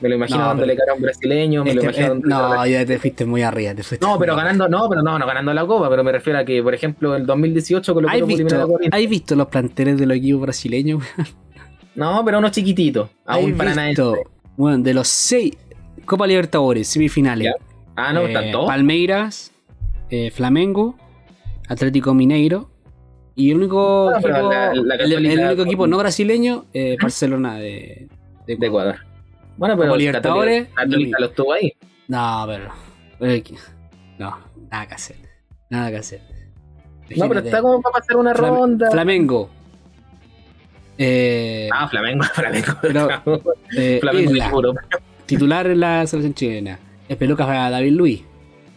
Me 0.00 0.08
lo 0.08 0.14
imagino 0.16 0.38
No, 0.40 0.46
dándole 0.48 0.76
cara 0.76 0.92
a 0.92 0.94
un 0.94 1.02
brasileño, 1.02 1.64
me 1.64 1.74
lo 1.74 1.80
Este- 1.82 2.00
imagino... 2.02 2.14
eh, 2.20 2.22
no, 2.24 2.66
ya 2.66 2.86
te 2.86 2.98
fuiste 2.98 3.24
muy 3.26 3.42
arriba. 3.42 3.74
Te 3.74 3.82
fuiste 3.82 4.04
no, 4.06 4.18
pero 4.18 4.36
ganando, 4.36 4.68
no, 4.68 4.88
pero 4.88 5.02
no, 5.02 5.18
no 5.18 5.26
ganando 5.26 5.52
la 5.54 5.66
copa, 5.66 5.88
pero 5.90 6.02
me 6.04 6.12
refiero 6.12 6.38
a 6.38 6.44
que, 6.44 6.62
por 6.62 6.74
ejemplo, 6.74 7.14
el 7.16 7.26
2018 7.26 7.94
Colo 7.94 8.08
¿Has 8.08 8.26
visto. 8.26 8.78
¿Has 8.92 9.08
visto 9.08 9.34
los 9.36 9.46
planteles 9.48 9.98
de 9.98 10.06
los 10.06 10.16
equipos 10.16 10.42
brasileños? 10.42 11.02
No, 11.94 12.24
pero 12.24 12.38
uno 12.38 12.48
chiquitito, 12.50 13.10
aún 13.26 13.50
¿Has 13.52 13.56
para 13.58 13.74
nada. 13.74 13.88
visto? 13.88 14.16
Bueno, 14.56 14.78
de 14.78 14.94
los 14.94 15.08
seis 15.08 15.56
Copa 16.04 16.26
Libertadores, 16.26 16.86
semifinales. 16.88 17.46
Ya. 17.48 17.54
Ah, 17.96 18.12
no, 18.12 18.26
eh, 18.26 18.50
todos. 18.52 18.66
Palmeiras, 18.66 19.52
eh, 20.08 20.30
Flamengo, 20.30 20.96
Atlético 21.68 22.14
Mineiro. 22.14 22.70
Y 23.34 23.50
el 23.50 23.56
único, 23.58 24.12
pero 24.22 24.34
equipo, 24.36 24.50
la- 24.52 24.74
la 24.74 24.94
el- 24.96 25.40
único 25.46 25.62
equipo 25.62 25.86
no 25.88 25.98
brasileño, 25.98 26.66
eh, 26.72 26.96
Barcelona 27.02 27.56
de 27.56 28.08
de 28.46 28.66
Ecuador. 28.66 28.96
Bueno, 29.60 29.76
pero 29.76 29.94
Libertadores, 29.94 30.68
Católica, 30.74 31.18
lo 31.20 31.26
estuvo 31.26 31.52
ahí. 31.52 31.72
No, 32.08 32.44
pero. 32.48 32.72
No, 34.18 34.38
nada 34.70 34.86
que 34.88 34.94
hacer. 34.94 35.16
Nada 35.68 35.90
que 35.90 35.96
hacer. 35.98 36.20
No, 37.14 37.28
pero 37.28 37.40
está 37.40 37.60
como 37.60 37.82
para 37.82 37.98
pasar 37.98 38.16
una 38.16 38.32
Flam- 38.32 38.48
ronda. 38.56 38.90
Flamengo. 38.90 39.50
Eh, 40.96 41.68
Ah, 41.72 41.86
Flamengo, 41.88 42.24
Flamengo. 42.34 42.72
Pero- 42.80 43.08
eh, 43.76 43.98
Flamengo 44.00 44.30
Isla, 44.32 44.50
titular 45.26 45.66
en 45.66 45.80
la 45.80 46.06
selección 46.06 46.32
chilena. 46.34 46.78
Es 47.06 47.18
pelucas 47.18 47.46
a 47.48 47.68
David 47.68 47.92
Luis. 47.92 48.22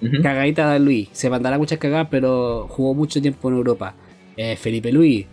Ujú. 0.02 0.22
Cagadita 0.22 0.70
de 0.74 0.80
Luis. 0.80 1.08
Se 1.14 1.30
mandará 1.30 1.58
muchas 1.58 1.80
cagadas, 1.80 2.08
pero 2.12 2.68
jugó 2.70 2.94
mucho 2.94 3.22
tiempo 3.22 3.48
en 3.50 3.56
Europa. 3.56 3.96
Eh, 4.36 4.58
Felipe 4.58 4.92
Luis. 4.92 5.26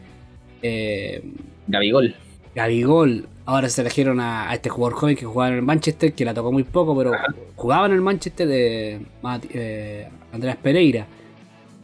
Gabigol. 1.66 2.14
Gabigol. 2.54 3.26
Ahora 3.50 3.68
se 3.68 3.82
trajeron 3.82 4.20
a, 4.20 4.48
a 4.50 4.54
este 4.54 4.68
jugador 4.70 4.96
joven 4.98 5.16
que 5.16 5.24
jugaba 5.26 5.48
en 5.50 5.56
el 5.56 5.62
Manchester, 5.62 6.12
que 6.12 6.24
la 6.24 6.32
tocó 6.34 6.52
muy 6.52 6.62
poco, 6.64 6.96
pero 6.96 7.12
jugaba 7.56 7.86
en 7.86 7.92
el 7.92 8.00
Manchester 8.00 8.46
de 8.46 9.00
eh, 9.52 10.08
Andreas 10.32 10.56
Pereira. 10.56 11.06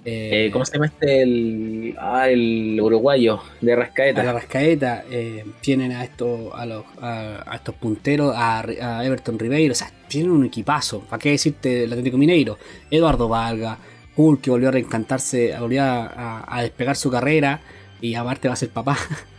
Eh, 0.05 0.47
Eh, 0.47 0.51
¿Cómo 0.53 0.65
se 0.65 0.75
llama 0.75 0.87
este? 0.87 1.23
El, 1.23 1.97
ah, 1.99 2.29
el 2.29 2.79
uruguayo 2.81 3.41
de 3.61 3.73
a 3.73 3.77
la 3.77 3.83
Rascaeta. 3.83 4.33
Rascaeta, 4.33 5.05
eh, 5.11 5.45
tienen 5.61 5.91
a 5.91 6.05
estos, 6.05 6.55
a, 6.55 6.65
los, 6.67 6.85
a, 7.01 7.43
a 7.45 7.57
estos 7.57 7.75
punteros, 7.75 8.33
a, 8.37 8.65
Everton 9.05 9.37
Ribeiro, 9.37 9.73
o 9.73 9.75
sea, 9.75 9.91
tienen 10.07 10.31
un 10.31 10.45
equipazo. 10.45 11.01
¿Para 11.01 11.19
qué 11.19 11.31
decirte 11.31 11.83
el 11.85 11.91
Atlético 11.93 12.19
Mineiro? 12.19 12.57
Eduardo 12.89 13.29
Valga, 13.29 13.79
Hulk 14.15 14.41
que 14.43 14.51
volvió 14.51 14.69
a 14.69 14.73
reencantarse, 14.73 15.55
volvió 15.59 15.83
a, 15.83 16.07
a- 16.07 16.57
a 16.59 16.63
despegar 16.63 16.95
su 16.95 17.11
carrera 17.11 17.61
y 18.01 18.15
aparte 18.15 18.47
va 18.47 18.55
a 18.55 18.57
ser 18.57 18.69
papá. 18.71 18.97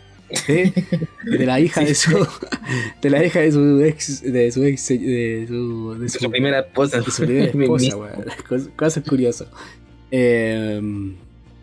¿eh? 0.47 0.73
De 1.23 1.45
la 1.45 1.59
hija 1.61 1.82
de 1.82 1.95
su 1.95 2.28
de 3.01 3.09
la 3.09 3.23
hija 3.25 3.39
de 3.41 3.51
su 3.51 3.82
ex 3.84 4.21
de 4.21 4.51
su 4.51 4.63
ex 4.65 4.88
de 4.89 5.45
su, 5.47 5.95
de 5.99 6.09
Su 6.09 6.30
primera 6.32 6.59
esposa. 6.59 6.99
de 7.01 7.11
su 7.11 7.23
primera 7.23 7.45
esposa, 7.53 7.97
weón. 7.97 8.25
Cos- 8.47 8.69
Cosas 8.75 9.03
curiosas. 9.07 9.47
Eh, 10.11 10.82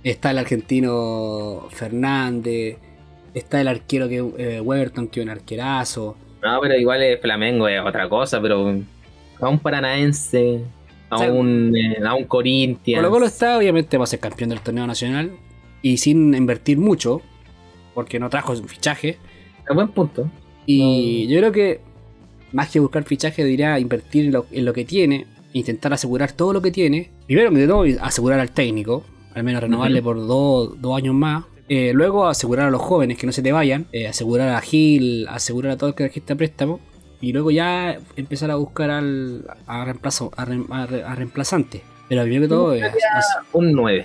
está 0.03 0.31
el 0.31 0.39
argentino 0.39 1.67
Fernández. 1.71 2.77
Está 3.35 3.61
el 3.61 3.69
arquero 3.69 4.09
que 4.09 4.17
eh, 4.39 4.61
Weberton, 4.61 5.09
que 5.09 5.21
es 5.21 5.25
un 5.25 5.31
arquerazo. 5.31 6.17
No, 6.43 6.61
pero 6.61 6.75
igual 6.79 7.03
es 7.03 7.21
Flamengo, 7.21 7.67
es 7.69 7.81
otra 7.81 8.09
cosa, 8.09 8.41
pero 8.41 8.81
a 9.41 9.49
un 9.49 9.59
paranaense, 9.59 10.61
a 11.11 11.17
O 11.17 11.19
sea, 11.19 11.33
un, 11.33 11.75
eh, 11.77 11.97
a 12.07 12.15
un 12.15 12.25
Corinthians. 12.25 13.01
Colo 13.01 13.11
Colo 13.11 13.27
está, 13.27 13.59
obviamente, 13.59 13.97
va 13.99 14.05
a 14.05 14.07
ser 14.07 14.21
campeón 14.21 14.51
del 14.51 14.61
torneo 14.61 14.87
nacional. 14.87 15.33
Y 15.83 15.97
sin 15.97 16.33
invertir 16.35 16.79
mucho, 16.79 17.23
porque 17.95 18.19
no 18.19 18.29
trajo 18.31 18.53
un 18.53 18.69
fichaje. 18.69 19.19
A 19.69 19.75
buen 19.75 19.89
punto. 19.89 20.31
Y 20.67 21.27
yo 21.29 21.39
creo 21.39 21.53
que 21.53 21.81
más 22.53 22.71
que 22.71 22.81
buscar 22.81 23.05
fichaje, 23.05 23.45
diría 23.45 23.79
invertir 23.79 24.27
en 24.27 24.33
lo, 24.33 24.47
en 24.53 24.65
lo 24.65 24.73
que 24.73 24.85
tiene, 24.85 25.27
intentar 25.53 25.93
asegurar 25.93 26.33
todo 26.33 26.53
lo 26.53 26.63
que 26.63 26.71
tiene. 26.71 27.11
Primero 27.27 27.51
que 27.53 27.67
todo, 27.67 27.85
asegurar 28.01 28.41
al 28.41 28.51
técnico, 28.51 29.05
al 29.35 29.45
menos 29.45 29.63
renovarle 29.63 30.03
por 30.03 30.27
dos, 30.27 30.81
dos 30.81 30.97
años 30.97 31.15
más. 31.15 31.45
Eh, 31.69 31.93
luego 31.95 32.27
asegurar 32.27 32.67
a 32.69 32.71
los 32.71 32.83
jóvenes 32.83 33.17
que 33.19 33.27
no 33.27 33.33
se 33.33 33.43
te 33.43 33.51
vayan, 33.53 33.87
eh, 33.93 34.07
asegurar 34.07 34.51
a 34.51 34.61
Gil, 34.61 35.27
asegurar 35.29 35.73
a 35.73 35.77
todo 35.79 35.89
el 35.91 35.95
que 35.97 36.05
a 36.05 36.37
préstamo. 36.37 36.81
Y 37.21 37.33
luego 37.33 37.51
ya 37.51 37.99
empezar 38.17 38.51
a 38.51 38.57
buscar 38.57 38.91
al, 38.91 39.47
a, 39.67 39.85
reemplazo, 39.85 40.31
a, 40.37 40.45
rem- 40.45 40.67
a 40.71 40.87
re- 40.87 41.05
a 41.05 41.15
reemplazante. 41.15 41.83
Pero 42.09 42.23
primero 42.23 42.43
que 42.43 42.49
todo, 42.49 42.75
es- 42.75 42.83
es- 42.85 42.95
Un 43.55 43.73
9. 43.73 44.05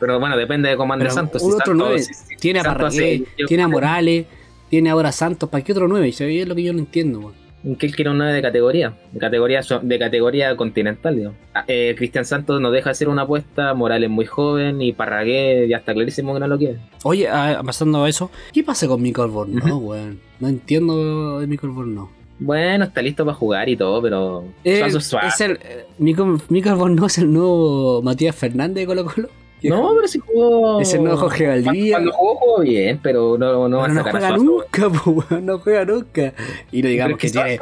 Pero 0.00 0.18
bueno, 0.18 0.36
depende 0.36 0.68
de 0.70 0.76
cómo 0.76 0.92
ande 0.94 1.08
Santos. 1.10 1.42
un 1.42 1.50
Si 1.50 1.54
otro 1.56 1.66
Santos- 1.72 1.86
9 1.88 2.02
si- 2.02 2.14
si 2.14 2.36
tiene 2.36 2.60
a 2.60 2.64
Parragué, 2.64 3.22
hace- 3.36 3.46
tiene 3.46 3.62
a 3.62 3.68
Morales, 3.68 4.26
tiene 4.70 4.90
ahora 4.90 5.10
a 5.10 5.12
Santos. 5.12 5.48
¿Para 5.50 5.62
qué 5.62 5.72
otro 5.72 5.86
9? 5.88 6.08
Eso 6.08 6.24
es 6.24 6.48
lo 6.48 6.54
que 6.54 6.62
yo 6.62 6.72
no 6.72 6.78
entiendo. 6.80 7.18
weón. 7.20 7.40
que 7.78 7.84
él 7.84 7.94
quiere 7.94 8.10
un 8.10 8.16
9 8.16 8.32
de 8.32 8.40
categoría, 8.40 8.94
de 9.12 9.18
categoría, 9.20 9.60
de 9.82 9.98
categoría 9.98 10.56
continental, 10.56 11.14
digo. 11.14 11.34
Ah, 11.54 11.62
eh, 11.68 11.94
Cristian 11.94 12.24
Santos 12.24 12.58
nos 12.58 12.72
deja 12.72 12.88
hacer 12.88 13.10
una 13.10 13.20
apuesta, 13.22 13.74
Morales 13.74 14.08
muy 14.08 14.24
joven 14.24 14.80
y 14.80 14.94
Parragué 14.94 15.66
ya 15.68 15.76
está 15.76 15.92
clarísimo 15.92 16.32
que 16.32 16.40
no 16.40 16.46
lo 16.46 16.56
quiere. 16.56 16.78
Oye, 17.02 17.28
ah, 17.28 17.60
pasando 17.62 18.02
a 18.02 18.08
eso, 18.08 18.30
¿qué 18.54 18.64
pasa 18.64 18.88
con 18.88 19.02
Michael 19.02 19.28
Borno, 19.28 19.62
Ujú. 19.62 19.90
weón? 19.90 20.20
No 20.40 20.48
entiendo 20.48 21.40
de 21.40 21.46
Michael 21.46 21.72
Borno. 21.74 22.10
Bueno, 22.38 22.84
está 22.86 23.02
listo 23.02 23.26
para 23.26 23.36
jugar 23.36 23.68
y 23.68 23.76
todo, 23.76 24.00
pero 24.00 24.44
Eh, 24.64 24.82
es 24.86 25.04
suave. 25.04 25.28
es 25.28 25.38
el, 25.42 25.50
eh, 25.62 25.84
Michael, 25.98 26.38
Michael 26.48 26.76
Borno 26.76 27.04
es 27.04 27.18
el 27.18 27.30
nuevo 27.30 28.00
Matías 28.00 28.34
Fernández 28.34 28.76
de 28.76 28.86
Colo 28.86 29.04
Colo. 29.04 29.28
No, 29.68 29.92
pero 29.94 30.08
si 30.08 30.18
jugó. 30.18 30.80
Es 30.80 30.94
el 30.94 31.02
nuevo 31.02 31.18
Jorge 31.18 31.46
Valdivia. 31.46 31.96
Cuando, 31.96 32.12
jugó, 32.12 32.34
jugó 32.36 32.60
bien, 32.60 33.00
pero 33.02 33.36
no, 33.38 33.68
no 33.68 33.78
va 33.78 33.84
Pero 33.84 33.92
a 33.92 33.94
no 33.94 34.04
sacar 34.04 34.16
a 34.16 34.28
juega 34.28 34.36
nunca, 34.36 34.90
po, 35.04 35.10
weón, 35.10 35.46
no 35.46 35.58
juega 35.58 35.84
nunca. 35.84 36.32
Y 36.72 36.82
no 36.82 36.88
digamos 36.88 37.18
que 37.18 37.30
tiene, 37.30 37.58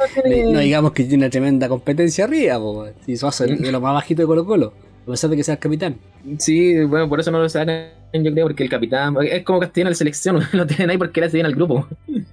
no 0.51 0.59
digamos 0.59 0.91
que 0.93 1.03
tiene 1.03 1.25
una 1.25 1.29
tremenda 1.29 1.67
competencia 1.67 2.25
arriba, 2.25 2.57
po. 2.59 2.87
Si 3.05 3.17
Suazo 3.17 3.45
es 3.45 3.59
de 3.59 3.71
lo 3.71 3.81
más 3.81 3.93
bajito 3.93 4.21
de 4.21 4.27
Colo 4.27 4.45
Colo, 4.45 4.73
a 5.07 5.11
pesar 5.11 5.29
de 5.29 5.35
que 5.35 5.43
sea 5.43 5.55
el 5.55 5.59
capitán. 5.59 5.97
Sí, 6.37 6.83
bueno, 6.85 7.09
por 7.09 7.19
eso 7.19 7.31
no 7.31 7.39
lo 7.39 7.49
sacan, 7.49 7.89
yo 8.13 8.31
creo, 8.31 8.47
porque 8.47 8.63
el 8.63 8.69
capitán. 8.69 9.15
Es 9.23 9.43
como 9.43 9.59
Castellano 9.59 9.89
en 9.89 9.91
la 9.91 9.97
selección, 9.97 10.43
lo 10.53 10.67
tienen 10.67 10.89
ahí 10.89 10.97
porque 10.97 11.19
le 11.21 11.27
hace 11.27 11.37
bien 11.37 11.45
al 11.45 11.55
grupo. 11.55 11.87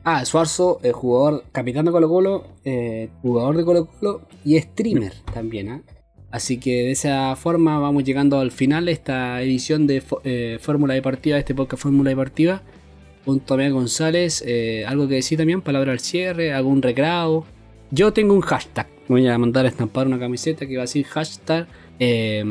Ah, 0.05 0.25
Suarzo, 0.25 0.81
eh, 0.83 0.93
jugador, 0.93 1.45
capitán 1.53 1.85
de 1.85 1.93
Colo 1.93 2.09
Colo, 2.09 2.45
eh, 2.65 3.09
jugador 3.23 3.57
de 3.57 3.65
Colo 3.65 3.87
Colo 3.87 4.23
y 4.45 4.59
streamer 4.61 5.13
también, 5.33 5.69
¿ah? 5.71 5.83
Así 6.37 6.59
que 6.59 6.83
de 6.83 6.91
esa 6.91 7.35
forma 7.35 7.79
vamos 7.79 8.05
llegando 8.05 8.39
al 8.41 8.51
final 8.51 8.85
de 8.85 8.93
esta 8.93 9.41
edición 9.41 9.87
de 9.87 10.03
eh, 10.25 10.59
Fórmula 10.61 10.93
Deportiva, 10.93 11.39
este 11.39 11.55
podcast 11.55 11.83
Fórmula 11.83 12.11
Deportiva. 12.11 12.61
Junto 13.25 13.55
a 13.55 13.57
Miguel 13.57 13.73
González, 13.73 14.45
eh, 14.47 14.85
algo 14.87 15.09
que 15.09 15.15
decir 15.15 15.39
también, 15.39 15.63
palabra 15.63 15.93
al 15.93 16.01
cierre, 16.01 16.53
algún 16.53 16.83
recreo. 16.83 17.47
Yo 17.91 18.13
tengo 18.13 18.35
un 18.35 18.43
hashtag, 18.43 18.87
voy 19.09 19.27
a 19.27 19.39
mandar 19.39 19.65
a 19.65 19.69
estampar 19.71 20.07
una 20.07 20.19
camiseta 20.19 20.67
que 20.67 20.77
va 20.77 20.83
a 20.83 20.85
decir 20.85 21.07
hashtag 21.07 21.67
eh, 21.99 22.45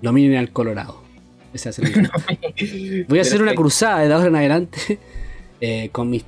nominen 0.00 0.38
al 0.38 0.50
Colorado. 0.50 1.02
Ese 1.52 1.68
va 1.68 1.70
a 1.70 1.72
ser 1.74 2.08
el- 2.56 3.04
Voy 3.08 3.18
a 3.18 3.22
hacer 3.22 3.42
una 3.42 3.54
cruzada 3.54 4.00
de 4.00 4.14
ahora 4.14 4.28
en 4.28 4.36
adelante 4.36 4.98
eh, 5.60 5.90
con 5.92 6.08
mis 6.08 6.24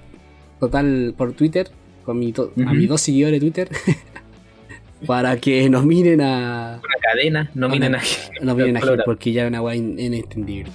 total 0.60 1.14
por 1.16 1.32
Twitter, 1.32 1.70
con 2.04 2.18
mi 2.18 2.32
to- 2.32 2.52
a 2.54 2.60
Ujú. 2.60 2.74
mis 2.74 2.88
dos 2.88 3.00
seguidores 3.00 3.40
de 3.40 3.46
Twitter, 3.50 3.68
para 5.06 5.36
que 5.36 5.68
nos 5.68 5.84
miren 5.84 6.20
a. 6.20 6.80
Una 6.82 6.94
cadena, 7.00 7.50
no 7.54 7.68
miren 7.68 7.94
a 7.94 8.00
Nos 8.40 8.56
miren 8.56 8.76
a 8.76 8.80
porque 9.04 9.32
ya 9.32 9.42
es 9.44 9.48
una 9.48 9.62
weá 9.62 9.74
in- 9.74 9.98
inentendible. 9.98 10.70